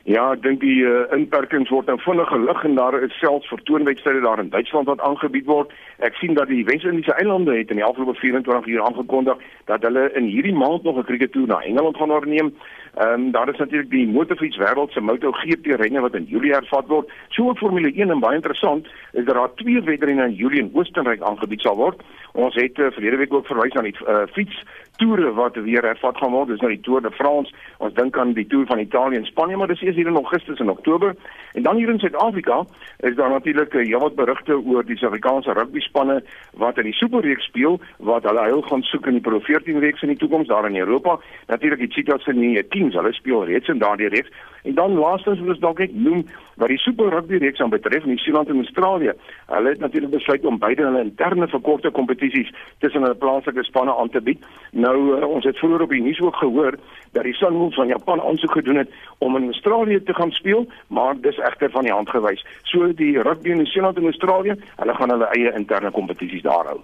Ja, 0.04 0.32
ek 0.34 0.42
dink 0.42 0.58
die 0.64 0.80
uh, 0.82 1.04
inperkings 1.14 1.70
word 1.70 1.86
nou 1.86 1.94
vinnig 2.02 2.26
gelig 2.32 2.64
en 2.66 2.74
daar 2.74 2.96
is 2.98 3.14
selfs 3.20 3.46
vertoonwedstryde 3.52 4.24
daar 4.24 4.40
in 4.42 4.50
Duitsland 4.50 4.90
wat 4.90 5.00
aangebied 5.00 5.46
word. 5.46 5.70
Ek 6.02 6.16
sien 6.18 6.34
dat 6.34 6.48
die 6.50 6.64
Wes-Indiese 6.66 7.14
eilande 7.14 7.54
het 7.54 7.70
in 7.70 7.78
die 7.78 7.84
afgelope 7.84 8.18
24 8.18 8.66
uur 8.66 8.82
aangekondig 8.82 9.42
dat 9.70 9.82
hulle 9.86 10.08
in 10.18 10.24
hierdie 10.24 10.54
maand 10.54 10.82
nog 10.82 10.96
'n 10.98 11.04
krikettoer 11.04 11.46
na 11.46 11.60
Engeland 11.62 11.96
gaan 11.96 12.10
onderneem. 12.10 12.54
Ehm 12.94 13.12
um, 13.12 13.30
daar 13.30 13.48
is 13.48 13.56
natuurlik 13.56 13.90
die 13.90 14.08
motorfiets 14.08 14.56
wêreld 14.56 14.92
se 14.92 15.00
MotoGP 15.00 15.66
renne 15.66 16.00
wat 16.00 16.14
in 16.14 16.24
Julie 16.24 16.52
hervat 16.52 16.86
word. 16.86 17.10
So 17.28 17.48
ook 17.48 17.58
Formule 17.58 17.92
1 17.92 18.10
en 18.10 18.20
baie 18.20 18.34
interessant 18.34 18.86
is 19.12 19.24
dat 19.24 19.34
daar 19.34 19.54
twee 19.54 19.82
wedrenne 19.82 20.24
in 20.24 20.34
Julie 20.34 20.58
in 20.58 20.70
Oostenryk 20.72 21.22
aangebied 21.22 21.60
sal 21.60 21.76
word. 21.76 22.02
Ons 22.32 22.54
het 22.54 22.78
uh, 22.78 22.90
verlede 22.90 23.16
week 23.16 23.32
ook 23.34 23.46
verwys 23.46 23.72
na 23.72 23.82
die 23.82 23.96
uh, 24.08 24.22
fiets 24.32 24.62
toere 24.96 25.32
wat 25.32 25.56
weer 25.56 25.82
hervat 25.82 26.16
gaan 26.16 26.30
word. 26.30 26.48
Dis 26.48 26.60
nou 26.60 26.70
die 26.70 26.80
Tour 26.80 27.00
de 27.00 27.10
France. 27.10 27.54
Ons 27.78 27.94
dink 27.94 28.18
aan 28.18 28.32
die 28.32 28.46
Tour 28.46 28.66
van 28.66 28.78
Italië 28.78 29.16
en 29.16 29.26
Spanje, 29.26 29.56
maar 29.56 29.72
dis 29.72 29.80
eers 29.80 29.96
hier 29.96 30.06
in 30.06 30.20
Augustus 30.20 30.58
en 30.58 30.70
Oktober. 30.70 31.14
En 31.52 31.62
dan 31.62 31.76
hier 31.76 31.88
in 31.88 31.98
Suid-Afrika 31.98 32.64
is 32.98 33.14
daar 33.14 33.30
natuurlik 33.30 33.74
uh, 33.74 33.86
heelwat 33.86 34.14
berigte 34.14 34.60
oor 34.60 34.84
die 34.84 34.96
Suid-Afrikaanse 34.96 35.52
rugby 35.52 35.80
spanne 35.92 36.22
wat 36.56 36.80
in 36.80 36.88
die 36.88 36.96
Superreeks 36.96 37.44
speel, 37.50 37.78
wat 37.98 38.24
hulle 38.28 38.46
heil 38.48 38.64
gaan 38.68 38.84
soek 38.88 39.06
in 39.10 39.20
die 39.20 39.24
Pro 39.24 39.40
14 39.44 39.78
reeks 39.84 40.02
in 40.02 40.14
die 40.14 40.20
toekoms 40.20 40.48
daar 40.48 40.68
in 40.68 40.80
Europa. 40.80 41.18
Natuurlik 41.52 41.84
die 41.84 41.92
Cheetahs 41.92 42.26
in 42.32 42.40
die 42.40 42.64
teams, 42.72 42.96
hulle 42.96 43.12
speel 43.12 43.44
reeds 43.50 43.68
in 43.68 43.82
daardie 43.82 44.10
reeks. 44.12 44.32
En 44.62 44.74
dan 44.74 44.92
laastens 44.98 45.40
wil 45.40 45.48
ons 45.48 45.58
dalk 45.62 45.78
net 45.78 45.94
noem 45.94 46.24
wat 46.60 46.68
die 46.68 46.78
Super 46.78 47.08
Rugby 47.10 47.40
reeks 47.42 47.60
aan 47.60 47.72
betref, 47.72 48.04
New 48.04 48.18
Zealand 48.18 48.48
en 48.48 48.62
Australië. 48.62 49.12
Hulle 49.46 49.68
het 49.68 49.78
natuurlik 49.78 50.10
besluit 50.10 50.44
om 50.44 50.58
beide 50.58 50.84
hulle 50.86 51.02
interne 51.02 51.48
verkorte 51.48 51.90
kompetisies 51.90 52.52
tussen 52.78 53.02
hulle 53.02 53.14
plaaslike 53.14 53.64
spanne 53.64 53.94
aan 53.94 54.10
te 54.10 54.20
bied. 54.20 54.44
Nou 54.70 54.96
uh, 55.16 55.26
ons 55.26 55.44
het 55.44 55.58
vroeër 55.58 55.86
op 55.86 55.94
die 55.94 56.02
nuus 56.02 56.20
ook 56.20 56.36
gehoor 56.36 56.78
dat 57.12 57.26
die 57.26 57.34
Sunwolves 57.34 57.80
van 57.80 57.90
Japan 57.90 58.22
aansoek 58.22 58.52
gedoen 58.52 58.76
het 58.76 58.92
om 59.18 59.36
in 59.36 59.50
Australië 59.50 60.02
te 60.02 60.14
gaan 60.14 60.30
speel, 60.30 60.66
maar 60.86 61.18
dis 61.20 61.38
egter 61.38 61.70
van 61.70 61.82
die 61.88 61.92
hand 61.92 62.10
gewys. 62.10 62.44
So 62.62 62.92
die 62.94 63.18
rugby 63.22 63.50
in 63.50 63.56
New 63.56 63.66
Zealand 63.66 63.96
en 63.96 64.04
Australië, 64.04 64.56
hulle 64.76 64.94
gaan 64.94 65.10
hulle 65.10 65.30
eie 65.34 65.52
interne 65.58 65.90
kompetisies 65.90 66.42
daar 66.42 66.70
hou. 66.70 66.78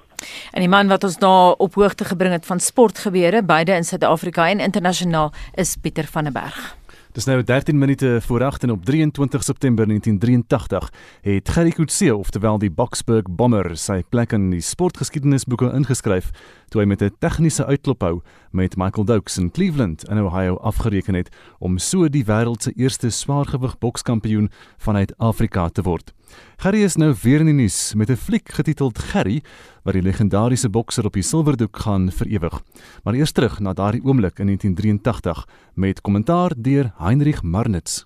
En 0.52 0.60
die 0.60 0.68
man 0.68 0.88
wat 0.88 1.04
ons 1.04 1.18
daar 1.18 1.54
op 1.58 1.74
hoogte 1.74 2.04
gebring 2.04 2.32
het 2.32 2.46
van 2.46 2.60
sportgebeure 2.60 3.42
beide 3.42 3.72
in 3.72 3.84
Suid-Afrika 3.84 4.48
en 4.48 4.60
internasionaal 4.60 5.32
is 5.54 5.76
Pieter 5.76 6.04
van 6.04 6.24
der 6.24 6.32
Berg. 6.32 6.76
Dis 7.18 7.26
nou 7.26 7.40
13 7.42 7.78
minute 7.78 8.20
voor 8.22 8.42
8 8.44 8.62
en 8.62 8.70
op 8.70 8.84
23 8.84 9.42
September 9.42 9.86
1983 9.86 10.92
het 11.20 11.48
Gerry 11.48 11.70
Coetzee, 11.70 12.16
oftewel 12.16 12.58
die 12.58 12.70
Boksburg 12.70 13.26
Bomber, 13.30 13.72
sy 13.74 14.04
plek 14.08 14.36
in 14.36 14.52
die 14.52 14.62
sportgeskiedenisboeke 14.62 15.72
ingeskryf 15.74 16.30
toe 16.68 16.82
hy 16.82 16.86
met 16.86 17.02
'n 17.02 17.16
tegniese 17.18 17.66
uitklophou 17.66 18.20
met 18.52 18.76
Michael 18.76 19.04
Doakes 19.04 19.38
in 19.38 19.50
Cleveland 19.50 20.08
in 20.08 20.18
Ohio 20.18 20.56
afgereken 20.56 21.14
het 21.14 21.28
om 21.58 21.78
so 21.78 22.08
die 22.08 22.24
wêreld 22.24 22.62
se 22.62 22.72
eerste 22.76 23.10
swaargewig 23.10 23.78
bokskampioen 23.78 24.50
vanuit 24.76 25.14
Afrika 25.18 25.68
te 25.68 25.82
word. 25.82 26.12
Gerry 26.56 26.82
is 26.82 26.96
nou 26.96 27.14
weer 27.22 27.40
in 27.40 27.46
die 27.46 27.54
nuus 27.54 27.94
met 27.94 28.10
'n 28.10 28.16
fliek 28.16 28.48
getiteld 28.48 28.98
Gerry 28.98 29.42
wat 29.84 29.94
die 29.94 30.02
legendariese 30.02 30.68
bokser 30.68 31.04
op 31.04 31.12
die 31.12 31.22
silwerdoek 31.22 31.76
gaan 31.76 32.10
vir 32.10 32.26
ewig. 32.26 32.62
Maar 33.04 33.14
eers 33.14 33.32
terug 33.32 33.60
na 33.60 33.72
daardie 33.72 34.04
oomblik 34.04 34.38
in 34.38 34.46
1983 34.46 35.46
met 35.74 36.00
kommentaar 36.00 36.52
deur 36.56 36.92
Heinrich 36.98 37.42
Marnitz. 37.42 38.04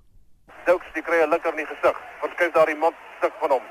Doakes 0.67 0.93
die 0.95 1.03
kry 1.03 1.23
'n 1.23 1.31
linker 1.31 1.51
in 1.51 1.57
die 1.57 1.67
gesig. 1.67 1.97
Wat 2.21 2.35
kyk 2.37 2.55
daardie 2.55 2.79
mond 2.79 2.95
stuk 3.19 3.33
van 3.41 3.51
hom. 3.51 3.63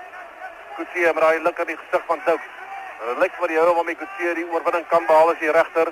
Kutsie 0.75 1.13
maar 1.13 1.33
hy 1.33 1.37
linker 1.43 1.69
in 1.69 1.75
die 1.75 1.81
gesig 1.83 2.03
van 2.07 2.19
Doakes. 2.25 2.60
Dit 3.01 3.17
lyk 3.17 3.33
vir 3.33 3.49
die 3.49 3.57
hou 3.57 3.71
om 3.81 3.87
die 3.89 3.95
Kutsie 3.97 4.33
die 4.37 4.43
oorwinning 4.53 4.83
kan 4.89 5.05
behaal 5.09 5.31
as 5.31 5.39
die 5.41 5.49
regter 5.51 5.89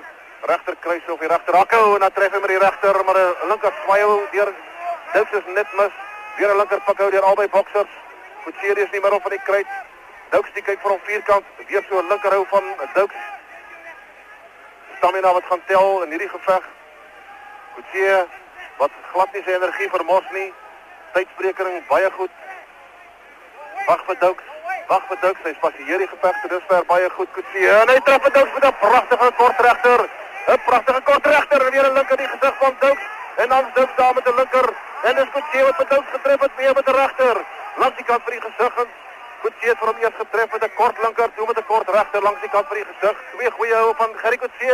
regter 0.49 0.75
kruis 0.83 1.07
of 1.09 1.19
die 1.19 1.29
regter 1.31 1.55
hakkou 1.57 1.95
en 1.95 2.03
dan 2.05 2.11
tref 2.13 2.35
hy 2.35 2.41
met 2.43 2.51
die 2.53 2.59
regter 2.61 2.99
maar 3.05 3.17
'n 3.17 3.49
linker 3.49 3.73
swaai 3.83 4.05
deur 4.31 4.51
Doakes 5.13 5.39
is 5.39 5.47
net 5.55 5.71
mis. 5.73 5.95
Weer 6.37 6.51
'n 6.53 6.57
linker 6.57 6.81
pak 6.85 6.97
hou 6.97 7.09
deur 7.09 7.25
albei 7.29 7.47
boksers. 7.47 7.89
Kutsie 8.43 8.75
is 8.83 8.91
nie 8.91 9.01
meer 9.01 9.13
op 9.13 9.21
van 9.21 9.31
die 9.31 9.41
kruit. 9.47 9.71
Doakes 10.29 10.53
die 10.53 10.61
kyk 10.61 10.81
vir 10.81 10.91
hom 10.91 10.99
vierkant, 11.03 11.45
weer 11.67 11.83
so 11.89 11.97
'n 11.99 12.07
linker 12.09 12.31
hou 12.31 12.45
van 12.45 12.63
Doakes. 12.93 13.23
Stamina 14.97 15.33
wat 15.33 15.49
gaan 15.49 15.65
tel 15.65 16.03
in 16.03 16.09
hierdie 16.09 16.29
geveg. 16.29 16.63
Kutsie 17.75 18.27
wat 18.77 18.91
glad 19.11 19.33
nie 19.33 19.43
sy 19.43 19.51
energie 19.51 19.89
vermors 19.89 20.29
nie. 20.31 20.53
Tydspreking 21.13 21.87
baie 21.87 22.11
goed. 22.11 22.31
Wag 23.87 24.05
vir 24.05 24.19
Doukes. 24.19 24.48
Wag 24.89 25.03
vir 25.05 25.19
Doukes. 25.21 25.43
Hy 25.45 25.51
spasieer 25.53 26.01
die 26.01 26.07
geveg 26.09 26.37
tot 26.41 26.49
dusver 26.49 26.85
baie 26.89 27.09
goed. 27.13 27.29
Kutsie 27.35 27.67
en 27.69 27.91
hy 27.93 27.97
tref 28.05 28.23
Doukes 28.25 28.53
met 28.55 28.65
'n 28.65 28.77
pragtige 28.81 29.27
kortregter. 29.41 30.01
'n 30.49 30.61
Pragtige 30.65 31.01
kortregter 31.09 31.61
weer 31.73 31.85
'n 31.89 31.93
linker 31.97 32.17
in 32.17 32.25
die 32.25 32.31
gesig 32.33 32.55
van 32.61 32.73
Doukes 32.79 33.05
en 33.41 33.49
dan 33.49 33.65
Doukes 33.75 33.95
daar 33.95 34.13
met 34.13 34.25
'n 34.27 34.35
linker 34.39 34.67
en 35.07 35.15
dis 35.15 35.29
Kutsie 35.35 35.63
wat 35.67 35.75
vir 35.75 35.87
Doukes 35.89 36.11
getref 36.15 36.39
het 36.41 36.55
weer 36.55 36.73
met 36.73 36.87
'n 36.89 36.95
regter. 37.01 37.37
Langs 37.81 37.95
die 37.97 38.05
kant 38.05 38.23
vir 38.23 38.33
die 38.33 38.41
gesig 38.47 38.73
en 38.81 38.87
Kutsie 39.43 39.69
het 39.69 39.77
vir 39.79 39.87
hom 39.87 39.97
eers 40.01 40.17
getref 40.23 40.51
met 40.51 40.63
'n 40.63 40.73
kort 40.79 40.97
linker, 41.03 41.29
toe 41.35 41.45
met 41.47 41.57
'n 41.57 41.65
kort 41.65 41.89
regter 41.89 42.21
langs 42.21 42.41
die 42.41 42.49
kant 42.49 42.67
vir 42.67 42.77
die 42.81 42.87
gesig. 42.91 43.17
Twee 43.33 43.51
goeie 43.51 43.75
hou 43.75 43.93
van 43.95 44.09
Gerry 44.21 44.37
Kutsie 44.37 44.71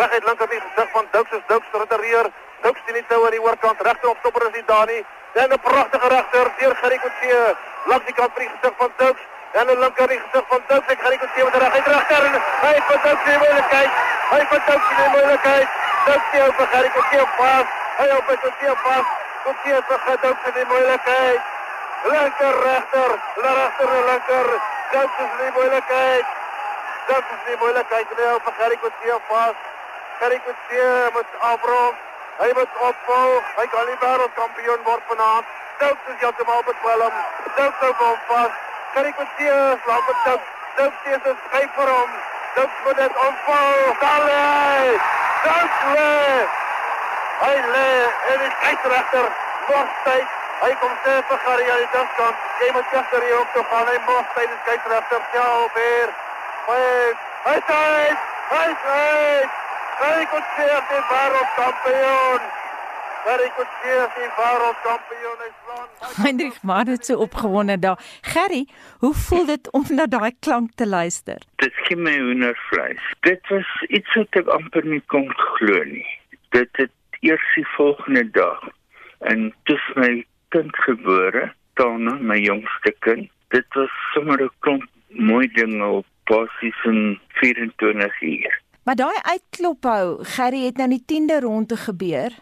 reguit 0.00 0.24
linker 0.28 0.46
in 0.50 0.54
die 0.56 0.66
gesig 0.66 0.88
van 0.90 1.06
Doukes. 1.10 1.42
Doukes 1.46 1.72
retireer. 1.72 2.26
Doukes 2.62 2.82
sien 2.84 2.94
nie 2.94 3.06
toe 3.08 3.24
aan 3.24 3.36
die 3.36 3.42
oorkant 3.42 3.80
regter 3.80 4.08
op 4.08 4.18
stopper 4.18 4.46
is 4.46 4.54
nie 4.54 4.64
daar 4.66 4.86
nie. 4.86 5.04
En 5.32 5.50
'n 5.50 5.58
pragtige 5.58 6.08
regter 6.08 6.46
deur 6.58 6.76
Gerry 6.76 6.98
Kutsie 6.98 7.56
langs 7.90 8.04
die 8.04 8.14
kant 8.14 8.32
vir 8.34 8.42
die 8.44 8.52
gesig 8.54 8.76
van 8.76 8.92
Doukes. 8.96 9.26
En 9.52 9.66
'n 9.66 9.78
linker 9.78 10.10
in 10.10 10.16
die 10.16 10.20
gesig 10.24 10.46
van 10.48 10.62
Doukes. 10.66 10.92
Ek 10.92 11.00
Gerry 11.00 11.16
Kutsie 11.16 11.44
met 11.44 11.54
reguit 11.54 11.86
regter 11.86 12.24
en 12.24 12.42
hy 12.62 12.72
het 12.74 12.84
vir 12.88 13.00
Doukes 13.04 13.24
die 13.24 13.38
moeilikheid. 13.38 13.90
Hy 14.30 14.38
het 14.38 14.48
Doukes 14.50 14.96
die 14.96 15.08
moeilikheid. 15.14 15.68
Doukes 16.06 16.30
het 16.32 16.54
vir 16.58 16.66
Gerry 16.72 16.90
Kutsie 16.96 17.26
pas. 17.36 17.66
Hy 17.98 18.08
het 18.08 18.24
vir 18.28 18.38
Kutsie 18.42 18.74
pas. 18.82 19.06
Kutsie 19.44 19.72
het 19.74 19.84
vir 19.88 20.18
Doukes 20.22 20.52
die 20.58 20.66
moeilikheid. 20.72 21.40
Linker 22.04 22.54
regter, 22.66 23.10
regter 23.46 23.90
linker. 24.10 24.48
Doukes 24.92 25.24
is 25.24 25.32
die 25.40 25.50
moeilikheid. 25.56 26.26
Doukes 27.06 27.32
is 27.36 27.42
die 27.46 27.58
moeilikheid. 27.62 28.06
Hy 28.16 28.28
het 28.32 28.42
vir 28.44 28.54
Gerry 28.60 28.78
Kutsie 28.84 29.18
pas. 29.32 29.56
Gerry 30.20 30.40
Kutsie 30.46 31.10
moet 31.12 31.30
afrond. 31.40 31.96
Hy 32.38 32.50
moet 32.54 32.72
opvou. 32.88 33.42
Hy 33.56 33.66
kan 33.66 33.86
nie 33.86 33.98
wêreldkampioen 34.00 34.82
word 34.84 35.02
vanaand. 35.10 35.44
Stokes 35.76 36.08
is 36.12 36.20
heeltemal 36.20 36.62
bekwelm. 36.66 37.14
Stokes 37.52 37.80
hou 37.80 37.94
hom 37.98 38.18
vas. 38.28 38.66
Gerry 38.94 39.12
Kutsie 39.12 39.50
slaap 39.84 40.06
met 40.06 40.16
Stokes. 40.22 40.48
Stokes 40.72 41.04
is 41.04 41.24
'n 41.32 41.36
skryf 41.44 41.70
vir 41.76 41.88
hom. 41.94 42.10
Stokes 42.52 42.78
moet 42.84 42.96
dit 42.96 43.14
opvou. 43.26 43.76
Sal 44.00 44.24
hy. 44.32 44.98
Stokes 45.40 45.80
lê. 45.94 46.48
Hy 47.42 47.54
lê 47.74 47.90
en 48.30 48.38
die 48.42 48.52
skeidsregter 48.58 49.26
mors 49.68 49.94
tyd. 50.04 50.28
Hy 50.62 50.72
kom 50.80 50.94
sê 51.04 51.14
vir 51.28 51.38
Gerry 51.44 51.70
aan 51.70 51.82
die 51.84 51.90
diskant. 51.96 52.36
Jy 52.60 52.70
moet 52.72 52.88
gister 52.92 53.22
hier 53.22 53.40
op 53.40 53.52
toe 53.54 53.64
gaan. 53.70 53.86
Hy 53.92 53.98
mors 54.06 54.30
tyd 54.34 54.48
die 54.48 54.60
skeidsregter 54.62 55.22
self 55.32 55.72
weer. 55.72 56.08
Hy 56.68 56.82
hy 57.48 57.58
sê 57.68 57.82
hy 58.54 58.68
sê 58.84 59.02
Gerry 59.98 60.26
Kutsie 60.32 60.70
is 60.78 60.88
die 60.90 61.02
wêreldkampioen. 61.10 62.57
Gerry 63.28 63.48
Kutsie 63.56 63.96
is 64.02 64.12
die 64.16 64.26
wêreldkampioen. 64.38 65.40
Hy 65.42 65.48
slaan. 65.62 65.88
Hendrik 66.24 66.54
maar 66.68 66.86
dit 66.88 67.04
so 67.04 67.16
opgewonde 67.24 67.74
daar. 67.78 67.98
Gerry, 68.24 68.62
hoe 69.02 69.14
voel 69.14 69.44
dit 69.50 69.70
om 69.76 69.84
na 69.88 70.06
daai 70.06 70.32
klank 70.40 70.70
te 70.80 70.86
luister? 70.88 71.42
Dit 71.60 71.74
gee 71.84 71.96
my 72.06 72.14
hoendervleis. 72.16 73.10
Dit 73.28 73.50
was 73.52 73.74
iets 73.88 74.14
wat 74.16 74.38
ek 74.40 74.48
amper 74.54 74.88
nie 74.88 75.02
kon 75.12 75.28
glo 75.42 75.82
nie. 75.90 76.06
Dit 76.56 76.80
het 76.80 77.20
eers 77.20 77.44
die 77.58 77.66
volgende 77.74 78.24
dag 78.38 78.64
en 79.32 79.50
dis 79.68 79.84
my 80.00 80.12
kind 80.56 80.80
gebore, 80.86 81.50
Tana, 81.76 82.14
my 82.32 82.38
jongste 82.40 82.94
kind. 83.04 83.28
Dit 83.52 83.68
was 83.76 83.92
sommer 84.14 84.40
'n 84.40 84.50
klomp 84.64 84.88
mooi 85.32 85.52
dinge 85.60 85.84
op 86.00 86.06
basies 86.32 86.80
in 86.84 87.20
24 87.42 88.22
uur. 88.22 88.56
Maar 88.88 88.96
daai 88.96 89.18
uitklop 89.22 89.84
hou, 89.84 90.24
Gerry 90.24 90.62
het 90.64 90.78
nou 90.80 90.86
die 90.88 91.02
10de 91.12 91.40
ronde 91.44 91.76
gebeur. 91.76 92.32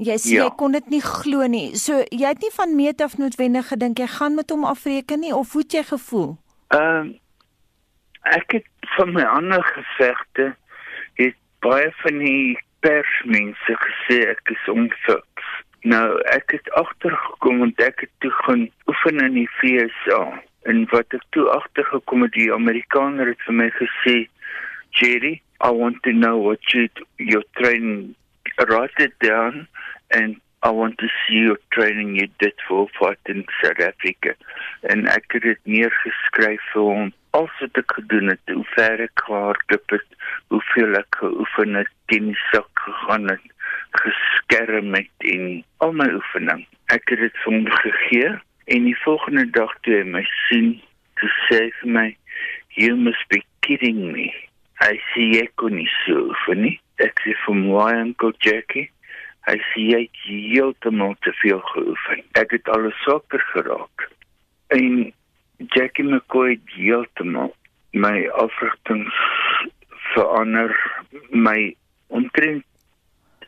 Jy 0.00 0.14
sê 0.16 0.30
Ja. 0.32 0.44
jy 0.44 0.50
kon 0.56 0.72
dit 0.72 0.86
nie 0.88 1.00
glo 1.00 1.46
nie. 1.46 1.76
So 1.76 1.92
jy 2.08 2.26
het 2.26 2.40
nie 2.40 2.50
van 2.52 2.74
meet 2.76 3.02
af 3.02 3.18
noodwendig 3.18 3.68
gedink 3.68 3.98
jy 3.98 4.06
gaan 4.06 4.34
met 4.34 4.50
hom 4.50 4.64
afreken 4.64 5.20
nie 5.20 5.34
of 5.34 5.52
hoe 5.52 5.60
het 5.60 5.72
jy 5.72 5.82
gevoel? 5.82 6.38
Ehm 6.68 7.12
ek 8.22 8.52
het 8.52 8.66
van 8.96 9.12
my 9.12 9.22
ander 9.22 9.62
gevegte 9.62 10.56
het 11.14 11.36
baie 11.60 11.92
van 11.96 12.18
die 12.18 12.58
persmense 12.80 13.76
gesê 13.84 14.30
ek 14.30 14.40
is 14.56 14.68
onfiks. 14.72 15.44
Nou 15.82 16.20
ek 16.32 16.50
het 16.50 16.70
agtergekom 16.70 17.58
want 17.58 17.80
ek 17.80 18.00
het 18.00 18.10
toe 18.18 18.30
gaan 18.30 18.70
oefen 18.86 19.20
in 19.20 19.34
die 19.34 19.48
FSA 19.60 20.42
en 20.62 20.86
wat 20.90 21.12
ek 21.12 21.24
toe 21.30 21.48
agtergekom 21.48 22.22
het 22.22 22.32
die 22.32 22.52
Amerikaner 22.52 23.26
het 23.26 23.40
vir 23.44 23.54
my 23.54 23.70
gesê 23.70 24.28
Jerry 24.90 25.42
I 25.60 25.70
want 25.70 26.02
to 26.04 26.12
know 26.12 26.38
what 26.38 26.60
you 26.72 26.88
your 27.18 27.42
training 27.56 28.14
write 28.68 28.98
it 28.98 29.18
down 29.18 29.68
and 30.10 30.36
I 30.62 30.70
want 30.70 30.98
to 30.98 31.06
see 31.06 31.36
your 31.36 31.58
training 31.72 32.16
you 32.16 32.28
did 32.38 32.52
for 32.68 32.86
fight 32.98 33.18
in 33.26 33.44
South 33.62 33.80
Africa. 33.80 34.34
En 34.82 35.06
ek 35.08 35.32
het 35.32 35.42
dit 35.42 35.60
neergeskryf 35.64 36.64
vir 36.72 36.84
hom. 36.84 37.12
Alles 37.36 37.62
wat 37.62 37.80
ek 37.80 37.94
gedoen 37.96 38.28
het, 38.32 38.52
hoe 38.52 38.66
ver 38.74 39.00
ek 39.06 39.24
gehardloop 39.24 39.94
het, 39.96 40.18
hoeveel 40.52 40.98
ek 41.00 41.20
geoefen 41.22 41.78
het, 41.80 41.92
teen 42.12 42.28
die 42.32 42.42
sak 42.50 42.84
gegaan 42.84 43.30
het, 43.32 43.46
geskerm 44.02 44.92
het 44.98 45.28
en 45.32 45.46
al 45.84 45.96
my 45.96 46.10
oefening. 46.18 46.66
Ek 46.92 47.08
het 47.12 47.24
dit 47.24 47.40
vir 47.44 47.56
hom 47.56 47.72
gegee 47.78 48.36
en 48.76 48.90
die 48.90 48.98
volgende 49.06 49.46
dag 49.56 49.72
toe 49.86 49.96
hy 50.02 50.04
my 50.18 50.24
sien, 50.50 50.74
toe 51.20 51.32
sê 51.46 51.64
hy 51.64 51.72
vir 51.80 51.96
my, 51.96 52.08
"You 52.76 52.96
must 52.96 53.28
be 53.32 53.40
kidding 53.64 54.12
me." 54.12 54.28
Hy 54.80 54.96
sê 55.12 55.42
ek 55.42 55.52
kon 55.60 55.74
nie 55.76 55.88
oefen 56.08 56.62
nie. 56.62 56.80
Ek 56.98 57.20
sê 57.24 57.34
vir 57.46 57.60
"Why, 57.68 57.92
Uncle 58.00 58.32
Jackie?" 58.40 58.90
Hy 59.48 59.56
sê 59.72 59.80
jy 59.92 60.00
het 60.00 60.18
heeltemal 60.24 61.14
te 61.22 61.32
veel 61.32 61.60
geoefen. 61.60 62.22
Ek 62.34 62.50
het 62.50 62.68
alles 62.68 62.94
swakker 63.02 63.40
geraak. 63.52 64.08
En 64.68 65.12
Jackie 65.74 66.04
McCoy 66.04 66.50
het 66.50 66.74
heeltemal 66.76 67.54
my 67.92 68.28
afrigtings 68.28 69.14
verander, 70.14 70.74
my 71.30 71.74
omtrent 72.08 72.64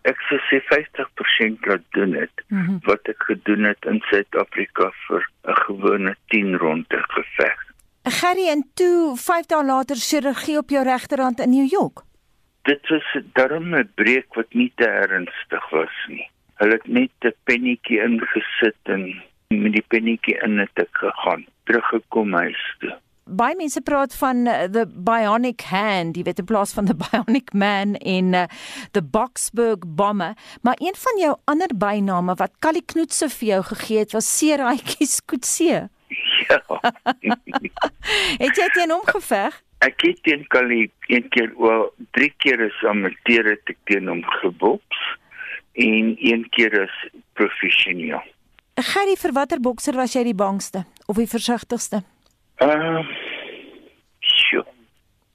ek 0.05 0.19
sou 0.29 0.39
sê 0.51 0.59
50% 0.67 1.67
laat 1.67 1.85
doen 1.95 2.15
het 2.15 2.43
Mhm. 2.51 2.79
wat 2.85 3.09
ek 3.09 3.23
gedoen 3.23 3.65
het 3.65 3.85
in 3.85 4.01
Suid-Afrika 4.11 4.91
vir 5.09 5.23
'n 5.47 5.55
gewone 5.55 6.17
10 6.29 6.57
ronde 6.59 6.99
geveg. 7.09 7.72
Gerry 8.03 8.49
en 8.49 8.65
toe 8.75 9.17
5 9.17 9.47
dae 9.47 9.65
later 9.65 9.97
chirurgie 9.97 10.57
op 10.59 10.71
jou 10.75 10.83
regterhand 10.85 11.41
in 11.41 11.51
New 11.51 11.69
York. 11.71 12.03
Dit 12.67 12.89
was 12.89 13.07
'n 13.15 13.31
darme 13.33 13.85
breek 13.95 14.35
wat 14.35 14.55
nie 14.55 14.73
te 14.75 14.87
ernstig 14.87 15.71
was 15.71 15.95
nie. 16.09 16.29
Hulle 16.55 16.73
het 16.73 16.87
net 16.87 17.11
'n 17.21 17.35
pennetjie 17.45 18.03
ingesit 18.03 18.83
en 18.83 19.23
met 19.49 19.73
die 19.73 19.85
pennetjie 19.89 20.39
in 20.43 20.59
het 20.59 20.75
ek 20.75 20.89
gegaan, 20.91 21.47
teruggekom 21.65 22.33
huis 22.33 22.77
toe. 22.79 22.99
Baie 23.25 23.57
mense 23.57 23.81
praat 23.81 24.15
van 24.15 24.47
uh, 24.47 24.63
the 24.63 24.87
bionic 24.87 25.61
hand, 25.61 26.17
jy 26.17 26.23
weet 26.23 26.39
in 26.39 26.45
plaas 26.45 26.73
van 26.73 26.87
the 26.87 26.97
bionic 27.05 27.53
man 27.53 27.95
en 27.95 28.35
uh, 28.35 28.45
the 28.91 29.03
Boksburg 29.03 29.79
bomber, 29.87 30.35
maar 30.63 30.77
een 30.79 30.95
van 30.95 31.19
jou 31.19 31.37
ander 31.45 31.71
byname 31.77 32.35
wat 32.35 32.59
Callie 32.59 32.85
Knoetse 32.85 33.29
vir 33.29 33.49
jou 33.49 33.63
gegee 33.63 33.99
het 33.99 34.13
was 34.13 34.39
Seeraatjie 34.39 35.07
Skootse. 35.07 35.89
Ja. 36.49 36.59
het 38.45 38.57
jy 38.59 38.69
teen 38.75 38.91
hom 38.91 39.05
geveg? 39.07 39.59
Ek 39.83 40.03
het 40.07 40.23
teen 40.23 40.45
Kali 40.51 40.91
een 41.11 41.29
keer, 41.35 41.51
wel 41.59 41.89
drie 42.17 42.33
keer 42.43 42.63
as 42.67 42.85
amateur 42.89 43.51
het 43.51 43.73
ek 43.73 43.79
teen 43.91 44.11
hom 44.11 44.23
geboks 44.41 45.01
en 45.75 46.15
een 46.19 46.47
keer 46.55 46.83
as 46.85 46.97
professioneel. 47.39 48.23
Gerry, 48.79 49.17
vir 49.21 49.35
watter 49.37 49.61
bokser 49.61 49.97
was 49.99 50.15
jy 50.17 50.25
die 50.31 50.39
bangste 50.39 50.85
of 51.07 51.19
die 51.21 51.29
versigtigste? 51.29 52.03
Uh 52.63 53.03
sjoe. 54.23 54.65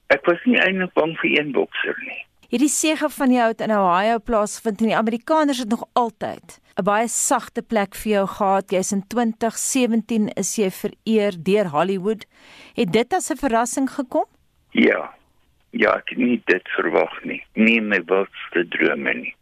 Ek 0.08 0.24
was 0.26 0.40
nie 0.48 0.58
eintlik 0.58 0.94
bang 0.96 1.12
vir 1.20 1.34
een 1.36 1.52
bokser 1.52 1.98
nie. 2.06 2.22
Hierdie 2.48 2.70
sege 2.72 3.10
van 3.12 3.28
jou 3.28 3.46
het 3.50 3.60
in 3.60 3.72
Ohio 3.76 4.22
plaasvind 4.24 4.80
en 4.80 4.88
die 4.88 4.96
Amerikaners 4.96 5.58
het 5.60 5.68
nog 5.68 5.82
altyd 5.92 6.54
'n 6.80 6.84
baie 6.84 7.08
sagte 7.08 7.62
plek 7.62 7.94
vir 7.94 8.12
jou 8.12 8.26
gehad. 8.26 8.70
Jy's 8.70 8.92
in 8.92 9.02
2017 9.06 10.28
is 10.28 10.56
jy 10.56 10.70
vereer 10.70 11.32
deur 11.48 11.68
Hollywood. 11.68 12.24
Het 12.74 12.92
dit 12.92 13.12
as 13.12 13.30
'n 13.30 13.36
verrassing 13.36 13.90
gekom? 13.90 14.24
Ja. 14.70 15.14
Ja, 15.70 15.96
ek 15.96 16.08
het 16.08 16.18
nie 16.18 16.42
dit 16.44 16.68
verwag 16.68 17.24
nie. 17.24 17.44
Nie 17.52 17.80
my 17.80 18.00
wildste 18.04 18.68
drome 18.68 19.14
nie. 19.14 19.34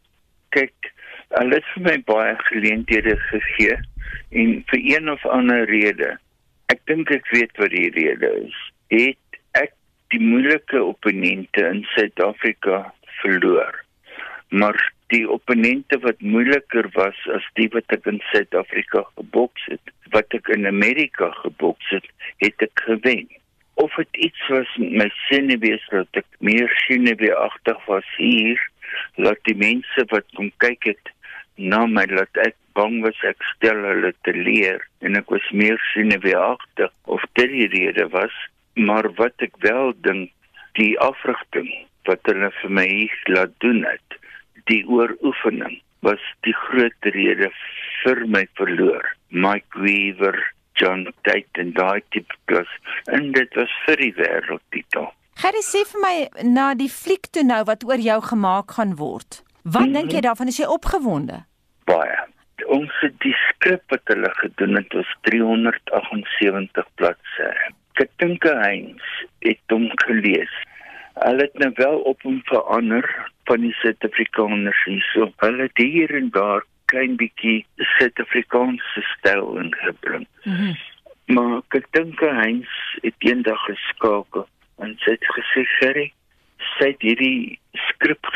Kyk, 0.48 0.92
hulle 1.28 1.54
het 1.54 1.64
vir 1.74 1.82
my 1.82 2.02
baie 2.04 2.34
geleenthede 2.38 3.16
gegee 3.16 3.78
en 4.30 4.64
vir 4.66 4.80
een 4.82 5.10
of 5.10 5.26
ander 5.26 5.64
rede, 5.64 6.18
ek 6.66 6.80
dink 6.84 7.10
ek 7.10 7.26
weet 7.30 7.56
wat 7.56 7.70
die 7.70 7.90
rede 7.90 8.46
is. 8.46 8.72
Het 8.88 9.25
die 10.16 10.24
moeilike 10.24 10.80
opponente 10.82 11.64
in 11.68 11.82
Suid-Afrika 11.92 12.84
verloor. 13.20 13.82
Maar 14.48 14.78
die 15.12 15.24
opponente 15.30 15.98
wat 16.02 16.22
moeiliker 16.24 16.88
was 16.94 17.18
as 17.34 17.44
die 17.58 17.68
wat 17.74 17.92
ek 17.94 18.08
in 18.10 18.22
Suid-Afrika 18.32 19.04
geboks 19.18 19.66
het, 19.70 19.92
wat 20.14 20.32
ek 20.38 20.48
in 20.54 20.66
Amerika 20.68 21.30
geboks 21.42 21.90
het, 21.94 22.06
het 22.42 22.64
ek 22.64 22.84
gewen. 22.88 23.26
Of 23.82 23.92
dit 24.00 24.22
iets 24.30 24.48
was 24.48 24.70
met 24.80 24.94
my 25.02 25.08
senuwees 25.26 25.84
dat 25.92 26.22
ek 26.22 26.40
meer 26.40 26.72
senuweeagtig 26.86 27.84
was 27.90 28.08
hier, 28.16 28.62
laat 29.20 29.42
die 29.44 29.58
mense 29.58 30.08
wat 30.14 30.26
kom 30.38 30.48
kyk 30.64 30.88
het 30.94 31.12
na 31.56 31.84
my 31.90 32.06
laat 32.08 32.40
ek 32.46 32.56
bang 32.76 33.02
was 33.04 33.20
ek 33.28 33.40
stel 33.54 33.78
hulle 33.84 34.12
te 34.24 34.32
leer 34.36 34.82
en 35.04 35.16
ek 35.20 35.30
was 35.32 35.44
meer 35.52 35.80
senuweeagtig 35.92 36.92
of 37.04 37.24
dit 37.38 37.52
die 37.52 37.68
rede 37.72 38.08
was, 38.12 38.34
maar 38.76 39.08
wat 39.18 39.44
ek 39.44 39.56
wel 39.64 39.92
dink 40.04 40.32
die 40.78 40.94
afrigting 41.00 41.68
wat 42.08 42.20
hulle 42.28 42.50
vir 42.60 42.72
my 42.78 42.88
laat 43.32 43.54
doen 43.64 43.82
het 43.88 44.18
die 44.70 44.82
ooroefening 44.86 45.80
was 46.06 46.22
die 46.46 46.54
groot 46.66 47.08
rede 47.16 47.48
vir 48.02 48.26
my 48.30 48.44
verloor. 48.58 49.06
Mike 49.30 49.80
Weaver 49.82 50.36
John 50.78 51.06
Tate 51.26 51.62
en 51.62 51.72
daai 51.74 52.02
tipe 52.14 52.34
klas. 52.44 52.70
En 53.10 53.32
dit 53.32 53.54
was 53.58 53.72
vir 53.86 54.02
die 54.04 54.12
wêreldtitel 54.18 55.10
Gerry 55.36 55.60
sê 55.64 55.82
vir 55.84 56.00
my 56.00 56.14
na 56.48 56.70
die 56.78 56.88
fliek 56.88 57.28
toe 57.34 57.42
nou 57.44 57.62
wat 57.68 57.84
oor 57.84 58.00
jou 58.00 58.20
gemaak 58.30 58.76
gaan 58.78 58.94
word 59.00 59.42
wat 59.64 59.82
mm 59.82 59.86
-hmm. 59.86 59.92
dink 59.92 60.12
jy 60.12 60.20
daarvan? 60.20 60.48
Is 60.48 60.58
jy 60.58 60.66
opgewonde? 60.66 61.44
Baie. 61.84 62.18
Ons 62.66 62.92
het 63.00 63.16
die 63.20 63.34
skrip 63.48 63.82
wat 63.90 64.00
hulle 64.04 64.30
gedoen 64.30 64.76
het 64.76 64.92
was 64.92 65.10
378 65.20 66.86
bladsye 66.94 67.50
dink 68.22 68.42
Heinz 68.42 69.02
het 69.46 69.72
hom 69.72 69.90
gelees 70.04 70.52
Hulle 71.16 71.42
het 71.42 71.58
nou 71.58 71.70
wel 71.74 71.98
op 71.98 72.22
hom 72.22 72.40
verander 72.44 73.30
van 73.44 73.60
die 73.60 73.72
Suid-Afrikaners 73.72 74.82
hierso. 74.84 75.30
Hulle 75.36 75.62
het 75.62 75.78
hier 75.80 76.12
en 76.14 76.28
daar 76.30 76.64
klein 76.92 77.16
bietjie 77.16 77.66
Suid-Afrikaanse 77.76 79.02
styl 79.16 79.56
ingebring. 79.58 80.26
Mm 80.42 80.56
-hmm. 80.56 80.76
Maar 81.24 81.60
dink 81.90 82.20
Heinz 82.20 82.68
het 83.00 83.14
eendag 83.18 83.64
geskakel 83.64 84.48
en 84.78 84.92
sê 85.00 85.16
het 85.16 85.24
gesê 85.38 85.64
Gerry, 85.78 86.12
sy 86.78 86.92
het 86.92 87.00
hierdie 87.00 87.58
skrip 87.72 88.26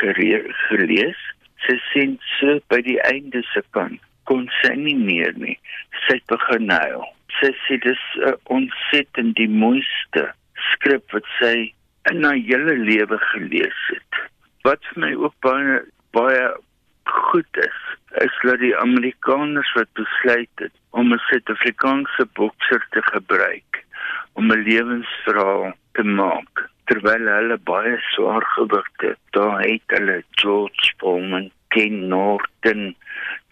gelees. 0.68 1.20
Sy 1.66 1.76
sien 1.92 2.16
so 2.38 2.58
by 2.72 2.80
die 2.80 3.00
einde 3.00 3.42
se 3.52 3.62
kant 3.70 4.00
kon 4.24 4.48
sy 4.62 4.72
nie 4.74 4.96
meer 4.96 5.36
nie. 5.36 5.58
Sy 6.06 6.16
het 6.16 6.26
begin 6.26 6.70
huil. 6.70 7.04
Sy 7.38 7.52
sê 7.66 7.78
dis 7.84 8.02
uh, 8.26 8.34
ontsettend 8.44 9.36
die 9.36 9.48
mooiste 9.48 10.26
skrip 10.72 11.12
wat 11.14 11.28
sy 11.38 11.72
in 12.10 12.22
my 12.24 12.36
hele 12.48 12.74
lewe 12.80 13.18
gelees 13.30 13.80
het. 13.92 14.20
Wat 14.66 14.82
vir 14.90 15.04
my 15.04 15.12
ook 15.14 15.36
baie 15.46 15.80
baie 16.16 16.46
goed 17.10 17.60
is, 17.62 17.78
is 18.22 18.34
dat 18.42 18.58
die 18.62 18.74
Amerikaners 18.78 19.70
wat 19.76 19.90
besluit 19.98 20.64
het 20.64 20.74
om 20.90 21.12
'n 21.12 21.22
Suid-Afrikaanse 21.28 22.26
bokser 22.34 22.82
te 22.90 23.02
gebruik 23.12 23.84
om 24.32 24.50
'n 24.52 24.64
lewensverhaal 24.66 25.72
te 25.92 26.02
maak 26.02 26.70
terwyl 26.90 27.26
hulle 27.30 27.58
baie 27.70 27.96
swaar 28.10 28.44
gewigte 28.56 29.16
daar 29.36 29.60
het 29.62 29.94
hulle 29.94 30.22
George 30.30 30.94
Foreman, 30.98 31.50
Ken 31.68 32.08
Norton, 32.08 32.96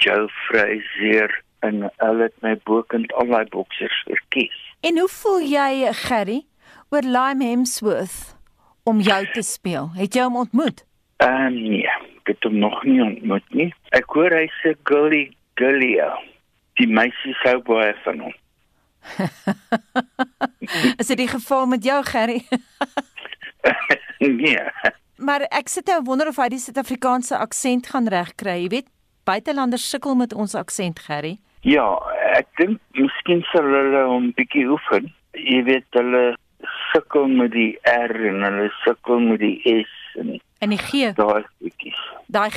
Joe 0.03 0.29
Frazier 0.47 1.31
en 1.67 1.89
hulle 1.97 2.23
het 2.29 2.37
my 2.45 2.57
bokend 2.65 3.13
al 3.13 3.31
daai 3.33 3.47
boksers 3.55 4.03
verkies. 4.07 4.59
En 4.81 4.99
hoe 4.99 5.09
voel 5.11 5.41
jy, 5.43 5.93
Gerry, 6.07 6.43
oor 6.91 7.03
Lime 7.03 7.45
Hemsworth? 7.45 8.39
om 8.89 9.01
jou 9.01 9.27
te 9.33 9.43
speel. 9.43 9.91
Het 9.95 10.17
jy 10.17 10.27
hom 10.27 10.43
ontmoet? 10.45 10.85
Ehm 11.25 11.53
uh, 11.53 11.63
nee, 11.71 11.95
ek 12.21 12.33
het 12.33 12.47
hom 12.49 12.59
nog 12.63 12.81
nie 12.89 13.01
ontmoet 13.05 13.55
nie. 13.61 13.69
Ek 13.97 14.09
hoor 14.17 14.35
hy 14.35 14.47
sê 14.61 14.75
Gully 14.89 15.25
Gullia. 15.61 16.13
Die 16.81 16.89
meisie 16.89 17.35
sou 17.43 17.59
baie 17.67 17.95
van 18.05 18.23
hom. 18.27 18.37
Is 21.01 21.11
dit 21.11 21.19
die 21.19 21.31
geval 21.31 21.67
met 21.67 21.85
jou, 21.85 21.99
Gerry? 22.07 22.39
nee. 24.41 24.63
Maar 25.19 25.49
ek 25.51 25.73
sit 25.73 25.91
nou 25.91 25.99
wonder 26.07 26.31
of 26.31 26.39
hy 26.39 26.49
die 26.55 26.63
Suid-Afrikaanse 26.63 27.41
aksent 27.43 27.91
gaan 27.91 28.07
regkry. 28.13 28.61
Jy 28.63 28.73
weet, 28.77 28.89
buitelanders 29.29 29.89
sukkel 29.91 30.15
met 30.17 30.37
ons 30.37 30.55
aksent, 30.55 31.03
Gerry. 31.09 31.39
Ja, 31.67 31.87
ek 32.39 32.49
dink 32.59 32.81
miskien 32.95 33.43
sal 33.53 33.67
hulle 33.67 34.05
hom 34.07 34.33
bietjie 34.37 34.67
oefen. 34.71 35.11
Jy 35.35 35.63
weet 35.67 35.99
hulle 35.99 36.37
sukkel 36.93 37.27
met 37.31 37.53
die 37.55 37.73
R 37.87 38.15
en 38.31 38.45
hulle 38.47 38.69
sukkel 38.85 39.21
met 39.25 39.41
die 39.43 39.57
S 39.65 39.95
en 40.19 40.39
en 40.59 40.73
die 40.75 40.81
G. 40.83 41.13
Daai 41.15 41.45
bietjies. 41.63 41.99
Daai 42.27 42.51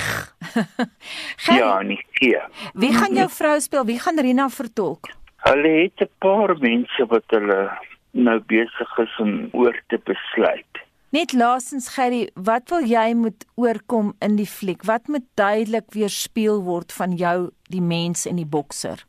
Ja, 1.59 1.79
en 1.79 1.91
die 1.93 2.01
G. 2.17 2.33
Wie 2.73 2.93
gaan 2.95 3.13
jou 3.17 3.27
vrou 3.29 3.59
speel? 3.61 3.85
Wie 3.85 3.99
gaan 4.01 4.19
Rina 4.19 4.49
vertolk? 4.49 5.11
Hulle 5.45 5.73
het 5.83 6.01
'n 6.01 6.09
paar 6.19 6.55
mense 6.59 7.05
wat 7.09 7.25
hulle 7.29 7.69
nou 8.11 8.39
besig 8.39 8.97
is 8.97 9.19
om 9.19 9.49
oor 9.53 9.77
te 9.87 9.97
besluit. 9.97 10.81
Net 11.11 11.33
laasens 11.33 11.89
Gerry, 11.95 12.29
wat 12.35 12.69
wil 12.71 12.85
jy 12.87 13.11
moet 13.19 13.43
oorkom 13.59 14.13
in 14.23 14.37
die 14.39 14.47
fliek? 14.47 14.85
Wat 14.87 15.07
moet 15.11 15.27
duidelik 15.35 15.91
weerspieël 15.91 16.61
word 16.63 16.93
van 16.95 17.17
jou, 17.19 17.51
die 17.67 17.83
mens 17.83 18.23
en 18.25 18.39
die 18.39 18.47
bokser? 18.47 19.03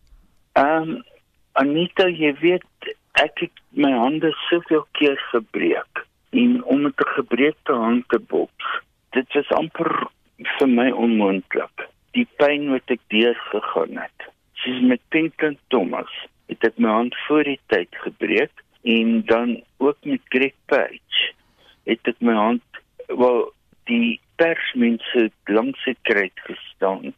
Ehm 0.59 0.97
um, 0.97 1.03
Anita, 1.53 2.07
jy 2.09 2.31
weet 2.41 2.95
ek 3.21 3.43
het 3.45 3.59
my 3.77 3.91
hande 3.93 4.31
soveel 4.49 4.87
keer 4.97 5.19
gebreek 5.31 6.07
en 6.33 6.63
om 6.65 6.83
met 6.83 7.01
'n 7.01 7.15
gebreekte 7.17 7.73
hand 7.73 8.09
te 8.09 8.19
boks 8.19 8.69
dit 9.13 9.35
was 9.37 9.51
amper 9.57 9.91
vir 10.59 10.69
my 10.69 10.89
onmoontlik 10.91 11.85
die 12.17 12.27
pyn 12.41 12.71
wat 12.73 12.95
ek 12.95 13.03
deurgegaan 13.15 13.99
het 14.01 14.27
soos 14.63 14.81
met 14.93 15.03
Pinton 15.09 15.59
Thomas 15.69 16.13
het 16.49 16.65
ek 16.65 16.79
my 16.79 16.89
hand 16.89 17.17
voor 17.27 17.45
die 17.45 17.61
tyd 17.75 18.01
gebreek 18.07 18.65
en 18.97 19.23
dan 19.27 19.61
ook 19.79 19.99
met 20.05 20.25
Greg 20.35 20.57
Page 20.73 21.33
het 21.89 22.13
ek 22.13 22.21
my 22.21 22.37
hand 22.39 22.83
wel 23.09 23.45
die 23.91 24.21
persmense 24.41 25.31
langs 25.51 25.83
die 25.85 25.99
kruit 26.09 26.47
gestaan 26.47 27.13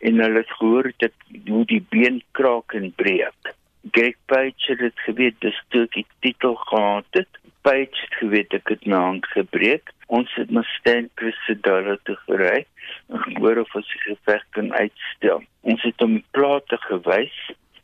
en 0.00 0.20
hulle 0.24 0.42
het 0.42 0.58
gehoor 0.58 0.92
dat 1.04 1.16
hoe 1.48 1.64
die 1.68 1.82
been 1.92 2.22
kraak 2.36 2.76
en 2.76 2.92
breek 2.96 3.56
Greg 3.88 4.16
Page 4.26 4.66
het 4.66 4.78
dit 4.78 4.98
geweet 5.06 5.36
dis 5.40 5.56
toe 5.72 5.86
ek 5.86 5.94
die 5.94 6.06
titel 6.20 6.54
gehad 6.68 7.16
het. 7.16 7.38
Page 7.64 8.02
het 8.02 8.16
geweet 8.20 8.52
ek 8.56 8.68
het 8.68 8.84
my 8.84 8.98
hand 9.00 9.28
gebreek. 9.32 9.92
Ons 10.12 10.32
het 10.36 10.52
my 10.52 10.62
Stan 10.74 11.08
Christodalo 11.20 11.96
te 12.04 12.16
gery 12.26 12.66
en 13.08 13.38
hoor 13.40 13.62
of 13.62 13.72
ons 13.78 13.88
die 13.94 14.02
geveg 14.04 14.44
kan 14.56 14.68
uitstel. 14.74 15.42
Ons 15.64 15.86
het 15.86 16.04
hom 16.04 16.18
plate 16.36 16.76
gewys. 16.84 17.38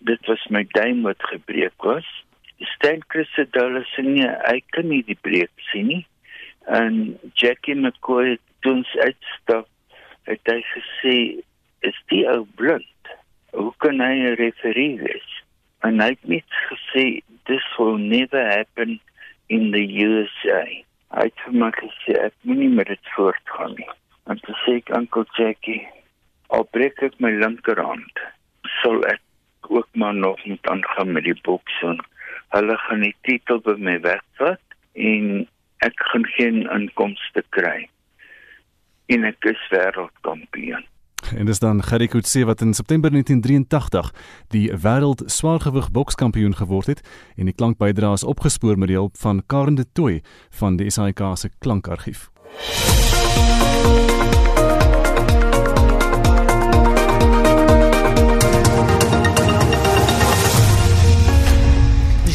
Dit 0.04 0.28
was 0.28 0.44
my 0.52 0.66
duim 0.76 1.02
wat 1.08 1.30
gebreek 1.32 1.88
was. 1.88 2.08
Stan 2.76 3.00
Christodalo 3.12 3.82
sê 3.94 4.04
nee, 4.04 4.28
hy 4.50 4.60
kan 4.76 4.90
nie 4.92 5.02
die 5.08 5.18
breek 5.28 5.52
sien 5.72 5.88
nie. 5.94 6.04
En 6.66 7.18
Jackie 7.34 7.74
McCoy 7.74 8.38
toe 8.60 8.72
ons 8.80 8.96
uitstap 8.96 9.68
het 10.26 10.50
hy 10.50 10.60
gesê 10.74 11.16
is 11.86 11.98
die 12.10 12.24
ou 12.28 12.44
blind? 12.58 13.14
Hoe 13.54 13.72
kan 13.78 14.00
hy 14.00 14.14
'n 14.14 14.38
referee 14.40 14.98
wees? 14.98 15.36
and 15.86 16.02
hy 16.02 16.12
het 16.14 16.24
net 16.30 16.56
gesê 16.70 17.04
this 17.50 17.64
will 17.78 17.98
never 17.98 18.42
happen 18.50 18.98
in 19.48 19.70
the 19.70 19.84
USA. 20.06 20.62
Hy 21.14 21.26
het 21.28 21.44
vir 21.44 21.58
my 21.62 21.70
gesê 21.76 22.16
ek 22.26 22.34
moenie 22.48 22.72
met 22.78 22.90
dit 22.90 23.12
voortgaan 23.14 23.76
nie. 23.78 23.92
En 24.26 24.40
toe 24.42 24.56
sê 24.64 24.78
ek 24.80 24.90
Uncle 24.98 25.26
Jackie, 25.38 25.84
al 26.56 26.66
breek 26.74 27.02
ek 27.06 27.18
my 27.22 27.30
linkerhand, 27.38 28.22
sal 28.80 28.98
ek 29.12 29.22
ook 29.70 29.88
maar 29.94 30.14
nog 30.14 30.42
moet 30.46 30.72
aangaan 30.72 31.12
met 31.14 31.26
die 31.28 31.38
boksing. 31.46 32.00
Hulle 32.54 32.78
gaan 32.86 33.04
die 33.06 33.14
titel 33.28 33.62
by 33.62 33.76
my 33.78 33.98
wegvat 34.02 34.78
en 34.94 35.46
ek 35.84 35.94
gaan 36.10 36.26
geen 36.36 36.64
inkomste 36.70 37.44
kry. 37.48 37.88
En 39.06 39.24
ek 39.24 39.44
is 39.52 39.62
wêreldkampioen. 39.70 40.86
En 41.34 41.46
dis 41.46 41.58
dan 41.58 41.82
Gerrie 41.82 42.08
Coetzee 42.08 42.46
wat 42.46 42.60
in 42.60 42.74
September 42.74 43.10
1983 43.10 44.12
die 44.48 44.70
wêreld 44.72 45.22
swaargewig 45.26 45.90
bokskampioen 45.90 46.54
geword 46.54 46.86
het 46.86 47.02
en 47.36 47.50
die 47.50 47.54
klankbydra 47.54 48.12
is 48.12 48.24
opgespoor 48.24 48.78
met 48.78 48.88
die 48.88 48.96
hulp 48.96 49.16
van 49.18 49.42
Karen 49.46 49.74
de 49.74 49.86
Tooy 49.92 50.22
van 50.50 50.76
die 50.76 50.90
SAIK 50.90 51.20
se 51.34 51.50
klankargief. 51.58 52.30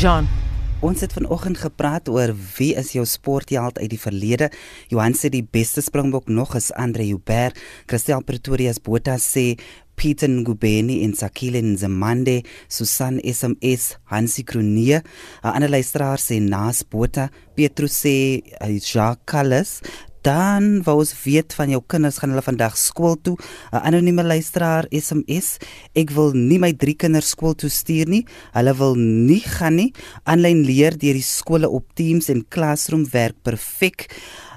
Jean 0.02 0.41
Ons 0.82 1.04
het 1.06 1.12
vanoggend 1.14 1.60
gepraat 1.62 2.08
oor 2.10 2.32
wie 2.56 2.72
is 2.74 2.96
jou 2.96 3.04
sportheld 3.06 3.78
uit 3.78 3.92
die 3.92 4.00
verlede. 4.02 4.48
Johan 4.90 5.14
sê 5.14 5.30
die 5.30 5.44
beste 5.46 5.84
springbok 5.86 6.26
nog 6.26 6.56
is 6.58 6.72
Andre 6.74 7.06
Joubert. 7.06 7.60
Christel 7.86 8.24
Pretorius 8.26 8.80
Botha 8.82 9.20
sê 9.22 9.60
Pieter 9.94 10.32
Ngubeni 10.34 11.04
en 11.06 11.14
Sakile 11.14 11.62
Nzimande, 11.62 12.40
Susan 12.66 13.20
SMS, 13.22 14.00
Hansi 14.10 14.42
Kronie. 14.42 14.98
'n 14.98 15.54
Ander 15.54 15.70
luisteraar 15.70 16.18
sê 16.18 16.42
Nas 16.42 16.82
Botha, 16.82 17.30
Petrus 17.54 17.94
sê 18.02 18.42
Jacques 18.82 19.22
Calles, 19.26 19.82
dan 20.22 20.82
wou 20.86 21.00
ons 21.02 21.14
weet 21.24 21.54
van 21.58 21.72
jou 21.74 21.82
kinders 21.88 22.20
gaan 22.22 22.34
hulle 22.34 22.46
vandag 22.46 22.78
skool 22.78 23.18
toe. 23.22 23.38
'n 23.72 23.82
anonieme 23.88 24.24
luisteraar 24.24 24.86
SMS 24.90 25.58
ek 25.94 26.12
wil 26.12 26.32
nie 26.34 26.60
my 26.60 26.74
drie 26.74 26.96
kinders 26.96 27.30
skool 27.30 27.56
toe 27.56 27.70
stuur 27.70 28.08
nie. 28.08 28.26
Hulle 28.54 28.74
wil 28.76 28.96
nie 28.96 29.42
gaan 29.42 29.76
nie. 29.76 29.94
Aanlyn 30.24 30.64
leer 30.66 30.98
deur 30.98 31.14
die 31.14 31.26
skole 31.26 31.70
op 31.70 31.86
Teams 31.96 32.30
en 32.30 32.46
Classroom 32.50 33.06
werk 33.12 33.36
perfek 33.44 34.10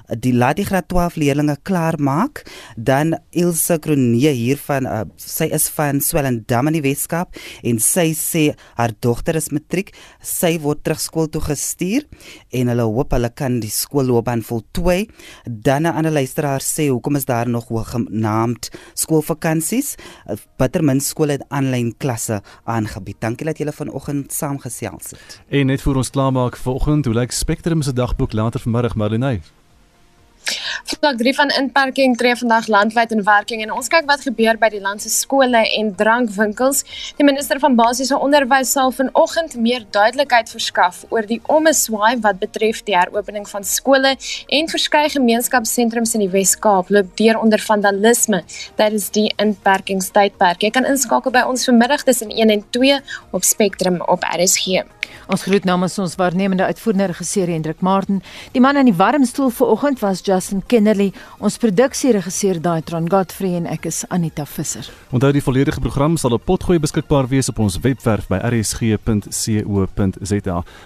die 0.09 0.33
laat 0.33 0.59
die 0.59 0.65
graad 0.65 0.87
12 0.91 1.15
leerders 1.21 1.61
klaar 1.63 1.95
maak 1.99 2.43
dan 2.77 3.15
Ilse 3.31 3.77
Kronie 3.79 4.29
hier 4.35 4.59
van 4.67 4.85
uh, 4.85 5.01
sy 5.17 5.47
is 5.53 5.67
van 5.73 6.01
Swellendam 6.01 6.69
in 6.69 6.77
die 6.77 6.83
Weskaap 6.85 7.35
en 7.65 7.79
sy 7.83 8.11
sê 8.17 8.43
haar 8.77 8.93
dogter 9.03 9.37
is 9.39 9.51
matriek. 9.53 9.93
Sy 10.21 10.55
word 10.63 10.83
terug 10.85 11.01
skool 11.01 11.29
toe 11.31 11.41
gestuur 11.45 12.05
en 12.55 12.71
hulle 12.71 12.85
hoop 12.87 13.15
hulle 13.15 13.31
kan 13.33 13.59
die 13.63 13.71
skoolloopbaan 13.73 14.43
voltooi. 14.45 15.07
Dan 15.45 15.85
'n 15.85 15.95
ander 15.95 16.11
luisteraar 16.11 16.61
sê 16.61 16.89
hoekom 16.89 17.15
is 17.15 17.25
daar 17.25 17.49
nog 17.49 17.67
hoëgenaamd 17.67 18.69
skoolvakansies 18.93 19.95
Buttermin 20.57 21.01
skool 21.01 21.29
het 21.29 21.43
aanlyn 21.49 21.93
klasse 21.97 22.41
aangebied. 22.63 23.19
Dankie 23.19 23.45
dat 23.45 23.57
julle 23.57 23.71
vanoggend 23.71 24.31
saamgesels 24.33 25.11
het. 25.11 25.41
En 25.49 25.67
net 25.67 25.81
vir 25.81 25.95
ons 25.95 26.09
klaarmaak 26.09 26.57
vanoggend 26.57 27.05
hoe 27.05 27.13
lyk 27.13 27.31
Spectrum 27.31 27.81
se 27.81 27.93
dagboek 27.93 28.33
later 28.33 28.59
vanmiddag 28.59 28.95
Marlenae 28.95 29.41
Vlak 30.85 31.17
3 31.17 31.33
van 31.33 31.49
inperking 31.49 32.15
tree 32.17 32.35
vandag 32.37 32.67
landwyd 32.67 33.11
in 33.11 33.23
werking 33.25 33.61
en 33.63 33.71
ons 33.73 33.89
kyk 33.89 34.05
wat 34.09 34.21
gebeur 34.25 34.57
by 34.61 34.69
die 34.73 34.81
land 34.83 35.01
se 35.01 35.09
skole 35.09 35.61
en 35.79 35.91
drankwinkels. 35.97 36.83
Die 37.17 37.25
minister 37.25 37.59
van 37.63 37.77
basiese 37.79 38.17
onderwys 38.17 38.73
sal 38.75 38.93
vanoggend 38.93 39.55
meer 39.57 39.85
duidelikheid 39.97 40.51
verskaf 40.53 41.03
oor 41.09 41.25
die 41.25 41.41
omeswaai 41.51 42.21
wat 42.25 42.39
betref 42.43 42.83
die 42.85 42.97
heropening 42.97 43.47
van 43.49 43.65
skole 43.65 44.15
en 44.59 44.71
verskeie 44.71 45.09
gemeenskapsentrums 45.17 46.15
in 46.17 46.25
die 46.27 46.31
Wes-Kaap 46.33 46.93
loop 46.93 47.15
deur 47.17 47.41
onder 47.41 47.61
vandalisme. 47.61 48.43
Is 48.85 49.09
die 49.11 49.27
inperkingstydperk. 49.41 50.61
Jy 50.63 50.71
kan 50.71 50.85
inskakel 50.87 51.33
by 51.33 51.41
ons 51.49 51.65
vanmiddag 51.67 52.05
tussen 52.05 52.29
1 52.31 52.53
en 52.53 52.63
2 52.77 52.99
op 53.35 53.43
Spectrum 53.43 53.99
op 54.05 54.23
RSG. 54.29 54.85
Ons 55.27 55.43
groet 55.47 55.63
namens 55.65 55.99
ons 55.99 56.15
waarnemende 56.15 56.65
uitvoerende 56.65 57.05
regisseur 57.11 57.47
Hendrik 57.47 57.81
Martin. 57.81 58.21
Die 58.51 58.61
man 58.61 58.77
aan 58.77 58.85
die 58.85 58.95
warm 58.95 59.25
stoel 59.25 59.49
vanoggend 59.49 59.99
was 59.99 60.21
Justin 60.23 60.63
Kennerly, 60.65 61.13
ons 61.39 61.57
produksieregisseur 61.57 62.61
Daitron 62.61 63.09
Godfrey 63.11 63.55
en 63.55 63.65
ek 63.65 63.85
is 63.89 64.03
Anita 64.09 64.45
Visser. 64.45 64.89
Onthou 65.11 65.31
die 65.35 65.43
volledige 65.43 65.79
program 65.81 66.17
sal 66.17 66.31
op 66.37 66.45
potgooi 66.45 66.79
beskikbaar 66.79 67.27
wees 67.31 67.49
op 67.49 67.59
ons 67.59 67.79
webwerf 67.83 68.27
by 68.31 68.39
rsg.co.za. 68.51 68.93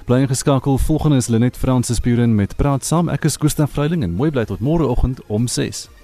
Bly 0.05 0.19
ingeskakel. 0.25 0.77
Volgende 0.77 1.17
is 1.17 1.27
Lenet 1.27 1.57
Fransis 1.57 2.01
Buren 2.01 2.35
met 2.35 2.55
Praat 2.55 2.85
saam. 2.85 3.09
Ek 3.09 3.23
is 3.29 3.37
Gustaf 3.37 3.71
Vreiling 3.75 4.03
en 4.03 4.17
mooi 4.17 4.31
bly 4.31 4.45
tot 4.49 4.59
môre 4.63 4.87
oggend 4.87 5.19
om 5.27 5.47
6. 5.47 5.98